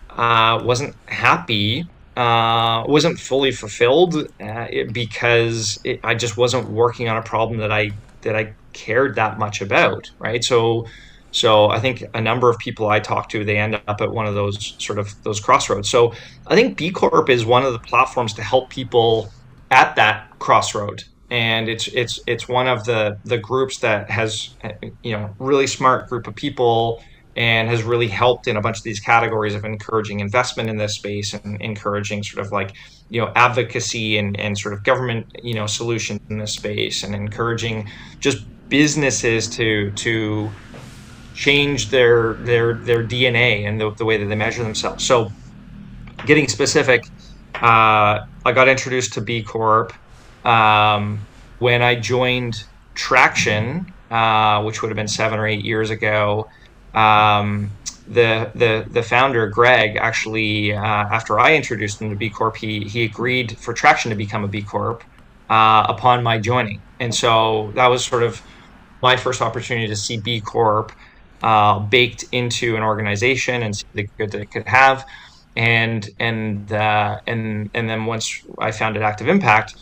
uh, 0.10 0.62
wasn't 0.64 0.96
happy 1.10 1.84
uh, 2.20 2.84
wasn't 2.86 3.18
fully 3.18 3.50
fulfilled 3.50 4.14
uh, 4.42 4.68
it, 4.70 4.92
because 4.92 5.80
it, 5.86 6.02
I 6.04 6.16
just 6.16 6.36
wasn't 6.36 6.70
working 6.70 7.08
on 7.08 7.16
a 7.16 7.22
problem 7.22 7.60
that 7.62 7.72
I 7.72 7.92
that 8.24 8.36
I 8.36 8.54
cared 8.74 9.16
that 9.16 9.40
much 9.40 9.62
about, 9.62 10.12
right? 10.20 10.44
So, 10.44 10.86
so 11.32 11.70
I 11.70 11.80
think 11.80 12.04
a 12.14 12.20
number 12.20 12.50
of 12.50 12.58
people 12.58 12.90
I 12.90 13.00
talk 13.00 13.30
to, 13.30 13.46
they 13.46 13.56
end 13.56 13.80
up 13.88 14.02
at 14.02 14.12
one 14.12 14.26
of 14.26 14.36
those 14.36 14.76
sort 14.80 15.00
of 15.00 15.16
those 15.24 15.40
crossroads. 15.40 15.90
So 15.90 16.14
I 16.48 16.56
think 16.56 16.78
B 16.78 16.92
Corp 16.92 17.30
is 17.30 17.46
one 17.46 17.64
of 17.64 17.72
the 17.72 17.80
platforms 17.80 18.34
to 18.34 18.44
help 18.44 18.70
people 18.70 19.32
at 19.72 19.96
that 19.96 20.28
crossroad, 20.40 21.06
and 21.30 21.70
it's 21.70 21.88
it's 21.88 22.20
it's 22.28 22.50
one 22.50 22.68
of 22.68 22.84
the 22.84 23.18
the 23.24 23.38
groups 23.38 23.80
that 23.80 24.10
has 24.10 24.58
you 25.04 25.14
know 25.14 25.34
really 25.40 25.68
smart 25.68 26.10
group 26.10 26.28
of 26.28 26.36
people 26.36 27.02
and 27.40 27.70
has 27.70 27.84
really 27.84 28.10
helped 28.10 28.48
in 28.48 28.58
a 28.58 28.62
bunch 28.62 28.78
of 28.78 28.84
these 28.84 29.00
categories 29.00 29.56
of 29.56 29.64
encouraging 29.64 30.20
investment 30.20 30.70
in 30.70 30.78
this 30.78 30.96
space 30.96 31.34
and 31.34 31.60
encouraging 31.62 32.22
sort 32.22 32.46
of 32.46 32.52
like 32.52 32.76
you 33.10 33.22
know 33.22 33.32
advocacy 33.36 34.18
and, 34.18 34.38
and 34.40 34.58
sort 34.60 34.74
of 34.74 34.84
government 34.84 35.26
you 35.42 35.56
know 35.56 35.66
solutions 35.66 36.20
in 36.30 36.38
this 36.38 36.54
space 36.54 37.02
and 37.02 37.16
encouraging 37.16 37.88
just 38.22 38.38
businesses 38.70 39.50
to 39.50 39.92
to 39.94 40.60
change 41.34 41.90
their 41.92 42.38
their 42.44 42.84
their 42.84 43.08
DNA 43.08 43.68
and 43.68 43.80
the, 43.80 43.92
the 43.98 44.06
way 44.06 44.18
that 44.18 44.26
they 44.26 44.36
measure 44.36 44.64
themselves. 44.64 45.06
So 45.06 45.30
getting 46.26 46.50
specific, 46.50 47.02
uh, 47.62 48.20
I 48.46 48.52
got 48.54 48.68
introduced 48.68 49.14
to 49.14 49.22
B 49.22 49.44
Corp 49.44 49.94
um, 50.44 51.30
when 51.60 51.82
I 51.82 51.96
joined 51.96 52.56
Traction, 52.98 53.86
uh, 54.12 54.62
which 54.64 54.82
would 54.82 54.90
have 54.90 54.98
been 54.98 55.08
seven 55.08 55.40
or 55.40 55.48
eight 55.48 55.64
years 55.64 55.90
ago 55.90 56.46
um, 56.94 57.78
the 58.08 58.52
the 58.56 58.86
the 58.90 59.04
founder 59.04 59.50
Greg 59.50 59.98
actually 60.00 60.74
uh, 60.74 60.80
after 61.12 61.40
I 61.40 61.56
introduced 61.56 62.02
him 62.02 62.10
to 62.10 62.16
B 62.18 62.32
Corp 62.32 62.56
he 62.58 62.82
he 62.92 63.04
agreed 63.04 63.56
for 63.64 63.74
Traction 63.74 64.10
to 64.12 64.16
become 64.18 64.44
a 64.44 64.48
B 64.50 64.64
Corp 64.64 65.04
uh, 65.50 65.86
upon 65.90 66.24
my 66.24 66.40
joining. 66.40 66.84
And 67.00 67.14
so 67.14 67.72
that 67.76 67.88
was 67.88 68.06
sort 68.06 68.24
of 68.24 68.42
my 69.02 69.18
first 69.18 69.42
opportunity 69.42 69.88
to 69.88 69.96
see 69.96 70.22
B 70.24 70.42
Corp 70.42 70.92
uh, 71.44 71.80
baked 71.80 72.26
into 72.32 72.76
an 72.76 72.84
organization 72.84 73.64
and 73.64 73.76
see 73.76 73.88
the 73.94 74.08
good 74.18 74.32
that 74.32 74.42
it 74.42 74.52
could 74.52 74.68
have. 74.68 75.06
And 75.56 76.08
and 76.20 76.72
uh, 76.72 77.18
and 77.28 77.70
and 77.74 77.90
then 77.90 78.06
once 78.06 78.30
I 78.60 78.72
founded 78.72 79.04
Active 79.04 79.28
Impact 79.28 79.74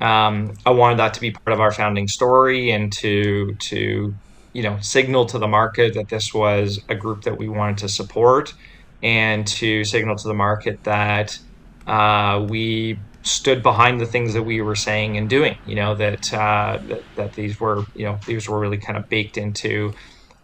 um, 0.00 0.52
I 0.66 0.70
wanted 0.70 0.98
that 0.98 1.14
to 1.14 1.20
be 1.20 1.32
part 1.32 1.54
of 1.54 1.60
our 1.60 1.72
founding 1.72 2.08
story 2.08 2.70
and 2.70 2.92
to 3.00 3.54
to 3.70 4.14
you 4.56 4.62
know 4.62 4.78
signal 4.80 5.26
to 5.26 5.38
the 5.38 5.46
market 5.46 5.92
that 5.94 6.08
this 6.08 6.32
was 6.32 6.80
a 6.88 6.94
group 6.94 7.22
that 7.24 7.36
we 7.38 7.46
wanted 7.46 7.76
to 7.76 7.88
support 7.88 8.54
and 9.02 9.46
to 9.46 9.84
signal 9.84 10.16
to 10.16 10.28
the 10.28 10.34
market 10.34 10.82
that 10.84 11.38
uh, 11.86 12.44
we 12.48 12.98
stood 13.22 13.62
behind 13.62 14.00
the 14.00 14.06
things 14.06 14.32
that 14.32 14.42
we 14.42 14.62
were 14.62 14.74
saying 14.74 15.18
and 15.18 15.28
doing 15.28 15.56
you 15.66 15.76
know 15.76 15.94
that, 15.94 16.32
uh, 16.32 16.78
that 16.88 17.02
that 17.16 17.32
these 17.34 17.60
were 17.60 17.84
you 17.94 18.06
know 18.06 18.18
these 18.26 18.48
were 18.48 18.58
really 18.58 18.78
kind 18.78 18.98
of 18.98 19.04
baked 19.10 19.36
into 19.36 19.92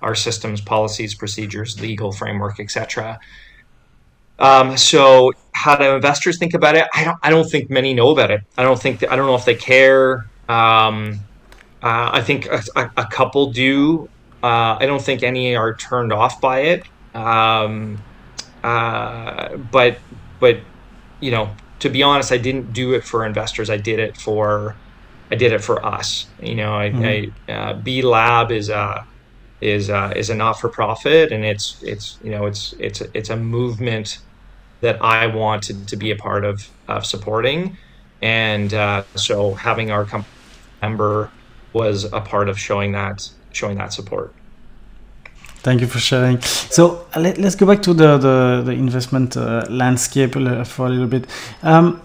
our 0.03 0.15
systems 0.15 0.61
policies 0.61 1.15
procedures 1.15 1.81
legal 1.81 2.13
framework 2.13 2.61
etc 2.61 3.19
um, 4.39 4.77
so 4.77 5.33
how 5.53 5.77
do 5.77 5.95
investors 5.95 6.39
think 6.39 6.55
about 6.55 6.75
it? 6.75 6.87
I 6.95 7.05
don't 7.05 7.19
i 7.23 7.31
don't 7.31 7.49
think 7.49 7.71
many 7.71 7.95
know 7.95 8.11
about 8.11 8.31
it. 8.31 8.41
I 8.59 8.63
don't 8.65 8.81
think 8.81 9.03
i 9.11 9.17
don't 9.17 9.27
know 9.27 9.37
if 9.37 9.45
they 9.45 9.55
care. 9.55 10.25
Um, 10.49 11.21
uh, 11.83 12.11
I 12.13 12.23
think 12.23 12.47
a, 12.47 12.63
a, 12.77 13.07
couple 13.07 13.51
do. 13.51 14.09
Uh, 14.43 14.77
I 14.79 14.87
don't 14.87 15.03
think 15.03 15.23
any 15.23 15.57
are 15.57 15.75
turned 15.75 16.13
off 16.13 16.41
by 16.41 16.61
it. 16.61 16.85
Um, 17.15 18.03
uh, 18.63 19.57
but 19.57 19.99
but 20.39 20.61
you 21.21 21.31
know, 21.33 21.51
to 21.81 21.89
be 21.89 22.03
honest, 22.03 22.31
I 22.31 22.39
didn't 22.39 22.73
do 22.73 22.95
it 22.95 23.03
for 23.03 23.27
investors. 23.27 23.69
I 23.69 23.79
did 23.79 23.99
it 23.99 24.17
for 24.17 24.77
I 25.31 25.35
did 25.35 25.53
it 25.53 25.61
for 25.61 25.85
us. 25.85 26.27
You 26.41 26.55
know, 26.55 26.77
I, 26.77 26.91
mm-hmm. 26.91 27.51
I 27.51 27.53
uh, 27.53 27.75
B 27.75 28.03
Lab 28.03 28.53
is 28.53 28.69
a 28.69 29.07
is 29.61 29.89
a, 29.89 30.13
is 30.17 30.31
a 30.31 30.35
not 30.35 30.61
for 30.61 30.69
profit, 30.69 31.33
and 31.33 31.45
it's 31.45 31.83
it's 31.83 32.19
you 32.23 32.31
know 32.31 32.47
it's 32.47 32.75
it's 32.79 33.01
it's 33.15 33.31
a 33.31 33.37
movement 33.37 34.19
that 34.83 35.03
I 35.03 35.27
wanted 35.27 35.89
to 35.89 35.97
be 35.97 36.11
a 36.11 36.17
part 36.17 36.45
of 36.45 36.69
of 36.87 37.07
supporting, 37.07 37.77
and 38.21 38.73
uh, 38.73 39.03
so 39.17 39.55
having 39.55 39.91
our 39.91 40.05
company 40.05 40.29
member 40.83 41.31
was 41.73 42.05
a 42.13 42.21
part 42.21 42.49
of 42.49 42.59
showing 42.59 42.93
that 42.93 43.31
showing 43.53 43.77
that 43.79 43.93
support. 43.93 44.35
Thank 45.63 45.81
you 45.81 45.87
for 45.87 46.01
sharing. 46.01 46.41
So 46.43 47.07
uh, 47.15 47.21
let, 47.21 47.39
us 47.39 47.55
go 47.55 47.67
back 47.67 47.83
to 47.83 47.95
the 47.95 48.19
the, 48.19 48.63
the 48.65 48.73
investment 48.73 49.37
uh, 49.37 49.65
landscape 49.71 50.33
for 50.33 50.87
a 50.87 50.89
little 50.89 51.07
bit. 51.07 51.27
Um, 51.63 52.03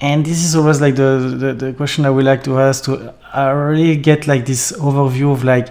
and 0.00 0.24
this 0.24 0.42
is 0.44 0.56
always 0.56 0.80
like 0.80 0.96
the, 0.96 1.36
the, 1.38 1.52
the 1.52 1.72
question 1.74 2.06
I 2.06 2.10
would 2.10 2.24
like 2.24 2.42
to 2.44 2.58
ask 2.58 2.84
to 2.84 3.14
uh, 3.36 3.52
really 3.52 3.96
get 3.96 4.26
like 4.26 4.46
this 4.46 4.72
overview 4.72 5.30
of 5.32 5.44
like 5.44 5.68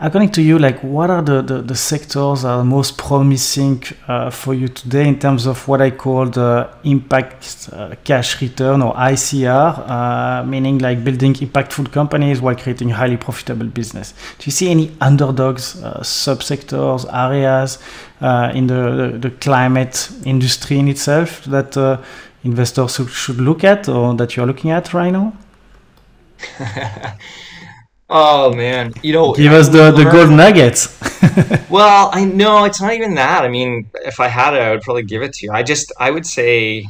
according 0.00 0.30
to 0.30 0.42
you, 0.42 0.58
like 0.58 0.82
what 0.82 1.10
are 1.10 1.22
the, 1.22 1.42
the, 1.42 1.60
the 1.60 1.74
sectors 1.74 2.42
that 2.42 2.48
are 2.48 2.64
most 2.64 2.96
promising 2.96 3.82
uh, 4.08 4.30
for 4.30 4.54
you 4.54 4.66
today 4.66 5.06
in 5.06 5.18
terms 5.18 5.46
of 5.46 5.68
what 5.68 5.82
I 5.82 5.90
call 5.90 6.26
the 6.26 6.70
impact 6.84 7.68
uh, 7.72 7.94
cash 8.02 8.40
return 8.40 8.80
or 8.80 8.94
ICR, 8.94 9.90
uh, 9.90 10.44
meaning 10.44 10.78
like 10.78 11.04
building 11.04 11.34
impactful 11.34 11.92
companies 11.92 12.40
while 12.40 12.56
creating 12.56 12.88
highly 12.88 13.18
profitable 13.18 13.66
business? 13.66 14.14
Do 14.38 14.46
you 14.46 14.52
see 14.52 14.70
any 14.70 14.90
underdogs, 15.00 15.82
uh, 15.82 16.00
subsectors, 16.00 17.06
areas 17.12 17.78
uh, 18.22 18.52
in 18.54 18.66
the, 18.66 19.10
the, 19.12 19.18
the, 19.18 19.30
climate 19.30 20.10
industry 20.24 20.78
in 20.78 20.88
itself 20.88 21.44
that 21.44 21.76
uh, 21.76 22.00
investors 22.42 22.96
should 23.10 23.36
look 23.36 23.64
at 23.64 23.88
or 23.88 24.14
that 24.14 24.36
you're 24.36 24.46
looking 24.46 24.70
at 24.70 24.94
right 24.94 25.10
now? 25.10 25.34
Oh 28.12 28.52
man, 28.52 28.92
you 29.04 29.12
know, 29.12 29.32
give 29.34 29.52
us 29.52 29.68
the 29.68 29.92
the 29.92 30.02
gold 30.10 30.30
nuggets. 30.30 30.98
well, 31.70 32.10
I 32.12 32.24
know 32.24 32.64
it's 32.64 32.80
not 32.80 32.94
even 32.94 33.14
that. 33.14 33.44
I 33.44 33.48
mean, 33.48 33.88
if 34.04 34.18
I 34.18 34.26
had 34.26 34.54
it, 34.54 34.60
I 34.60 34.72
would 34.72 34.82
probably 34.82 35.04
give 35.04 35.22
it 35.22 35.32
to 35.34 35.46
you. 35.46 35.52
I 35.52 35.62
just, 35.62 35.92
I 36.00 36.10
would 36.10 36.26
say, 36.26 36.86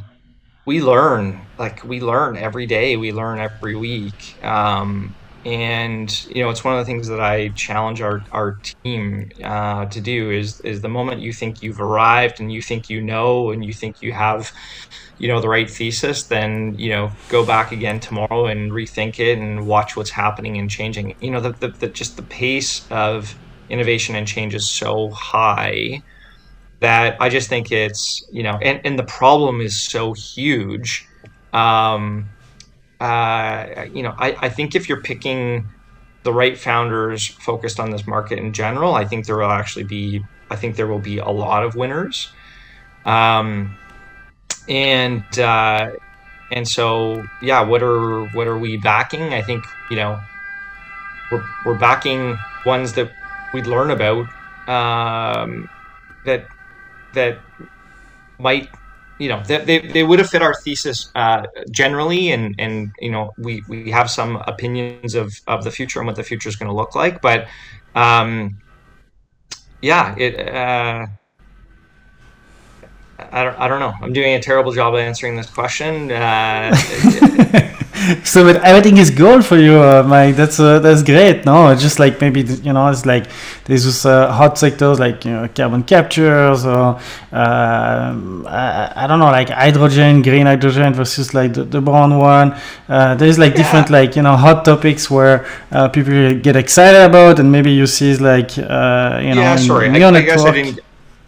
we 0.65 0.81
learn 0.81 1.39
like 1.59 1.85
we 1.85 2.01
learn 2.01 2.39
every 2.39 2.65
day. 2.65 2.97
We 2.97 3.13
learn 3.13 3.39
every 3.39 3.77
week, 3.77 4.43
um, 4.43 5.15
and 5.45 6.11
you 6.25 6.43
know, 6.43 6.51
it's 6.51 6.65
one 6.65 6.75
of 6.79 6.81
the 6.85 6.91
things 6.91 7.09
that 7.09 7.21
I 7.21 7.51
challenge 7.57 8.01
our 8.03 8.23
our 8.33 8.59
team 8.85 9.29
uh, 9.45 9.87
to 9.87 10.01
do 10.01 10.31
is 10.31 10.61
is 10.65 10.83
the 10.83 10.89
moment 10.89 11.21
you 11.23 11.33
think 11.33 11.63
you've 11.63 11.81
arrived 11.81 12.41
and 12.41 12.53
you 12.53 12.63
think 12.63 12.89
you 12.89 13.03
know 13.03 13.51
and 13.51 13.65
you 13.65 13.73
think 13.73 13.97
you 14.03 14.13
have 14.13 14.51
you 15.19 15.29
know 15.29 15.41
the 15.41 15.49
right 15.49 15.71
thesis 15.71 16.27
then 16.29 16.75
you 16.77 16.91
know 16.91 17.11
go 17.29 17.45
back 17.45 17.73
again 17.73 18.01
tomorrow 18.01 18.47
and 18.47 18.73
rethink 18.73 19.19
it 19.19 19.39
and 19.39 19.67
watch 19.67 19.97
what's 19.97 20.11
happening 20.11 20.59
and 20.59 20.71
changing. 20.71 21.15
You 21.21 21.31
know 21.33 21.41
the, 21.41 21.55
the, 21.61 21.73
the 21.81 21.89
just 21.91 22.17
the 22.17 22.27
pace 22.27 22.87
of 22.91 23.35
innovation 23.69 24.17
and 24.17 24.27
change 24.27 24.55
is 24.55 24.75
so 24.77 25.11
high 25.13 26.01
that 26.81 27.17
i 27.21 27.29
just 27.29 27.49
think 27.49 27.71
it's 27.71 28.21
you 28.33 28.43
know 28.43 28.59
and, 28.63 28.81
and 28.85 28.99
the 28.99 29.05
problem 29.05 29.61
is 29.61 29.87
so 29.89 30.15
huge. 30.35 31.07
Um 31.53 32.31
uh 33.01 33.87
you 33.93 34.03
know 34.03 34.15
i 34.19 34.37
i 34.43 34.49
think 34.49 34.75
if 34.75 34.89
you're 34.89 35.03
picking 35.03 35.69
the 36.25 36.33
right 36.33 36.59
founders 36.59 37.29
focused 37.45 37.81
on 37.81 37.91
this 37.91 38.07
market 38.07 38.39
in 38.39 38.53
general 38.53 38.95
i 38.95 39.05
think 39.05 39.27
there 39.27 39.39
will 39.39 39.51
actually 39.51 39.85
be 39.85 40.23
i 40.51 40.57
think 40.57 40.77
there 40.77 40.87
will 40.87 41.01
be 41.01 41.19
a 41.19 41.31
lot 41.31 41.65
of 41.65 41.75
winners 41.75 42.35
um 43.05 43.79
and 44.69 45.39
uh, 45.39 45.91
and 46.51 46.69
so 46.69 47.25
yeah, 47.43 47.63
what 47.63 47.83
are 47.83 48.27
what 48.27 48.47
are 48.47 48.59
we 48.59 48.77
backing? 48.77 49.35
I 49.35 49.43
think 49.43 49.65
you 49.91 49.97
know 49.97 50.21
we're 51.31 51.45
we're 51.65 51.79
backing 51.79 52.37
ones 52.65 52.93
that 52.95 53.11
we'd 53.53 53.67
learn 53.67 53.91
about 53.91 54.27
um, 54.69 55.69
that 56.25 56.47
that 57.15 57.41
might 58.39 58.71
you 59.21 59.29
know 59.29 59.43
they, 59.47 59.59
they, 59.59 59.79
they 59.79 60.03
would 60.03 60.19
have 60.19 60.31
fit 60.31 60.41
our 60.41 60.55
thesis 60.55 61.13
uh, 61.15 61.43
generally 61.71 62.33
and 62.33 62.55
and 62.59 62.91
you 63.01 63.11
know 63.11 63.33
we 63.37 63.63
we 63.69 63.91
have 63.91 64.11
some 64.11 64.37
opinions 64.47 65.15
of 65.15 65.31
of 65.47 65.63
the 65.63 65.71
future 65.71 66.01
and 66.01 66.07
what 66.07 66.17
the 66.17 66.25
future 66.25 66.49
is 66.49 66.57
going 66.57 66.69
to 66.69 66.75
look 66.75 66.95
like 66.95 67.21
but 67.21 67.47
um 67.95 68.57
yeah 69.83 70.15
it 70.17 70.49
uh 70.49 71.07
I 73.33 73.45
don't, 73.45 73.59
I 73.61 73.69
don't 73.69 73.81
know. 73.81 73.93
I'm 74.01 74.15
doing 74.15 74.33
a 74.35 74.41
terrible 74.41 74.73
job 74.73 74.95
of 74.95 75.01
answering 75.01 75.37
this 75.37 75.51
question. 75.51 76.11
Uh, 76.11 76.75
so, 78.25 78.45
but 78.45 78.63
everything 78.63 78.97
is 78.97 79.11
gold 79.11 79.45
for 79.45 79.57
you, 79.57 79.79
uh, 79.79 80.03
Mike. 80.07 80.37
That's 80.37 80.59
uh, 80.59 80.79
that's 80.79 81.03
great. 81.03 81.45
No, 81.45 81.75
just 81.75 81.99
like 81.99 82.21
maybe 82.21 82.43
you 82.43 82.73
know, 82.73 82.89
it's 82.89 83.05
like 83.05 83.27
there's 83.65 83.85
just 83.85 84.07
uh, 84.07 84.31
hot 84.33 84.59
sectors 84.59 84.99
like 84.99 85.25
you 85.25 85.33
know, 85.33 85.49
carbon 85.49 85.83
captures 85.83 86.65
or 86.65 86.99
um, 87.33 88.47
I, 88.47 88.93
I, 88.97 89.07
don't 89.07 89.19
know, 89.19 89.27
like 89.27 89.51
hydrogen, 89.51 90.23
green 90.23 90.47
hydrogen 90.47 90.95
versus 90.95 91.35
like 91.35 91.55
the, 91.55 91.65
the 91.65 91.81
brown 91.81 92.19
one. 92.19 92.57
Uh, 92.89 93.15
there's 93.15 93.39
like 93.39 93.53
yeah. 93.53 93.59
different 93.59 93.91
like 93.91 94.17
you 94.17 94.23
know 94.23 94.37
hot 94.37 94.65
topics 94.65 95.11
where 95.11 95.47
uh, 95.73 95.89
people 95.89 96.35
get 96.41 96.57
excited 96.57 97.03
about, 97.03 97.39
and 97.39 97.51
maybe 97.51 97.73
you 97.73 97.87
see 97.87 98.17
like 98.17 98.57
you 98.57 98.63
know. 98.63 99.43
Yeah, 99.43 99.57
sorry. 99.57 99.89
I, 99.89 100.09
I 100.09 100.23
guess 100.23 100.45
I 100.45 100.51
didn't 100.53 100.81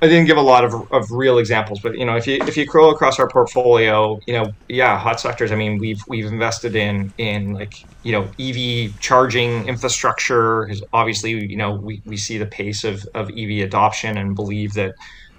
I 0.03 0.09
didn't 0.09 0.27
give 0.27 0.37
a 0.37 0.43
lot 0.43 0.65
of, 0.65 0.75
of 0.91 1.05
real 1.13 1.39
examples, 1.39 1.79
but 1.81 1.97
you 1.97 2.05
know, 2.05 2.17
if 2.17 2.27
you 2.27 2.39
if 2.47 2.57
you 2.57 2.65
scroll 2.65 2.91
across 2.91 3.21
our 3.21 3.29
portfolio, 3.29 4.19
you 4.27 4.35
know, 4.35 4.47
yeah, 4.69 4.99
hot 4.99 5.21
sectors. 5.21 5.53
I 5.53 5.55
mean, 5.55 5.79
we've 5.79 6.01
we've 6.09 6.27
invested 6.27 6.75
in 6.75 7.13
in 7.19 7.53
like 7.53 7.73
you 8.03 8.11
know 8.11 8.33
EV 8.41 8.99
charging 8.99 9.69
infrastructure. 9.69 10.69
Is 10.69 10.85
obviously, 10.93 11.47
you 11.49 11.57
know, 11.57 11.79
we, 11.81 12.03
we 12.05 12.17
see 12.17 12.37
the 12.37 12.47
pace 12.47 12.83
of, 12.83 13.01
of 13.15 13.31
EV 13.39 13.65
adoption 13.65 14.19
and 14.19 14.35
believe 14.35 14.73
that 14.73 14.93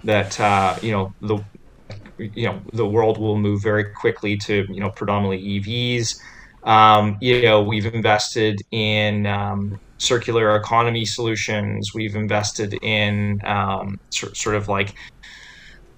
that 0.04 0.40
uh, 0.40 0.78
you 0.80 0.92
know 0.92 1.10
the 1.20 1.38
you 2.18 2.46
know 2.46 2.62
the 2.72 2.86
world 2.86 3.18
will 3.18 3.36
move 3.38 3.62
very 3.62 3.84
quickly 4.00 4.38
to 4.46 4.64
you 4.70 4.80
know 4.80 4.90
predominantly 4.96 5.60
EVs. 5.60 6.08
Um, 6.66 7.16
you 7.20 7.42
know, 7.42 7.62
we've 7.62 7.86
invested 7.86 8.60
in 8.70 9.26
um, 9.26 9.78
circular 9.98 10.56
economy 10.56 11.04
solutions. 11.04 11.90
We've 11.94 12.14
invested 12.16 12.74
in 12.82 13.38
um, 13.44 13.96
sort, 14.10 14.36
sort 14.36 14.56
of 14.56 14.68
like 14.68 14.92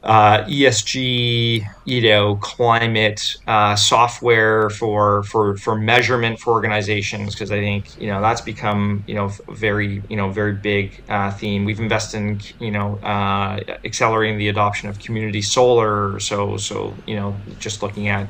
uh, 0.02 0.44
ESG, 0.44 1.62
you 1.84 2.00
know, 2.02 2.36
climate 2.36 3.20
uh, 3.48 3.74
software 3.74 4.70
for 4.70 5.24
for 5.24 5.56
for 5.56 5.76
measurement 5.76 6.38
for 6.38 6.52
organizations 6.52 7.34
because 7.34 7.50
I 7.50 7.58
think 7.58 7.86
you 7.96 8.08
know 8.08 8.20
that's 8.20 8.40
become 8.40 9.02
you 9.06 9.14
know 9.16 9.30
very 9.50 10.02
you 10.08 10.16
know 10.16 10.30
very 10.30 10.58
big 10.62 10.92
uh, 11.08 11.32
theme. 11.32 11.64
We've 11.64 11.80
invested 11.80 12.18
in 12.18 12.38
you 12.60 12.70
know 12.70 12.98
uh, 13.02 13.58
accelerating 13.84 14.38
the 14.38 14.48
adoption 14.48 14.88
of 14.88 14.96
community 15.04 15.42
solar. 15.42 16.20
So 16.20 16.56
so 16.56 17.00
you 17.06 17.16
know 17.16 17.42
just 17.58 17.82
looking 17.82 18.06
at 18.08 18.28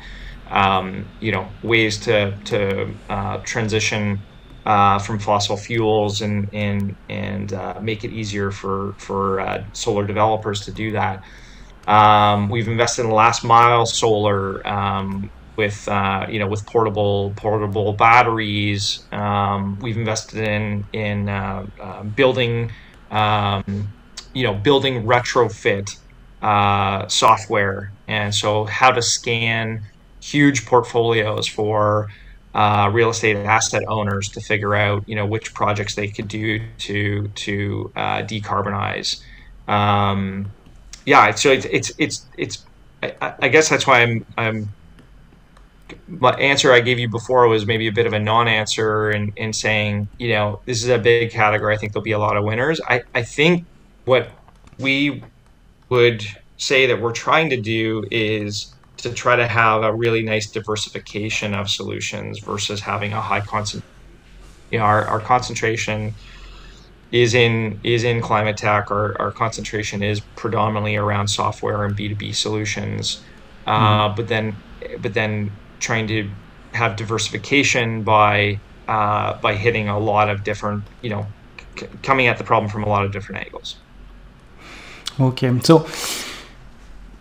um, 0.51 1.13
you 1.21 1.33
know 1.33 1.51
ways 1.63 2.01
to 2.01 2.39
to 2.47 2.95
uh, 3.11 3.39
transition 3.45 4.25
uh, 4.67 4.99
from 4.99 5.19
fossil 5.21 5.57
fuels 5.57 6.21
and 6.21 6.49
and 6.53 6.97
and 7.09 7.53
uh, 7.53 7.79
make 7.81 8.05
it 8.05 8.11
easier 8.11 8.51
for 8.51 8.95
for 8.99 9.41
uh, 9.41 9.63
solar 9.73 10.05
developers 10.05 10.61
to 10.63 10.73
do 10.73 10.91
that. 10.93 11.21
Um, 11.87 12.49
we've 12.49 12.67
invested 12.67 13.05
in 13.05 13.13
last 13.13 13.45
mile 13.45 13.87
solar 13.87 14.67
um, 14.67 15.31
with 15.57 15.87
uh, 15.87 16.27
you 16.29 16.41
know 16.41 16.49
with 16.49 16.67
portable 16.67 17.33
portable 17.37 17.95
batteries. 17.97 19.07
Um, 19.13 19.79
we've 19.81 19.97
invested 19.97 20.41
in 20.49 20.83
in 20.93 21.29
uh, 21.29 21.63
uh, 21.81 22.03
building 22.03 22.73
um, 23.13 23.63
you 24.35 24.43
know 24.43 24.55
building 24.55 25.05
retrofit 25.05 25.87
software, 27.09 27.93
and 28.09 28.35
so 28.35 28.65
how 28.65 28.91
to 28.91 29.01
scan 29.01 29.79
huge 30.21 30.67
portfolios 30.67 31.47
for 31.47 32.09
uh, 32.57 32.89
real 32.91 33.11
estate 33.11 33.37
asset 33.37 33.85
owners 33.87 34.31
to 34.31 34.41
figure 34.41 34.75
out 34.75 35.07
you 35.07 35.15
know 35.15 35.27
which 35.27 35.53
projects 35.53 35.95
they 35.95 36.09
could 36.09 36.27
do 36.27 36.59
to 36.79 37.29
to 37.29 37.93
uh, 37.95 38.23
decarbonize. 38.23 39.23
Um, 39.69 40.51
yeah, 41.05 41.33
so 41.33 41.53
it's 41.53 41.67
it's 41.67 41.93
it's 41.99 42.27
it's. 42.39 42.65
I, 43.03 43.35
I, 43.43 43.49
guess 43.49 43.69
that's 43.69 43.87
why 43.87 44.01
I'm 44.01 44.27
I'm. 44.39 44.71
My 46.09 46.31
answer 46.33 46.73
I 46.73 46.81
gave 46.81 46.99
you 46.99 47.11
before 47.11 47.47
was 47.47 47.67
maybe 47.67 47.89
a 47.89 47.93
bit 47.93 48.07
of 48.07 48.15
a 48.15 48.19
non-answer 48.19 49.11
in, 49.11 49.35
in 49.37 49.53
saying 49.53 50.09
you 50.19 50.31
know 50.31 50.61
this 50.65 50.83
is 50.83 50.89
a 50.89 50.99
big 50.99 51.31
category. 51.31 51.75
I 51.75 51.77
think 51.77 51.93
there'll 51.93 52.05
be 52.05 52.13
a 52.13 52.19
lot 52.19 52.39
of 52.39 52.45
winners. 52.45 52.81
I 52.89 53.03
I 53.15 53.23
think 53.23 53.67
what 54.07 54.31
we 54.79 55.23
would 55.91 56.25
say 56.57 56.87
that 56.87 57.03
we're 57.03 57.13
trying 57.13 57.51
to 57.51 57.61
do 57.61 58.07
is 58.11 58.75
to 58.99 59.13
try 59.13 59.37
to 59.37 59.47
have 59.47 59.83
a 59.83 59.93
really 59.93 60.23
nice 60.23 60.51
diversification 60.51 61.55
of 61.55 61.69
solutions 61.69 62.39
versus 62.39 62.81
having 62.81 63.13
a 63.13 63.21
high 63.21 63.41
concent. 63.41 63.85
You 64.71 64.79
know, 64.79 64.85
our, 64.85 65.05
our 65.07 65.21
concentration 65.21 66.15
is 67.13 67.35
in 67.35 67.79
is 67.85 68.03
in 68.05 68.21
climate 68.21 68.57
tech. 68.57 68.91
Our, 68.91 69.17
our 69.21 69.31
concentration 69.31 70.03
is 70.03 70.21
predominantly 70.35 70.97
around 70.97 71.29
software 71.29 71.85
and 71.85 71.95
B 71.95 72.09
two 72.09 72.17
B 72.17 72.33
solutions. 72.33 73.23
Uh, 73.67 74.09
mm. 74.09 74.17
But 74.17 74.29
then, 74.29 74.57
but 75.01 75.15
then 75.15 75.53
trying 75.79 76.09
to 76.09 76.29
have 76.73 76.97
diversification 76.97 78.03
by 78.03 78.59
uh, 78.89 79.39
by 79.41 79.55
hitting 79.55 79.89
a 79.89 79.99
lot 79.99 80.29
of 80.29 80.43
different, 80.43 80.85
you 81.03 81.11
know, 81.11 81.27
c- 81.79 81.89
coming 82.03 82.27
at 82.27 82.39
the 82.39 82.45
problem 82.45 82.71
from 82.71 82.83
a 82.83 82.89
lot 82.89 83.05
of 83.05 83.13
different 83.13 83.45
angles. 83.45 83.77
Okay, 85.19 85.59
so 85.61 85.87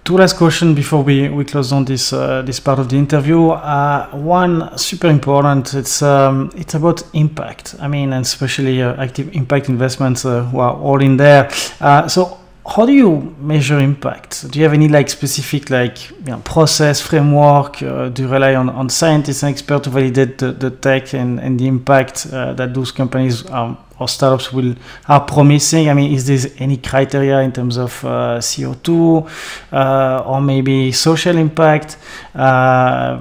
Two 0.06 0.18
last 0.18 0.38
questions 0.38 0.76
before 0.76 1.02
we, 1.02 1.30
we 1.30 1.44
close 1.44 1.72
on 1.72 1.84
this 1.84 2.14
uh, 2.14 2.44
this 2.44 2.60
part 2.60 2.78
of 2.78 2.90
the 2.90 2.96
interview. 2.96 3.50
Uh, 3.50 4.08
one 4.12 4.78
super 4.78 5.08
important. 5.08 5.74
It's 5.74 6.04
um, 6.04 6.52
it's 6.56 6.76
about 6.76 7.02
impact. 7.14 7.74
I 7.80 7.88
mean, 7.88 8.14
and 8.14 8.24
especially 8.24 8.84
uh, 8.84 9.02
active 9.02 9.36
impact 9.36 9.68
investments 9.68 10.24
uh, 10.24 10.44
who 10.44 10.60
are 10.60 10.76
all 10.76 11.02
in 11.02 11.18
there. 11.18 11.50
Uh, 11.82 12.08
so 12.08 12.38
how 12.68 12.86
do 12.86 12.94
you 12.94 13.36
measure 13.40 13.80
impact? 13.80 14.52
Do 14.52 14.60
you 14.60 14.66
have 14.66 14.74
any 14.74 14.90
like 14.90 15.10
specific 15.10 15.72
like 15.72 16.12
you 16.12 16.26
know, 16.28 16.42
process 16.42 17.02
framework? 17.02 17.82
Uh, 17.82 18.10
do 18.10 18.22
you 18.22 18.28
rely 18.28 18.54
on, 18.54 18.70
on 18.70 18.90
scientists 18.90 19.42
and 19.42 19.54
experts 19.54 19.86
to 19.86 19.90
validate 19.90 20.38
the, 20.38 20.52
the 20.52 20.70
tech 20.70 21.16
and, 21.16 21.40
and 21.40 21.60
the 21.60 21.66
impact 21.66 22.26
that 22.26 22.76
those 22.76 22.92
companies 22.92 23.50
um, 23.50 23.76
or 24.00 24.08
startups 24.08 24.52
will 24.52 24.76
are 25.08 25.22
promising? 25.22 25.90
I 25.90 25.94
mean, 25.94 26.14
is 26.14 26.26
there 26.26 26.52
any 26.58 26.78
criteria 26.78 27.40
in 27.42 27.52
terms 27.52 27.78
of 27.78 28.04
uh, 28.04 28.40
CO2 28.40 29.30
uh, 29.72 30.24
or 30.26 30.42
maybe 30.42 30.92
social 30.92 31.38
impact? 31.38 31.98
Uh, 32.34 33.20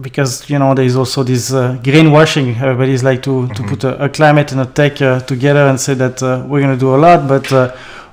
because 0.00 0.48
you 0.50 0.58
know 0.58 0.74
there 0.74 0.84
is 0.84 0.96
also 0.96 1.22
this 1.22 1.52
uh, 1.52 1.78
greenwashing. 1.82 2.60
Everybody's 2.60 3.02
like 3.02 3.22
to, 3.22 3.30
mm-hmm. 3.30 3.54
to 3.54 3.62
put 3.62 3.84
a, 3.84 4.04
a, 4.04 4.08
climate 4.08 4.52
and 4.52 4.60
a 4.60 4.66
tech 4.66 5.00
uh, 5.00 5.20
together 5.20 5.66
and 5.66 5.80
say 5.80 5.94
that 5.94 6.22
uh, 6.22 6.44
we're 6.46 6.60
going 6.60 6.74
to 6.74 6.80
do 6.80 6.94
a 6.94 6.98
lot. 6.98 7.26
But 7.26 7.50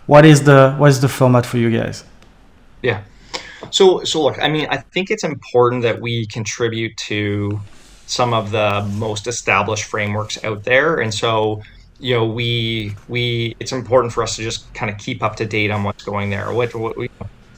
what 0.06 0.26
is 0.26 0.44
the 0.44 0.74
what 0.78 0.90
is 0.90 1.02
the 1.02 1.10
format 1.10 1.46
for 1.46 1.58
you 1.58 1.70
guys? 1.70 2.04
Yeah. 2.82 3.04
So 3.72 4.04
so 4.04 4.24
look, 4.24 4.40
I 4.42 4.48
mean, 4.48 4.68
I 4.70 4.78
think 4.78 5.12
it's 5.12 5.24
important 5.24 5.84
that 5.84 6.00
we 6.00 6.26
contribute 6.28 6.96
to 7.10 7.60
some 8.08 8.34
of 8.34 8.50
the 8.50 8.82
most 8.98 9.28
established 9.28 9.84
frameworks 9.84 10.44
out 10.44 10.64
there, 10.64 11.02
and 11.02 11.14
so 11.14 11.62
you 12.00 12.16
know, 12.16 12.26
we 12.26 12.96
we 13.08 13.56
it's 13.60 13.72
important 13.72 14.14
for 14.14 14.24
us 14.24 14.38
to 14.38 14.42
just 14.42 14.74
kind 14.74 14.92
of 14.92 14.98
keep 14.98 15.22
up 15.22 15.36
to 15.38 15.46
date 15.46 15.70
on 15.70 15.84
what's 15.84 16.04
going 16.04 16.30
there. 16.30 16.52
What, 16.52 16.74
what 16.74 16.98
we, 16.98 17.10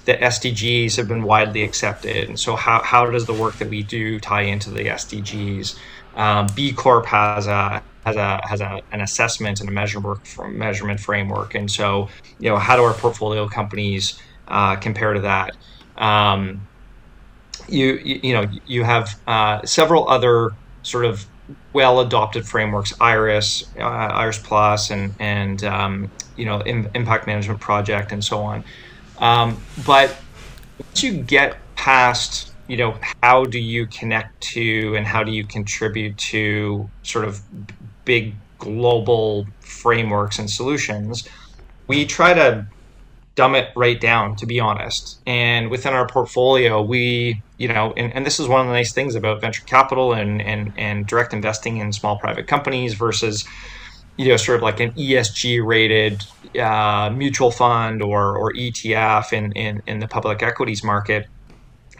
the 0.05 0.13
SDGs 0.13 0.97
have 0.97 1.07
been 1.07 1.23
widely 1.23 1.63
accepted, 1.63 2.27
and 2.27 2.39
so 2.39 2.55
how 2.55 2.81
how 2.81 3.09
does 3.09 3.25
the 3.27 3.33
work 3.33 3.55
that 3.59 3.69
we 3.69 3.83
do 3.83 4.19
tie 4.19 4.41
into 4.41 4.71
the 4.71 4.85
SDGs? 4.85 5.77
Um, 6.15 6.47
B 6.55 6.73
Corp 6.73 7.05
has 7.05 7.45
a 7.45 7.83
has 8.05 8.15
a 8.15 8.41
has 8.43 8.61
a, 8.61 8.81
an 8.91 9.01
assessment 9.01 9.59
and 9.59 9.69
a 9.69 9.71
measurement 9.71 10.19
measurement 10.49 10.99
framework, 10.99 11.53
and 11.53 11.69
so 11.69 12.09
you 12.39 12.49
know 12.49 12.57
how 12.57 12.75
do 12.75 12.83
our 12.83 12.93
portfolio 12.93 13.47
companies 13.47 14.19
uh, 14.47 14.75
compare 14.75 15.13
to 15.13 15.21
that? 15.21 15.55
Um, 15.97 16.67
you, 17.67 17.93
you, 18.03 18.19
you 18.23 18.33
know 18.33 18.49
you 18.65 18.83
have 18.83 19.19
uh, 19.27 19.63
several 19.65 20.09
other 20.09 20.51
sort 20.81 21.05
of 21.05 21.25
well 21.73 21.99
adopted 21.99 22.45
frameworks, 22.45 22.93
Iris, 22.99 23.63
uh, 23.77 23.83
Iris 23.83 24.39
Plus, 24.39 24.89
and 24.89 25.13
and 25.19 25.63
um, 25.63 26.11
you 26.35 26.45
know 26.45 26.59
in, 26.61 26.89
impact 26.95 27.27
management 27.27 27.59
project 27.59 28.11
and 28.11 28.23
so 28.23 28.39
on. 28.39 28.63
Um, 29.19 29.61
but 29.85 30.17
once 30.79 31.03
you 31.03 31.13
get 31.13 31.57
past, 31.75 32.53
you 32.67 32.77
know, 32.77 32.97
how 33.21 33.45
do 33.45 33.59
you 33.59 33.87
connect 33.87 34.41
to 34.53 34.95
and 34.95 35.05
how 35.05 35.23
do 35.23 35.31
you 35.31 35.45
contribute 35.45 36.17
to 36.17 36.89
sort 37.03 37.25
of 37.25 37.41
big 38.05 38.35
global 38.57 39.47
frameworks 39.59 40.39
and 40.39 40.49
solutions, 40.49 41.27
we 41.87 42.05
try 42.05 42.33
to 42.33 42.65
dumb 43.35 43.55
it 43.55 43.69
right 43.75 43.99
down, 43.99 44.35
to 44.35 44.45
be 44.45 44.59
honest. 44.59 45.21
And 45.25 45.69
within 45.69 45.93
our 45.93 46.07
portfolio, 46.07 46.81
we, 46.81 47.41
you 47.57 47.67
know, 47.67 47.93
and, 47.95 48.13
and 48.13 48.25
this 48.25 48.39
is 48.39 48.47
one 48.47 48.61
of 48.61 48.67
the 48.67 48.73
nice 48.73 48.93
things 48.93 49.15
about 49.15 49.39
venture 49.39 49.63
capital 49.65 50.13
and, 50.13 50.41
and, 50.41 50.73
and 50.77 51.07
direct 51.07 51.33
investing 51.33 51.77
in 51.77 51.93
small 51.93 52.17
private 52.17 52.47
companies 52.47 52.93
versus, 52.93 53.45
you 54.17 54.27
know, 54.27 54.37
sort 54.37 54.57
of 54.57 54.63
like 54.63 54.79
an 54.79 54.91
ESG 54.91 55.65
rated 55.65 56.23
uh, 56.59 57.09
mutual 57.15 57.51
fund 57.51 58.01
or, 58.01 58.37
or 58.37 58.51
ETF 58.53 59.31
in, 59.31 59.53
in, 59.53 59.81
in 59.87 59.99
the 59.99 60.07
public 60.07 60.43
equities 60.43 60.83
market 60.83 61.27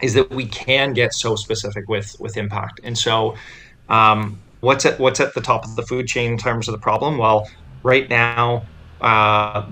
is 0.02 0.14
that 0.14 0.30
we 0.30 0.46
can 0.46 0.92
get 0.92 1.14
so 1.14 1.36
specific 1.36 1.88
with, 1.88 2.14
with 2.20 2.36
impact. 2.36 2.80
And 2.84 2.98
so, 2.98 3.36
um, 3.88 4.38
what's 4.60 4.84
at, 4.84 4.98
what's 4.98 5.20
at 5.20 5.34
the 5.34 5.40
top 5.40 5.64
of 5.64 5.76
the 5.76 5.82
food 5.82 6.06
chain 6.08 6.32
in 6.32 6.38
terms 6.38 6.68
of 6.68 6.72
the 6.72 6.78
problem? 6.78 7.18
Well, 7.18 7.48
right 7.82 8.08
now, 8.08 8.66
uh, 9.00 9.66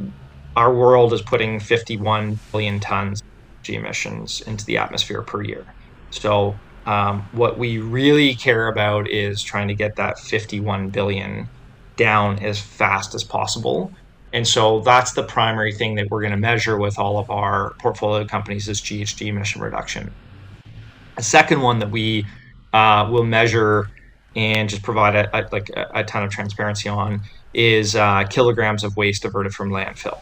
our 0.57 0.75
world 0.75 1.13
is 1.13 1.23
putting 1.23 1.61
51 1.61 2.39
billion 2.53 2.81
tons 2.81 3.21
of 3.21 3.75
emissions 3.75 4.41
into 4.47 4.65
the 4.65 4.79
atmosphere 4.79 5.23
per 5.23 5.43
year. 5.43 5.65
So 6.11 6.57
um, 6.87 7.29
what 7.33 7.59
we 7.59 7.79
really 7.79 8.35
care 8.35 8.69
about 8.69 9.09
is 9.09 9.43
trying 9.43 9.69
to 9.69 9.75
get 9.75 9.97
that 9.97 10.19
51 10.19 10.91
billion 10.91 11.47
down 11.97 12.39
as 12.41 12.61
fast 12.61 13.15
as 13.15 13.23
possible. 13.23 13.93
And 14.33 14.47
so 14.47 14.81
that's 14.81 15.13
the 15.13 15.25
primary 15.25 15.73
thing 15.73 15.97
that 15.97 16.07
we're 16.11 16.21
going 16.21 16.33
to 16.33 16.39
measure 16.39 16.79
with 16.79 16.99
all 16.99 17.19
of 17.19 17.31
our 17.31 17.75
portfolio 17.81 18.27
companies 18.27 18.69
is 18.69 18.81
GHG 18.81 19.27
emission 19.27 19.61
reduction. 19.61 20.09
A 21.17 21.23
second 21.23 21.61
one 21.61 21.81
that 21.81 21.91
we 21.91 22.25
uh, 22.73 23.09
will 23.11 23.25
measure 23.25 23.87
and 24.37 24.69
just 24.69 24.83
provide 24.83 25.17
a, 25.17 25.37
a 25.37 25.45
like 25.53 25.69
a, 25.77 25.87
a, 25.97 26.05
ton 26.05 26.23
of 26.23 26.31
transparency 26.31 26.89
on 26.89 27.21
is 27.53 27.97
uh, 27.97 28.25
kilograms 28.31 28.85
of 28.85 28.93
waste 28.97 29.23
diverted 29.23 29.53
from 29.53 29.71
landfill. 29.71 30.21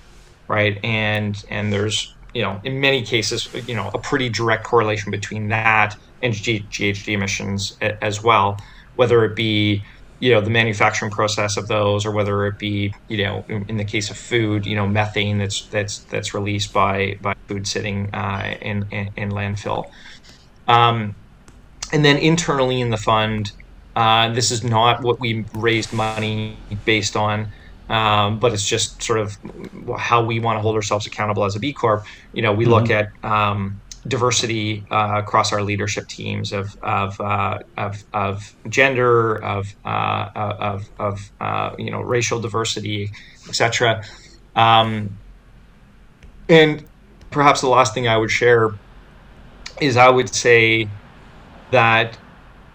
Right? 0.48 0.78
And 0.82 1.36
and 1.50 1.72
there's 1.72 2.16
you 2.34 2.42
know 2.42 2.60
in 2.64 2.80
many 2.80 3.02
cases 3.02 3.48
you 3.66 3.74
know 3.74 3.90
a 3.94 3.98
pretty 3.98 4.28
direct 4.28 4.64
correlation 4.64 5.10
between 5.10 5.48
that 5.48 5.94
and 6.22 6.34
GHG 6.34 7.08
emissions 7.08 7.76
as 7.80 8.22
well, 8.22 8.56
whether 8.94 9.24
it 9.24 9.36
be 9.36 9.84
you 10.20 10.32
know 10.32 10.40
the 10.40 10.50
manufacturing 10.50 11.10
process 11.10 11.56
of 11.56 11.68
those 11.68 12.04
or 12.04 12.12
whether 12.12 12.46
it 12.46 12.58
be 12.58 12.92
you 13.08 13.24
know 13.24 13.44
in, 13.48 13.76
the 13.76 13.84
case 13.84 14.10
of 14.10 14.16
food 14.16 14.66
you 14.66 14.74
know 14.74 14.86
methane 14.86 15.38
that's 15.38 15.68
that's 15.68 16.04
that's 16.06 16.34
released 16.34 16.72
by 16.72 17.16
by 17.22 17.32
food 17.46 17.66
sitting 17.66 18.10
uh, 18.12 18.56
in, 18.60 18.84
in, 18.90 19.08
in 19.16 19.30
landfill 19.30 19.84
um, 20.66 21.14
and 21.92 22.04
then 22.04 22.16
internally 22.16 22.80
in 22.80 22.90
the 22.90 22.96
fund 22.96 23.50
uh, 23.96 24.28
this 24.32 24.50
is 24.50 24.62
not 24.62 25.02
what 25.02 25.18
we 25.20 25.44
raised 25.54 25.92
money 25.92 26.58
based 26.84 27.16
on 27.16 27.48
um, 27.88 28.38
but 28.38 28.52
it's 28.52 28.66
just 28.66 29.02
sort 29.02 29.18
of 29.18 29.36
how 29.98 30.24
we 30.24 30.40
want 30.40 30.56
to 30.56 30.60
hold 30.60 30.76
ourselves 30.76 31.06
accountable 31.06 31.44
as 31.44 31.56
a 31.56 31.60
B 31.60 31.72
Corp. 31.72 32.04
You 32.32 32.42
know, 32.42 32.52
we 32.52 32.64
mm-hmm. 32.64 32.74
look 32.74 32.90
at 32.90 33.10
um, 33.24 33.80
diversity 34.06 34.84
uh, 34.90 35.14
across 35.16 35.52
our 35.52 35.62
leadership 35.62 36.08
teams 36.08 36.52
of 36.52 36.76
of 36.82 37.20
uh, 37.20 37.58
of, 37.76 38.04
of, 38.12 38.54
gender, 38.68 39.42
of 39.42 39.74
uh, 39.84 40.30
of 40.34 40.88
of 40.98 41.32
uh, 41.40 41.74
you 41.78 41.90
know 41.90 42.00
racial 42.00 42.40
diversity, 42.40 43.10
etc. 43.48 44.04
Um, 44.54 45.16
and 46.48 46.84
perhaps 47.30 47.60
the 47.60 47.68
last 47.68 47.94
thing 47.94 48.08
I 48.08 48.16
would 48.16 48.30
share 48.30 48.70
is 49.80 49.96
I 49.96 50.08
would 50.08 50.34
say 50.34 50.88
that 51.70 52.18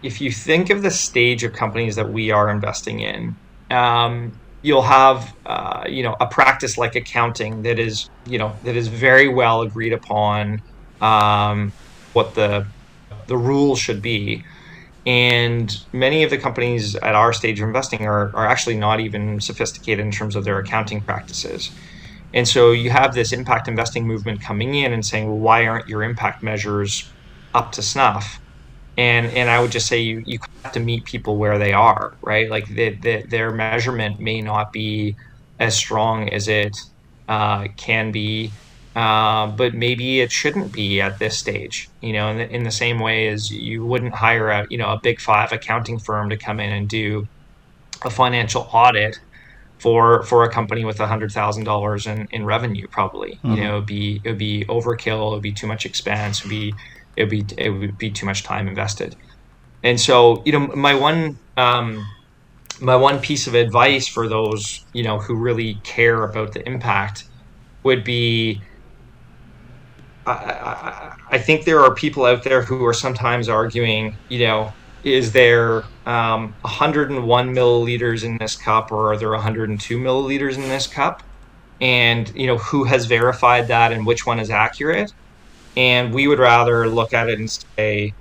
if 0.04 0.22
you 0.22 0.32
think 0.32 0.70
of 0.70 0.82
the 0.82 0.92
stage 0.92 1.44
of 1.44 1.54
companies 1.54 1.96
that 1.96 2.12
we 2.12 2.32
are 2.32 2.50
investing 2.50 3.00
in, 3.00 3.36
um, 3.72 4.38
you'll 4.64 4.84
have 4.84 5.32
uh, 5.46 5.84
you 5.88 6.04
know 6.04 6.16
a 6.22 6.28
practice 6.28 6.78
like 6.78 6.96
accounting 6.96 7.64
that 7.64 7.80
is 7.80 8.10
you 8.26 8.40
know 8.40 8.60
that 8.64 8.76
is 8.78 8.90
very 8.90 9.30
well 9.30 9.62
agreed 9.62 9.94
upon 9.94 10.60
um, 11.02 11.74
what 12.14 12.34
the 12.36 12.66
the 13.28 13.38
rules 13.38 13.80
should 13.80 14.02
be. 14.02 14.44
And 15.06 15.72
many 15.94 16.24
of 16.24 16.32
the 16.32 16.38
companies 16.40 16.96
at 17.04 17.16
our 17.16 17.34
stage 17.34 17.60
of 17.62 17.68
investing 17.68 18.04
are, 18.08 18.32
are 18.36 18.48
actually 18.48 18.78
not 18.78 19.02
even 19.02 19.40
sophisticated 19.42 20.06
in 20.06 20.12
terms 20.12 20.36
of 20.36 20.46
their 20.46 20.60
accounting 20.60 21.04
practices. 21.04 21.70
And 22.34 22.48
so 22.48 22.72
you 22.72 22.92
have 22.92 23.14
this 23.16 23.34
impact 23.34 23.68
investing 23.68 24.08
movement 24.08 24.42
coming 24.46 24.76
in 24.76 24.94
and 24.94 25.06
saying 25.06 25.28
well 25.28 25.40
why 25.40 25.68
aren't 25.68 25.88
your 25.88 26.04
impact 26.04 26.44
measures 26.44 27.16
up 27.54 27.72
to 27.74 27.84
snuff? 27.84 28.40
And 28.98 29.28
and 29.28 29.50
I 29.50 29.62
would 29.62 29.72
just 29.72 29.88
say 29.88 30.00
you 30.02 30.22
you 30.26 30.40
to 30.72 30.80
meet 30.80 31.06
people 31.06 31.38
where 31.38 31.58
they 31.58 31.74
are, 31.74 32.14
right? 32.22 32.50
Like 32.50 32.68
the, 32.68 32.92
the, 32.92 33.24
their 33.24 33.52
measurement 33.52 34.20
may 34.20 34.42
not 34.42 34.72
be 34.72 35.16
as 35.60 35.76
strong 35.76 36.30
as 36.30 36.48
it 36.48 36.78
uh, 37.28 37.68
can 37.78 38.12
be, 38.12 38.52
uh, 38.96 39.48
but 39.48 39.74
maybe 39.74 40.22
it 40.22 40.32
shouldn't 40.32 40.72
be 40.72 41.02
at 41.02 41.20
this 41.20 41.38
stage. 41.38 41.90
You 42.02 42.14
know, 42.14 42.30
in 42.30 42.38
the, 42.38 42.56
in 42.56 42.64
the 42.64 42.72
same 42.72 43.00
way 43.00 43.28
as 43.28 43.52
you 43.52 43.86
wouldn't 43.86 44.14
hire 44.14 44.50
a 44.50 44.68
you 44.70 44.78
know 44.78 44.92
a 44.92 45.00
big 45.02 45.20
five 45.20 45.52
accounting 45.52 46.00
firm 46.00 46.30
to 46.30 46.38
come 46.38 46.60
in 46.60 46.72
and 46.72 46.88
do 46.88 47.28
a 48.04 48.10
financial 48.10 48.68
audit 48.72 49.20
for 49.80 50.24
for 50.24 50.44
a 50.44 50.50
company 50.50 50.86
with 50.86 51.00
a 51.00 51.08
hundred 51.08 51.32
thousand 51.32 51.64
dollars 51.64 52.06
in 52.06 52.28
in 52.32 52.46
revenue. 52.46 52.88
Probably, 52.88 53.34
mm-hmm. 53.36 53.54
you 53.54 53.64
know, 53.64 53.76
it'd 53.78 53.86
be 53.86 54.22
it 54.24 54.30
would 54.30 54.38
be 54.38 54.66
overkill. 54.66 55.32
It 55.32 55.34
would 55.34 55.44
be 55.44 55.54
too 55.54 55.68
much 55.68 55.86
expense. 55.86 56.40
It 56.40 56.46
would 56.46 56.50
be 56.52 56.74
it 57.18 57.24
would 57.24 57.30
be 57.30 57.46
it 57.58 57.70
would 57.70 57.98
be 57.98 58.12
too 58.12 58.26
much 58.26 58.44
time 58.44 58.68
invested. 58.68 59.16
And 59.84 60.00
so, 60.00 60.42
you 60.46 60.52
know, 60.54 60.68
my 60.68 60.96
one 60.96 61.38
um, 61.58 62.06
my 62.82 62.96
one 62.96 63.20
piece 63.20 63.48
of 63.48 63.54
advice 63.54 64.08
for 64.08 64.28
those 64.28 64.84
you 64.94 65.04
know 65.04 65.20
who 65.20 65.36
really 65.36 65.76
care 65.84 66.24
about 66.24 66.54
the 66.54 66.68
impact 66.68 67.26
would 67.84 68.04
be 68.04 68.62
I, 70.26 70.32
I, 70.32 71.16
I, 71.32 71.38
think 71.38 71.66
there 71.66 71.82
are 71.82 71.94
people 71.94 72.26
out 72.26 72.44
there 72.44 72.62
who 72.62 72.86
are 72.86 72.94
sometimes 72.94 73.50
arguing, 73.50 74.16
you 74.30 74.48
know, 74.48 74.72
is 75.04 75.34
there 75.34 75.84
um, 76.06 76.56
101 76.62 77.54
milliliters 77.54 78.24
in 78.24 78.38
this 78.38 78.56
cup 78.56 78.92
or 78.92 79.12
are 79.12 79.18
there 79.18 79.32
102 79.32 79.98
milliliters 79.98 80.56
in 80.56 80.62
this 80.62 80.88
cup? 80.88 81.24
And, 81.82 82.34
you 82.36 82.48
know, 82.48 82.58
who 82.58 82.86
has 82.86 83.06
verified 83.06 83.68
that 83.68 83.92
and 83.92 84.06
which 84.06 84.26
one 84.26 84.40
is 84.40 84.50
accurate? 84.50 85.14
And 85.76 86.14
we 86.14 86.28
would 86.28 86.40
rather 86.40 86.88
look 86.88 87.14
at 87.14 87.28
it 87.28 87.40
and 87.40 87.52
say, 87.52 88.14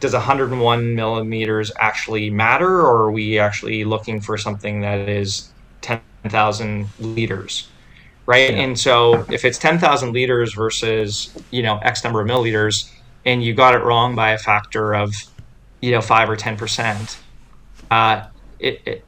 does 0.00 0.12
101 0.12 0.94
millimeters 0.94 1.72
actually 1.80 2.30
matter, 2.30 2.80
or 2.80 3.04
are 3.04 3.10
we 3.10 3.38
actually 3.38 3.84
looking 3.84 4.20
for 4.20 4.38
something 4.38 4.80
that 4.80 5.08
is 5.08 5.50
10,000 5.80 6.88
liters? 6.98 7.68
Right. 8.26 8.50
Yeah. 8.50 8.58
And 8.58 8.78
so 8.78 9.24
if 9.30 9.44
it's 9.44 9.58
10,000 9.58 10.12
liters 10.12 10.52
versus, 10.54 11.34
you 11.50 11.62
know, 11.62 11.78
X 11.78 12.04
number 12.04 12.20
of 12.20 12.28
milliliters, 12.28 12.90
and 13.24 13.42
you 13.42 13.54
got 13.54 13.74
it 13.74 13.82
wrong 13.82 14.14
by 14.14 14.30
a 14.30 14.38
factor 14.38 14.94
of, 14.94 15.14
you 15.80 15.90
know, 15.90 16.02
five 16.02 16.28
or 16.28 16.36
10%, 16.36 17.16
uh, 17.90 18.26
it, 18.58 18.82
it, 18.84 19.04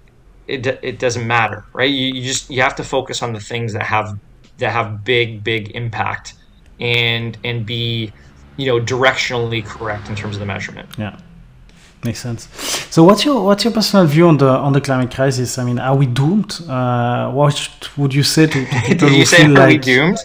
it, 0.49 0.67
it 0.83 0.99
doesn't 0.99 1.27
matter, 1.27 1.65
right? 1.73 1.91
You, 1.91 2.15
you 2.15 2.23
just, 2.23 2.51
you 2.51 2.63
have 2.63 2.75
to 2.77 2.85
focus 2.85 3.23
on 3.23 3.33
the 3.33 3.41
things 3.41 3.75
that 3.75 3.83
have, 3.83 4.19
that 4.59 4.71
have 4.71 5.05
big, 5.05 5.45
big 5.45 5.71
impact 5.73 6.35
and 6.81 7.37
and 7.45 7.65
be 7.67 8.13
you 8.57 8.67
know 8.67 8.81
directionally 8.81 9.65
correct 9.65 10.09
in 10.09 10.17
terms 10.17 10.37
of 10.37 10.41
the 10.41 10.47
measurement. 10.47 10.89
Yeah. 10.99 11.19
Makes 12.03 12.21
sense. 12.21 12.49
So, 12.91 13.05
what's 13.05 13.27
your 13.27 13.45
what's 13.45 13.63
your 13.63 13.75
personal 13.75 14.07
view 14.07 14.27
on 14.27 14.39
the 14.39 14.49
on 14.49 14.73
the 14.73 14.81
climate 14.81 15.15
crisis? 15.15 15.59
I 15.59 15.65
mean, 15.65 15.79
are 15.79 15.95
we 15.95 16.07
doomed? 16.07 16.59
Uh, 16.67 17.31
what 17.31 17.91
would 17.99 18.15
you 18.15 18.23
say 18.23 18.47
to, 18.47 18.65
to 18.65 18.81
people 18.87 19.09
Did 19.09 19.13
you 19.13 19.19
who 19.19 19.25
say 19.27 19.37
feel 19.39 19.59
are 19.59 19.61
like, 19.61 19.69
we 19.69 19.79
doomed? 19.79 20.19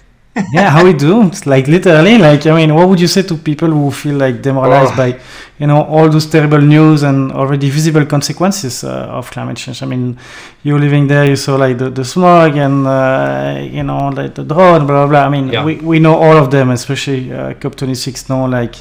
Yeah, 0.52 0.70
how 0.70 0.84
we 0.84 0.94
do? 0.94 1.28
It's 1.28 1.46
Like 1.46 1.68
literally, 1.68 2.18
like 2.18 2.46
I 2.46 2.56
mean, 2.56 2.76
what 2.76 2.90
would 2.90 3.00
you 3.00 3.08
say 3.08 3.22
to 3.24 3.38
people 3.38 3.70
who 3.70 3.90
feel 3.90 4.18
like 4.18 4.42
demoralized 4.42 4.94
oh. 4.94 4.98
by, 4.98 5.20
you 5.60 5.68
know, 5.68 5.84
all 5.84 6.10
those 6.10 6.26
terrible 6.26 6.60
news 6.60 7.04
and 7.04 7.32
already 7.32 7.70
visible 7.70 8.06
consequences 8.06 8.84
uh, 8.84 9.18
of 9.18 9.32
climate 9.32 9.56
change? 9.56 9.82
I 9.82 9.86
mean, 9.86 10.18
you're 10.64 10.80
living 10.80 11.08
there, 11.08 11.26
you 11.26 11.38
saw 11.38 11.56
like 11.56 11.78
the, 11.78 11.90
the 11.90 12.04
smog 12.04 12.58
and 12.58 12.86
uh, 12.86 13.60
you 13.62 13.84
know 13.84 14.10
like 14.10 14.36
the 14.36 14.44
drought, 14.44 14.86
blah 14.86 15.06
blah 15.06 15.08
blah. 15.08 15.26
I 15.26 15.30
mean, 15.30 15.48
yeah. 15.48 15.64
we, 15.64 15.76
we 15.78 16.00
know 16.00 16.16
all 16.16 16.36
of 16.36 16.52
them, 16.52 16.70
especially 16.72 17.32
uh, 17.32 17.54
COP26 17.54 18.30
now. 18.30 18.46
Like 18.46 18.76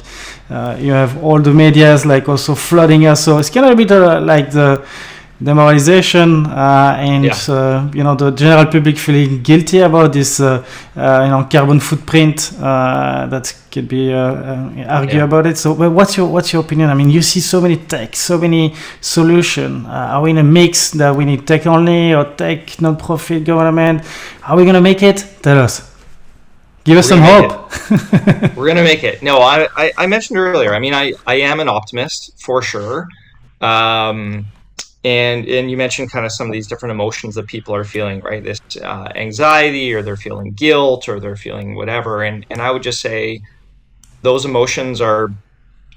uh, 0.49 0.77
you 0.77 0.91
have 0.91 1.23
all 1.23 1.39
the 1.39 1.53
media's 1.53 2.05
like 2.05 2.27
also 2.27 2.53
flooding 2.53 3.05
us, 3.05 3.23
so 3.23 3.37
it's 3.37 3.49
kind 3.49 3.65
of 3.65 3.71
a 3.71 3.75
bit 3.75 3.91
uh, 3.91 4.19
like 4.19 4.51
the 4.51 4.85
demoralization 5.43 6.45
uh, 6.45 6.95
and 6.97 7.25
yeah. 7.25 7.53
uh, 7.53 7.91
you 7.93 8.03
know 8.03 8.15
the 8.15 8.31
general 8.31 8.65
public 8.65 8.97
feeling 8.97 9.43
guilty 9.43 9.79
about 9.79 10.13
this 10.13 10.39
uh, 10.39 10.63
uh 10.95 11.23
you 11.25 11.29
know 11.29 11.45
carbon 11.51 11.79
footprint 11.79 12.53
uh, 12.61 13.27
that 13.27 13.53
could 13.69 13.87
be 13.87 14.13
uh, 14.13 14.87
argue 14.87 15.17
yeah. 15.17 15.25
about 15.25 15.45
it. 15.45 15.57
So 15.57 15.73
what's 15.73 16.15
your 16.15 16.27
what's 16.27 16.53
your 16.53 16.63
opinion? 16.63 16.89
I 16.89 16.93
mean 16.93 17.09
you 17.09 17.21
see 17.21 17.41
so 17.41 17.59
many 17.59 17.75
tech 17.75 18.15
so 18.15 18.37
many 18.37 18.73
solution. 19.01 19.85
Are 19.85 20.21
we 20.21 20.31
in 20.31 20.37
a 20.37 20.43
mix 20.43 20.91
that 20.91 21.13
we 21.13 21.25
need 21.25 21.45
tech 21.45 21.67
only 21.67 22.13
or 22.13 22.33
tech 22.35 22.81
non-profit 22.81 23.43
government? 23.43 24.03
Are 24.47 24.55
we 24.55 24.63
going 24.63 24.75
to 24.75 24.81
make 24.81 25.03
it? 25.03 25.25
Tell 25.41 25.59
us. 25.59 25.91
Give 26.85 26.97
us 26.97 27.11
We're 27.11 27.17
some 27.17 27.21
hope. 27.21 28.55
We're 28.55 28.65
going 28.65 28.77
to 28.77 28.83
make 28.83 29.03
it. 29.03 29.21
No 29.21 29.39
I, 29.39 29.67
I, 29.75 29.91
I 29.97 30.07
mentioned 30.07 30.37
earlier 30.39 30.73
i 30.73 30.79
mean 30.79 30.93
i 30.93 31.11
i 31.27 31.35
am 31.35 31.59
an 31.59 31.67
optimist 31.67 32.39
for 32.39 32.61
sure. 32.61 33.09
Um, 33.59 34.45
and 35.05 35.47
and 35.47 35.71
you 35.71 35.77
mentioned 35.77 36.11
kind 36.11 36.25
of 36.25 36.31
some 36.33 36.47
of 36.47 36.53
these 36.53 36.67
different 36.67 36.91
emotions 36.91 37.35
that 37.35 37.47
people 37.47 37.75
are 37.75 37.85
feeling 37.85 38.19
right? 38.21 38.43
This 38.43 38.59
uh, 38.83 39.09
anxiety 39.15 39.93
or 39.93 40.01
they're 40.03 40.17
feeling 40.17 40.51
guilt 40.51 41.07
or 41.07 41.19
they're 41.21 41.37
feeling 41.37 41.75
whatever. 41.75 42.23
And 42.23 42.45
and 42.49 42.61
i 42.61 42.71
would 42.71 42.83
just 42.83 43.01
say 43.01 43.41
those 44.23 44.45
emotions 44.45 45.01
are 45.01 45.29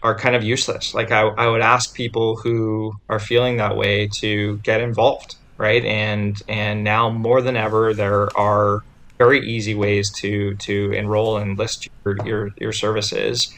are 0.02 0.16
kind 0.16 0.36
of 0.36 0.44
useless. 0.44 0.94
Like 0.94 1.10
i, 1.10 1.22
I 1.22 1.48
would 1.48 1.62
ask 1.62 1.94
people 1.94 2.36
who 2.36 2.94
are 3.08 3.18
feeling 3.20 3.56
that 3.58 3.76
way 3.76 4.08
to 4.20 4.58
get 4.58 4.80
involved 4.80 5.36
right? 5.58 5.84
And 5.84 6.40
and 6.48 6.84
now 6.84 7.10
more 7.10 7.42
than 7.42 7.56
ever 7.56 7.92
there 7.92 8.28
are 8.38 8.80
very 9.18 9.40
easy 9.40 9.74
ways 9.74 10.10
to 10.20 10.54
to 10.56 10.92
enroll 10.92 11.36
and 11.38 11.58
list 11.58 11.88
your 12.04 12.16
your, 12.24 12.50
your 12.58 12.72
services. 12.72 13.52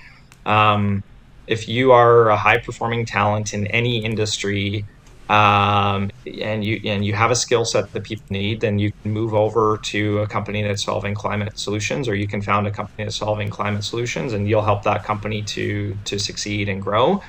Um, 0.46 1.05
if 1.46 1.68
you 1.68 1.92
are 1.92 2.30
a 2.30 2.36
high 2.36 2.59
performing 2.59 3.05
talent 3.07 3.53
in 3.53 3.66
any 3.68 4.05
industry 4.05 4.84
um, 5.31 6.11
and 6.43 6.64
you 6.64 6.81
and 6.85 7.05
you 7.05 7.14
have 7.14 7.31
a 7.31 7.37
skill 7.37 7.64
set 7.64 7.85
that 7.93 8.05
people 8.05 8.24
need, 8.31 8.61
then 8.62 8.78
you 8.81 8.91
can 9.03 9.12
move 9.12 9.33
over 9.33 9.78
to 9.91 10.18
a 10.18 10.26
company 10.28 10.62
that's 10.62 10.85
solving 10.85 11.14
climate 11.14 11.53
solutions, 11.57 12.09
or 12.09 12.16
you 12.16 12.26
can 12.28 12.43
found 12.43 12.66
a 12.66 12.72
company 12.72 13.05
that's 13.05 13.18
solving 13.18 13.49
climate 13.49 13.85
solutions, 13.85 14.33
and 14.33 14.49
you'll 14.49 14.64
help 14.64 14.83
that 14.85 15.05
company 15.05 15.45
to 15.55 15.95
to 16.07 16.18
succeed 16.18 16.68
and 16.68 16.83
grow. 16.83 17.20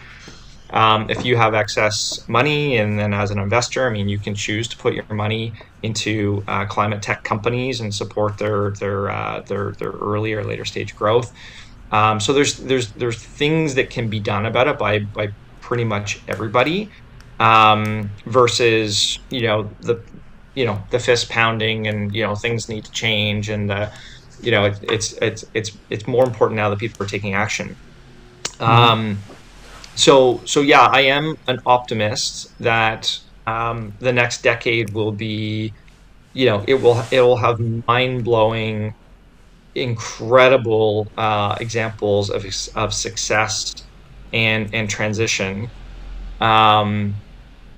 Um, 0.73 1.07
if 1.09 1.25
you 1.25 1.35
have 1.37 1.53
excess 1.53 1.95
money, 2.29 2.77
and 2.77 2.97
then 2.97 3.13
as 3.13 3.29
an 3.31 3.39
investor, 3.39 3.87
I 3.87 3.91
mean, 3.91 4.09
you 4.09 4.19
can 4.21 4.35
choose 4.35 4.67
to 4.69 4.77
put 4.81 4.93
your 4.95 5.05
money 5.11 5.53
into 5.83 6.43
uh, 6.47 6.65
climate 6.65 7.01
tech 7.03 7.23
companies 7.23 7.81
and 7.81 7.93
support 7.93 8.39
their 8.39 8.73
their 8.79 9.09
uh, 9.11 9.41
their 9.47 9.73
their 9.79 9.91
early 9.91 10.33
or 10.33 10.43
later 10.45 10.65
stage 10.65 10.95
growth. 10.95 11.27
Um, 11.91 12.19
so 12.19 12.33
there's 12.33 12.57
there's 12.57 12.91
there's 12.93 13.19
things 13.37 13.75
that 13.75 13.89
can 13.91 14.09
be 14.09 14.21
done 14.21 14.45
about 14.45 14.67
it 14.67 14.77
by 14.79 14.99
by 15.15 15.27
pretty 15.61 15.83
much 15.85 16.17
everybody 16.27 16.89
um, 17.41 18.09
versus 18.27 19.17
you 19.31 19.41
know 19.41 19.69
the 19.81 19.99
you 20.53 20.65
know 20.65 20.81
the 20.91 20.99
fist 20.99 21.29
pounding 21.29 21.87
and 21.87 22.13
you 22.13 22.23
know 22.23 22.35
things 22.35 22.69
need 22.69 22.85
to 22.85 22.91
change 22.91 23.49
and 23.49 23.71
uh, 23.71 23.89
you 24.41 24.51
know 24.51 24.65
it, 24.65 24.79
it's 24.83 25.13
it's 25.13 25.43
it's 25.55 25.71
it's 25.89 26.07
more 26.07 26.23
important 26.23 26.55
now 26.55 26.69
that 26.69 26.79
people 26.79 27.03
are 27.03 27.09
taking 27.09 27.33
action. 27.33 27.75
Mm-hmm. 28.59 28.63
Um, 28.63 29.17
so 29.95 30.41
so 30.45 30.61
yeah, 30.61 30.85
I 30.85 31.01
am 31.01 31.35
an 31.47 31.59
optimist 31.65 32.57
that 32.59 33.19
um, 33.47 33.93
the 33.99 34.13
next 34.13 34.43
decade 34.43 34.93
will 34.93 35.11
be, 35.11 35.73
you 36.33 36.45
know, 36.45 36.63
it 36.67 36.75
will 36.75 37.03
it 37.11 37.21
will 37.21 37.37
have 37.37 37.59
mind 37.87 38.23
blowing, 38.23 38.93
incredible 39.73 41.11
uh, 41.17 41.57
examples 41.59 42.29
of 42.29 42.45
of 42.75 42.93
success 42.93 43.73
and 44.31 44.73
and 44.75 44.87
transition. 44.87 45.71
Um, 46.39 47.15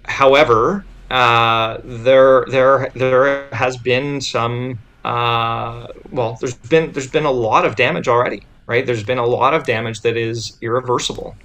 however, 0.05 0.85
uh, 1.09 1.77
there 1.83 2.45
there 2.49 2.91
there 2.95 3.47
has 3.51 3.77
been 3.77 4.21
some 4.21 4.79
uh, 5.03 5.87
well, 6.11 6.37
there's 6.39 6.55
been 6.55 6.91
there's 6.91 7.09
been 7.09 7.25
a 7.25 7.31
lot 7.31 7.65
of 7.65 7.75
damage 7.75 8.07
already, 8.07 8.43
right? 8.67 8.85
There's 8.85 9.03
been 9.03 9.17
a 9.17 9.25
lot 9.25 9.53
of 9.53 9.65
damage 9.65 10.01
that 10.01 10.17
is 10.17 10.57
irreversible. 10.61 11.35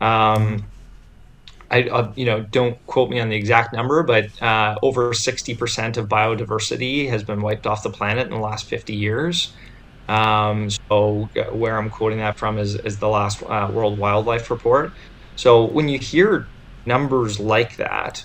Um, 0.00 0.64
I, 1.70 1.84
uh, 1.84 2.12
you 2.14 2.24
know, 2.24 2.42
don't 2.42 2.84
quote 2.86 3.10
me 3.10 3.20
on 3.20 3.28
the 3.30 3.36
exact 3.36 3.72
number, 3.72 4.02
but 4.02 4.40
uh, 4.42 4.76
over 4.82 5.12
60% 5.12 5.96
of 5.96 6.08
biodiversity 6.08 7.08
has 7.08 7.24
been 7.24 7.40
wiped 7.40 7.66
off 7.66 7.82
the 7.82 7.90
planet 7.90 8.26
in 8.26 8.30
the 8.30 8.38
last 8.38 8.68
50 8.68 8.94
years. 8.94 9.52
Um, 10.08 10.68
so 10.70 11.28
uh, 11.36 11.44
where 11.56 11.78
I'm 11.78 11.90
quoting 11.90 12.18
that 12.18 12.38
from 12.38 12.58
is, 12.58 12.76
is 12.76 12.98
the 12.98 13.08
last 13.08 13.42
uh, 13.42 13.70
World 13.72 13.98
Wildlife 13.98 14.50
Report. 14.50 14.92
So 15.36 15.64
when 15.64 15.88
you 15.88 15.98
hear 15.98 16.53
numbers 16.86 17.40
like 17.40 17.76
that, 17.78 18.20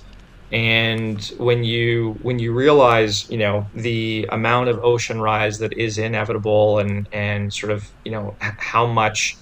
and 0.52 1.22
when 1.38 1.64
you 1.64 2.16
when 2.22 2.40
you 2.40 2.54
realize 2.54 3.24
you 3.30 3.38
know 3.38 3.64
the 3.74 4.28
amount 4.32 4.70
of 4.70 4.80
ocean 4.84 5.22
rise 5.22 5.58
that 5.60 5.74
is 5.78 5.98
inevitable 5.98 6.80
and 6.80 7.08
and 7.12 7.54
sort 7.54 7.72
of 7.72 7.84
you 8.04 8.12
know 8.12 8.36
how 8.42 8.88
much 8.88 9.38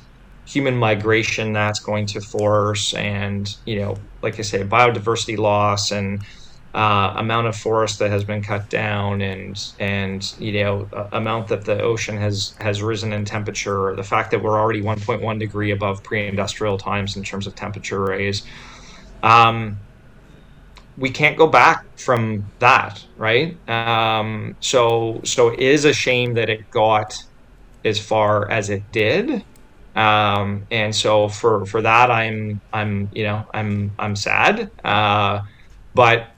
human 0.45 0.75
migration 0.77 1.53
that's 1.53 1.79
going 1.81 2.05
to 2.07 2.21
force 2.31 2.93
and 2.95 3.47
you 3.65 3.79
know 3.79 3.95
like 4.21 4.39
i 4.39 4.41
say 4.41 4.63
biodiversity 4.63 5.37
loss 5.37 5.91
and 5.91 6.21
uh, 6.75 7.13
amount 7.17 7.47
of 7.47 7.55
forest 7.55 7.99
that 7.99 8.11
has 8.11 8.23
been 8.25 8.43
cut 8.43 8.69
down 8.69 9.21
and 9.21 9.55
and 9.79 10.21
you 10.37 10.61
know 10.63 10.87
uh, 10.95 11.07
amount 11.13 11.47
that 11.47 11.65
the 11.65 11.81
ocean 11.81 12.17
has 12.17 12.53
has 12.59 12.83
risen 12.83 13.13
in 13.13 13.25
temperature 13.25 13.95
the 13.95 14.03
fact 14.03 14.31
that 14.31 14.43
we're 14.43 14.59
already 14.59 14.81
1.1 14.81 15.39
degree 15.39 15.71
above 15.71 15.97
pre-industrial 16.03 16.77
times 16.77 17.15
in 17.15 17.23
terms 17.23 17.47
of 17.47 17.55
temperature 17.55 18.03
raise 18.03 18.43
um, 19.23 19.81
we 20.97 21.11
can't 21.11 21.37
go 21.37 21.47
back 21.47 21.77
from 21.97 22.51
that, 22.59 22.99
right? 23.15 23.59
Um, 23.69 24.55
so 24.59 25.21
so 25.25 25.49
it 25.49 25.59
is 25.59 25.85
a 25.85 25.93
shame 25.93 26.33
that 26.35 26.49
it 26.49 26.69
got 26.71 27.13
as 27.85 27.99
far 28.05 28.49
as 28.51 28.69
it 28.69 28.91
did. 28.91 29.43
Um, 29.95 30.65
and 30.71 30.95
so 30.95 31.29
for 31.29 31.65
for 31.65 31.81
that 31.81 32.11
I'm 32.11 32.61
I'm 32.73 33.09
you 33.13 33.23
know 33.23 33.45
I'm 33.53 33.95
I'm 33.99 34.15
sad. 34.15 34.69
Uh, 34.83 35.41
but 35.93 36.29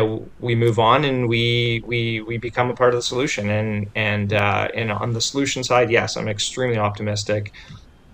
know 0.00 0.32
we 0.38 0.54
move 0.54 0.78
on 0.78 1.04
and 1.04 1.28
we 1.28 1.82
we 1.86 2.20
we 2.22 2.38
become 2.38 2.70
a 2.70 2.74
part 2.74 2.94
of 2.94 2.98
the 2.98 3.02
solution 3.02 3.50
and 3.50 3.86
and 3.94 4.32
uh, 4.32 4.68
and 4.74 4.90
on 4.92 5.12
the 5.12 5.20
solution 5.20 5.62
side 5.64 5.90
yes 5.90 6.16
I'm 6.16 6.28
extremely 6.28 6.78
optimistic. 6.78 7.52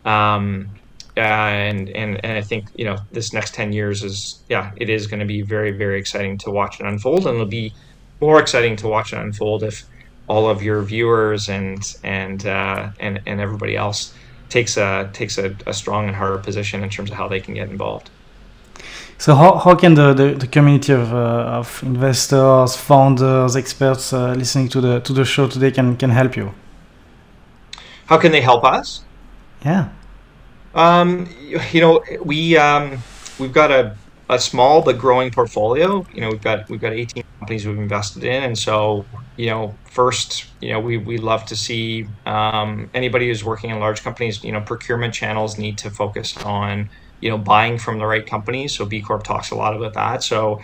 Um, 0.04 0.78
uh, 1.16 1.20
and 1.20 1.88
and 1.90 2.24
and 2.24 2.32
I 2.32 2.42
think 2.42 2.66
you 2.74 2.84
know 2.84 2.96
this 3.12 3.32
next 3.32 3.54
ten 3.54 3.72
years 3.72 4.02
is 4.02 4.42
yeah 4.48 4.72
it 4.76 4.88
is 4.88 5.06
going 5.06 5.20
to 5.20 5.26
be 5.26 5.42
very 5.42 5.70
very 5.70 5.98
exciting 5.98 6.38
to 6.38 6.50
watch 6.50 6.80
it 6.80 6.86
unfold, 6.86 7.26
and 7.26 7.34
it'll 7.34 7.46
be 7.46 7.72
more 8.20 8.40
exciting 8.40 8.76
to 8.76 8.88
watch 8.88 9.12
it 9.12 9.18
unfold 9.18 9.62
if 9.62 9.84
all 10.26 10.48
of 10.48 10.62
your 10.62 10.82
viewers 10.82 11.48
and 11.48 11.96
and 12.02 12.46
uh, 12.46 12.90
and 12.98 13.20
and 13.26 13.40
everybody 13.40 13.76
else 13.76 14.14
takes 14.48 14.76
a 14.76 15.10
takes 15.12 15.38
a, 15.38 15.54
a 15.66 15.72
strong 15.72 16.06
and 16.06 16.16
hard 16.16 16.42
position 16.42 16.82
in 16.82 16.90
terms 16.90 17.10
of 17.10 17.16
how 17.16 17.28
they 17.28 17.40
can 17.40 17.54
get 17.54 17.68
involved. 17.70 18.10
So 19.18 19.34
how, 19.34 19.58
how 19.58 19.74
can 19.76 19.94
the, 19.94 20.12
the, 20.12 20.34
the 20.34 20.46
community 20.48 20.92
of, 20.92 21.14
uh, 21.14 21.58
of 21.60 21.82
investors, 21.84 22.76
founders, 22.76 23.54
experts 23.54 24.12
uh, 24.12 24.34
listening 24.34 24.68
to 24.70 24.80
the 24.80 25.00
to 25.00 25.12
the 25.12 25.24
show 25.24 25.46
today 25.48 25.70
can 25.70 25.96
can 25.96 26.10
help 26.10 26.36
you? 26.36 26.52
How 28.06 28.18
can 28.18 28.32
they 28.32 28.40
help 28.40 28.64
us? 28.64 29.04
Yeah. 29.64 29.88
Um, 30.74 31.28
you 31.40 31.80
know, 31.80 32.02
we 32.24 32.56
um, 32.58 33.04
we've 33.38 33.52
got 33.52 33.72
a, 33.72 33.96
a 34.30 34.38
small 34.40 34.84
but 34.84 34.98
growing 34.98 35.32
portfolio. 35.32 36.04
You 36.12 36.22
know, 36.22 36.30
we've 36.32 36.42
got 36.42 36.60
we've 36.70 36.80
got 36.80 36.94
18 36.94 37.24
companies 37.40 37.66
we've 37.66 37.78
invested 37.78 38.24
in, 38.24 38.44
and 38.44 38.58
so 38.58 39.08
you 39.36 39.48
know, 39.50 39.80
first, 39.92 40.54
you 40.60 40.72
know, 40.72 40.80
we 40.80 40.98
we 40.98 41.18
love 41.18 41.46
to 41.46 41.56
see 41.56 42.06
um, 42.26 42.90
anybody 42.94 43.28
who's 43.28 43.44
working 43.44 43.70
in 43.70 43.80
large 43.80 44.02
companies. 44.02 44.42
You 44.44 44.52
know, 44.52 44.62
procurement 44.62 45.14
channels 45.14 45.58
need 45.58 45.78
to 45.80 45.90
focus 45.90 46.36
on 46.42 46.90
you 47.20 47.30
know 47.30 47.38
buying 47.38 47.78
from 47.78 47.98
the 47.98 48.06
right 48.06 48.26
companies. 48.26 48.76
So 48.76 48.86
B 48.86 49.02
Corp 49.02 49.24
talks 49.24 49.50
a 49.52 49.56
lot 49.56 49.76
about 49.76 49.94
that. 49.94 50.22
So 50.24 50.60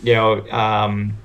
you 0.00 0.14
know. 0.14 0.46
Um, 0.50 1.20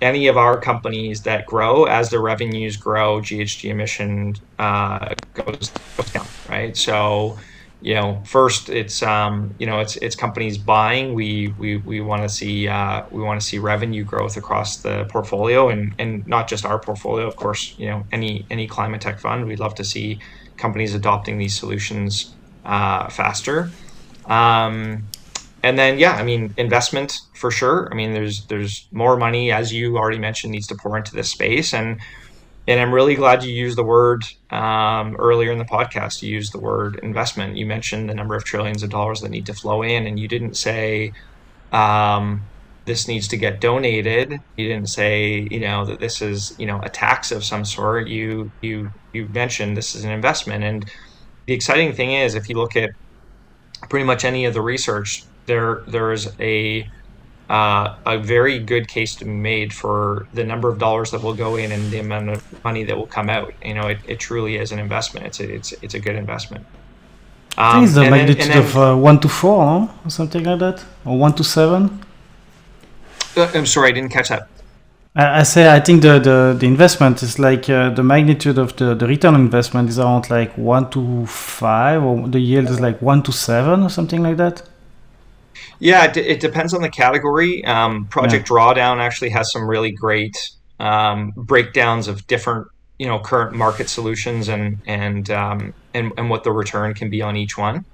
any 0.00 0.28
of 0.28 0.36
our 0.36 0.60
companies 0.60 1.22
that 1.22 1.46
grow 1.46 1.84
as 1.84 2.10
the 2.10 2.20
revenues 2.20 2.76
grow, 2.76 3.20
GHG 3.20 3.70
emission 3.70 4.34
uh, 4.58 5.14
goes, 5.34 5.72
goes 5.98 6.10
down, 6.12 6.28
right? 6.48 6.76
So 6.76 7.38
you 7.80 7.94
know, 7.94 8.22
first 8.26 8.68
it's 8.68 9.02
um, 9.02 9.54
you 9.58 9.66
know 9.66 9.78
it's 9.78 9.96
it's 9.96 10.16
companies 10.16 10.58
buying. 10.58 11.14
We 11.14 11.54
we, 11.58 11.76
we 11.76 12.00
want 12.00 12.22
to 12.22 12.28
see 12.28 12.66
uh, 12.66 13.04
we 13.10 13.22
want 13.22 13.40
to 13.40 13.46
see 13.46 13.58
revenue 13.58 14.04
growth 14.04 14.36
across 14.36 14.80
the 14.80 15.04
portfolio 15.10 15.68
and 15.68 15.94
and 15.98 16.26
not 16.26 16.48
just 16.48 16.64
our 16.64 16.80
portfolio. 16.80 17.26
Of 17.26 17.36
course, 17.36 17.74
you 17.78 17.86
know 17.86 18.04
any 18.10 18.46
any 18.50 18.66
climate 18.66 19.00
tech 19.00 19.20
fund. 19.20 19.46
We'd 19.46 19.60
love 19.60 19.76
to 19.76 19.84
see 19.84 20.20
companies 20.56 20.94
adopting 20.94 21.38
these 21.38 21.56
solutions 21.56 22.36
uh, 22.64 23.08
faster. 23.10 23.70
Um, 24.26 25.10
and 25.62 25.78
then 25.78 25.98
yeah, 25.98 26.12
I 26.12 26.24
mean 26.24 26.54
investment 26.56 27.12
for 27.36 27.50
sure. 27.50 27.88
I 27.92 27.94
mean 27.94 28.12
there's 28.12 28.46
there's 28.46 28.88
more 28.90 29.16
money 29.16 29.52
as 29.52 29.72
you 29.72 29.98
already 29.98 30.18
mentioned 30.18 30.52
needs 30.52 30.66
to 30.68 30.76
pour 30.76 30.96
into 30.96 31.14
this 31.14 31.30
space 31.30 31.72
and 31.72 32.00
and 32.68 32.80
I'm 32.80 32.94
really 32.94 33.16
glad 33.16 33.44
you 33.44 33.52
used 33.54 33.78
the 33.78 33.84
word 33.84 34.22
um, 34.50 35.16
earlier 35.18 35.52
in 35.52 35.58
the 35.58 35.66
podcast. 35.66 36.22
You 36.22 36.30
used 36.30 36.54
the 36.54 36.60
word 36.60 37.00
investment. 37.02 37.56
You 37.56 37.66
mentioned 37.66 38.10
the 38.10 38.14
number 38.14 38.36
of 38.36 38.44
trillions 38.44 38.84
of 38.84 38.90
dollars 38.90 39.20
that 39.22 39.30
need 39.30 39.46
to 39.46 39.54
flow 39.54 39.82
in, 39.82 40.06
and 40.06 40.20
you 40.20 40.28
didn't 40.28 40.56
say 40.56 41.12
um, 41.72 42.50
this 42.86 43.08
needs 43.08 43.28
to 43.28 43.38
get 43.38 43.60
donated. 43.60 44.34
You 44.56 44.68
didn't 44.68 44.88
say 44.90 45.48
you 45.50 45.60
know 45.60 45.84
that 45.86 46.00
this 46.00 46.22
is 46.22 46.54
you 46.58 46.66
know 46.66 46.80
a 46.82 46.90
tax 46.90 47.32
of 47.32 47.44
some 47.44 47.64
sort. 47.64 48.08
You 48.08 48.52
you 48.62 48.90
you 49.12 49.28
mentioned 49.30 49.76
this 49.76 49.94
is 49.94 50.04
an 50.04 50.12
investment, 50.12 50.64
and 50.64 50.84
the 51.46 51.54
exciting 51.54 51.94
thing 51.94 52.12
is 52.12 52.34
if 52.34 52.48
you 52.48 52.56
look 52.56 52.76
at 52.76 52.90
pretty 53.90 54.04
much 54.04 54.24
any 54.24 54.44
of 54.44 54.54
the 54.54 54.62
research, 54.62 55.22
there 55.46 55.84
there 55.88 56.12
is 56.12 56.28
a 56.40 56.84
uh, 57.48 57.96
a 58.04 58.18
very 58.18 58.58
good 58.58 58.88
case 58.88 59.14
to 59.16 59.24
be 59.24 59.30
made 59.30 59.72
for 59.72 60.26
the 60.34 60.44
number 60.44 60.68
of 60.68 60.78
dollars 60.78 61.10
that 61.12 61.22
will 61.22 61.34
go 61.34 61.56
in 61.56 61.72
and 61.72 61.90
the 61.90 61.98
amount 61.98 62.28
of 62.28 62.64
money 62.64 62.84
that 62.84 62.96
will 62.96 63.06
come 63.06 63.30
out. 63.30 63.52
You 63.64 63.74
know, 63.74 63.86
it, 63.88 63.98
it 64.06 64.20
truly 64.20 64.56
is 64.56 64.70
an 64.72 64.78
investment. 64.78 65.26
It's 65.26 65.40
a, 65.40 65.54
it's 65.54 65.72
it's 65.82 65.94
a 65.94 66.00
good 66.00 66.16
investment. 66.16 66.66
Um, 67.56 67.64
I 67.64 67.72
think 67.72 67.84
it's 67.86 67.94
the 67.94 68.10
magnitude 68.10 68.52
then, 68.52 68.58
of 68.58 68.76
uh, 68.76 68.94
one 68.94 69.18
to 69.20 69.28
four, 69.28 69.64
no? 69.64 69.90
or 70.04 70.10
something 70.10 70.44
like 70.44 70.58
that, 70.60 70.84
or 71.04 71.18
one 71.18 71.34
to 71.34 71.44
seven. 71.44 72.04
Uh, 73.36 73.50
I'm 73.54 73.66
sorry, 73.66 73.88
I 73.88 73.92
didn't 73.92 74.12
catch 74.12 74.28
that. 74.28 74.48
I, 75.16 75.40
I 75.40 75.42
say 75.42 75.74
I 75.74 75.80
think 75.80 76.02
the, 76.02 76.18
the, 76.18 76.56
the 76.58 76.66
investment 76.66 77.22
is 77.22 77.38
like 77.38 77.68
uh, 77.70 77.90
the 77.90 78.02
magnitude 78.02 78.58
of 78.58 78.76
the, 78.76 78.94
the 78.94 79.06
return 79.06 79.34
investment 79.34 79.88
is 79.88 79.98
around 79.98 80.28
like 80.30 80.56
one 80.58 80.90
to 80.90 81.26
five, 81.26 82.02
or 82.02 82.28
the 82.28 82.40
yield 82.40 82.68
is 82.68 82.80
like 82.80 83.00
one 83.00 83.22
to 83.22 83.32
seven, 83.32 83.82
or 83.82 83.88
something 83.88 84.22
like 84.22 84.36
that. 84.36 84.67
Yeah, 85.80 86.04
it, 86.04 86.16
it 86.16 86.40
depends 86.40 86.74
on 86.74 86.82
the 86.82 86.88
category. 86.88 87.64
Um, 87.64 88.06
Project 88.06 88.48
yeah. 88.48 88.56
Drawdown 88.56 88.98
actually 88.98 89.30
has 89.30 89.52
some 89.52 89.68
really 89.68 89.92
great 89.92 90.36
um, 90.80 91.32
breakdowns 91.36 92.08
of 92.08 92.26
different, 92.26 92.66
you 92.98 93.06
know, 93.06 93.18
current 93.20 93.54
market 93.54 93.88
solutions 93.88 94.48
and 94.48 94.78
and 94.86 95.30
um, 95.30 95.74
and 95.94 96.12
and 96.16 96.30
what 96.30 96.42
the 96.42 96.50
return 96.50 96.94
can 96.94 97.10
be 97.10 97.22
on 97.22 97.36
each 97.36 97.56
one. 97.56 97.84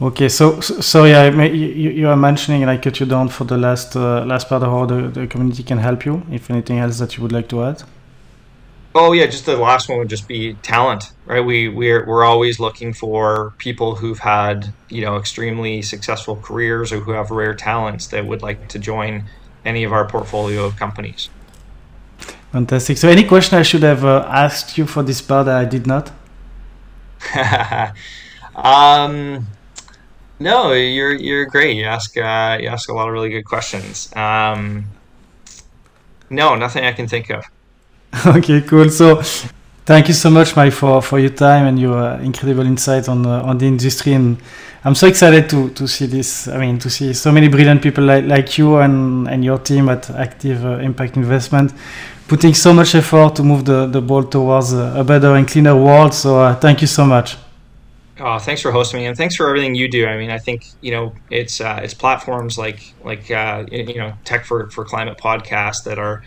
Okay, 0.00 0.28
so 0.28 0.60
so 0.60 1.04
yeah, 1.04 1.30
you, 1.44 1.90
you 1.90 2.08
are 2.08 2.16
mentioning, 2.16 2.62
and 2.62 2.70
I 2.70 2.76
cut 2.76 2.98
you 2.98 3.06
down 3.06 3.28
for 3.28 3.44
the 3.44 3.56
last 3.56 3.94
uh, 3.94 4.24
last 4.24 4.48
part 4.48 4.62
of 4.62 4.70
how 4.70 4.86
the, 4.86 5.08
the 5.08 5.26
community 5.26 5.62
can 5.62 5.78
help 5.78 6.04
you. 6.04 6.22
If 6.30 6.50
anything 6.50 6.78
else 6.78 6.98
that 6.98 7.16
you 7.16 7.22
would 7.22 7.32
like 7.32 7.48
to 7.48 7.62
add. 7.62 7.82
Oh 8.94 9.12
yeah, 9.12 9.26
just 9.26 9.46
the 9.46 9.56
last 9.56 9.88
one 9.88 9.98
would 9.98 10.10
just 10.10 10.28
be 10.28 10.54
talent, 10.56 11.04
right? 11.24 11.40
We 11.40 11.68
we're 11.68 12.06
we're 12.06 12.24
always 12.24 12.60
looking 12.60 12.92
for 12.92 13.54
people 13.58 13.96
who've 13.96 14.18
had 14.18 14.74
you 14.88 15.00
know 15.00 15.16
extremely 15.16 15.80
successful 15.82 16.36
careers 16.36 16.92
or 16.92 17.00
who 17.00 17.12
have 17.12 17.30
rare 17.30 17.54
talents 17.54 18.08
that 18.08 18.26
would 18.26 18.42
like 18.42 18.68
to 18.68 18.78
join 18.78 19.24
any 19.64 19.84
of 19.84 19.92
our 19.92 20.06
portfolio 20.06 20.64
of 20.64 20.76
companies. 20.76 21.30
Fantastic. 22.52 22.98
So, 22.98 23.08
any 23.08 23.24
question 23.24 23.58
I 23.58 23.62
should 23.62 23.82
have 23.82 24.04
uh, 24.04 24.26
asked 24.28 24.76
you 24.76 24.86
for 24.86 25.02
this 25.02 25.22
part 25.22 25.46
that 25.46 25.56
I 25.56 25.64
did 25.64 25.86
not? 25.86 26.12
um, 28.54 29.46
No, 30.38 30.72
you're 30.72 31.14
you're 31.14 31.46
great. 31.46 31.76
You 31.76 31.84
ask 31.84 32.16
uh, 32.16 32.58
you 32.60 32.68
ask 32.68 32.90
a 32.90 32.92
lot 32.94 33.08
of 33.08 33.14
really 33.14 33.30
good 33.30 33.44
questions. 33.44 34.12
Um, 34.16 34.86
no, 36.30 36.56
nothing 36.56 36.84
I 36.84 36.92
can 36.92 37.08
think 37.08 37.30
of. 37.30 37.44
okay, 38.26 38.60
cool. 38.62 38.90
So, 38.90 39.22
thank 39.84 40.08
you 40.08 40.14
so 40.14 40.30
much, 40.30 40.54
Mike, 40.56 40.72
for, 40.72 41.00
for 41.02 41.18
your 41.18 41.30
time 41.30 41.66
and 41.66 41.78
your 41.78 41.96
uh, 41.96 42.20
incredible 42.20 42.66
insight 42.66 43.08
on 43.08 43.26
uh, 43.26 43.42
on 43.42 43.58
the 43.58 43.66
industry. 43.66 44.12
And 44.12 44.38
I'm 44.84 44.94
so 44.94 45.06
excited 45.06 45.48
to, 45.50 45.70
to 45.70 45.88
see 45.88 46.06
this. 46.06 46.48
I 46.48 46.58
mean, 46.58 46.78
to 46.80 46.90
see 46.90 47.14
so 47.14 47.32
many 47.32 47.48
brilliant 47.48 47.82
people 47.82 48.04
like, 48.04 48.24
like 48.24 48.58
you 48.58 48.76
and, 48.76 49.28
and 49.28 49.44
your 49.44 49.58
team 49.58 49.88
at 49.88 50.10
Active 50.10 50.64
uh, 50.64 50.78
Impact 50.78 51.16
Investment 51.16 51.72
putting 52.28 52.54
so 52.54 52.72
much 52.72 52.94
effort 52.94 53.36
to 53.36 53.42
move 53.42 53.64
the, 53.64 53.86
the 53.86 54.00
ball 54.00 54.22
towards 54.24 54.72
a, 54.72 54.94
a 54.96 55.04
better 55.04 55.34
and 55.34 55.46
cleaner 55.46 55.76
world. 55.76 56.14
So, 56.14 56.40
uh, 56.40 56.54
thank 56.54 56.80
you 56.80 56.86
so 56.86 57.04
much. 57.04 57.36
Oh, 58.20 58.38
thanks 58.38 58.62
for 58.62 58.70
hosting 58.70 59.00
me, 59.00 59.06
and 59.06 59.16
thanks 59.16 59.34
for 59.34 59.48
everything 59.48 59.74
you 59.74 59.88
do. 59.88 60.06
I 60.06 60.16
mean, 60.16 60.30
I 60.30 60.38
think 60.38 60.66
you 60.80 60.92
know 60.92 61.12
it's 61.30 61.60
uh, 61.60 61.80
it's 61.82 61.94
platforms 61.94 62.56
like 62.56 62.94
like 63.04 63.30
uh, 63.30 63.64
you 63.70 63.96
know 63.96 64.12
Tech 64.24 64.44
for 64.44 64.70
for 64.70 64.84
Climate 64.84 65.18
podcast 65.18 65.84
that 65.84 65.98
are 65.98 66.22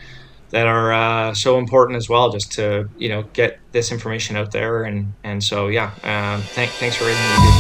that 0.56 0.68
are 0.68 0.94
uh, 0.94 1.34
so 1.34 1.60
important 1.60 1.98
as 1.98 2.08
well, 2.08 2.32
just 2.32 2.50
to 2.54 2.88
you 2.98 3.10
know 3.10 3.24
get 3.34 3.60
this 3.74 3.92
information 3.92 4.38
out 4.38 4.52
there, 4.54 4.86
and 4.86 5.14
and 5.26 5.44
so 5.44 5.68
yeah, 5.68 5.92
uh, 6.02 6.40
thank, 6.56 6.72
thanks 6.80 6.96
for 6.96 7.04
you 7.04 7.12
do. 7.12 7.52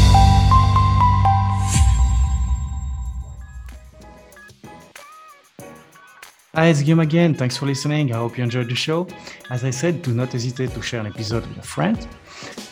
Hi, 6.56 6.68
it's 6.68 6.82
Guillaume 6.84 7.02
again. 7.02 7.34
Thanks 7.34 7.58
for 7.58 7.66
listening. 7.66 8.14
I 8.14 8.16
hope 8.16 8.38
you 8.38 8.46
enjoyed 8.46 8.70
the 8.70 8.76
show. 8.76 9.08
As 9.50 9.66
I 9.66 9.72
said, 9.72 10.02
do 10.02 10.14
not 10.14 10.32
hesitate 10.32 10.72
to 10.72 10.82
share 10.82 11.02
an 11.02 11.08
episode 11.08 11.46
with 11.48 11.58
a 11.58 11.68
friend. 11.76 12.00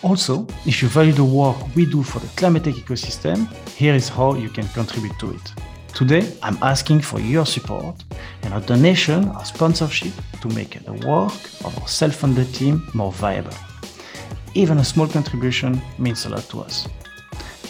Also, 0.03 0.47
if 0.65 0.81
you 0.81 0.87
value 0.87 1.11
the 1.11 1.25
work 1.25 1.57
we 1.75 1.85
do 1.85 2.01
for 2.01 2.19
the 2.19 2.31
climate 2.37 2.63
tech 2.63 2.75
ecosystem, 2.75 3.39
here 3.75 3.93
is 3.93 4.07
how 4.07 4.35
you 4.35 4.47
can 4.47 4.69
contribute 4.69 5.19
to 5.19 5.31
it. 5.31 5.72
Today, 5.93 6.27
I'm 6.41 6.57
asking 6.63 7.01
for 7.01 7.19
your 7.19 7.45
support 7.45 8.03
and 8.41 8.53
a 8.55 8.59
donation 8.61 9.29
or 9.29 9.45
sponsorship 9.45 10.11
to 10.41 10.47
make 10.49 10.83
the 10.83 10.93
work 10.93 11.33
of 11.63 11.77
our 11.79 11.87
self-funded 11.87 12.51
team 12.51 12.89
more 12.95 13.11
viable. 13.11 13.53
Even 14.55 14.79
a 14.79 14.83
small 14.83 15.07
contribution 15.07 15.79
means 15.99 16.25
a 16.25 16.29
lot 16.29 16.49
to 16.49 16.61
us. 16.61 16.87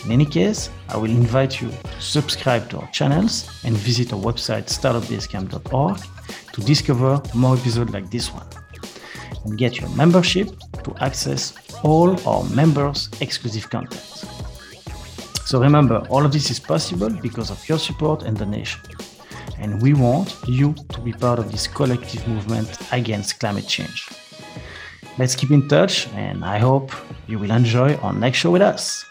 In 0.05 0.11
any 0.13 0.25
case, 0.25 0.69
I 0.87 0.95
will 0.95 1.11
invite 1.11 1.61
you 1.61 1.69
to 1.69 2.01
subscribe 2.01 2.69
to 2.69 2.79
our 2.79 2.89
channels 2.91 3.49
and 3.65 3.75
visit 3.75 4.13
our 4.13 4.19
website 4.19 4.67
startupbasecamp.org 4.67 5.97
to 6.53 6.61
discover 6.61 7.21
more 7.33 7.57
episodes 7.57 7.91
like 7.91 8.09
this 8.09 8.33
one 8.33 8.47
and 9.43 9.57
get 9.57 9.81
your 9.81 9.89
membership 9.89 10.47
to 10.83 10.95
access 11.01 11.53
all 11.83 12.17
our 12.25 12.45
members' 12.51 13.09
exclusive 13.19 13.69
content. 13.69 14.42
So 15.45 15.59
remember, 15.59 16.05
all 16.09 16.25
of 16.25 16.31
this 16.31 16.49
is 16.49 16.59
possible 16.59 17.09
because 17.09 17.51
of 17.51 17.67
your 17.69 17.77
support 17.77 18.23
and 18.23 18.37
donation. 18.37 18.81
And 19.59 19.81
we 19.81 19.93
want 19.93 20.35
you 20.47 20.73
to 20.89 20.99
be 21.01 21.11
part 21.11 21.37
of 21.37 21.51
this 21.51 21.67
collective 21.67 22.27
movement 22.27 22.69
against 22.91 23.39
climate 23.39 23.67
change. 23.67 24.09
Let's 25.17 25.35
keep 25.35 25.51
in 25.51 25.67
touch, 25.67 26.07
and 26.15 26.43
I 26.43 26.57
hope 26.57 26.91
you 27.27 27.37
will 27.37 27.51
enjoy 27.51 27.95
our 27.97 28.13
next 28.13 28.39
show 28.39 28.51
with 28.51 28.61
us. 28.61 29.05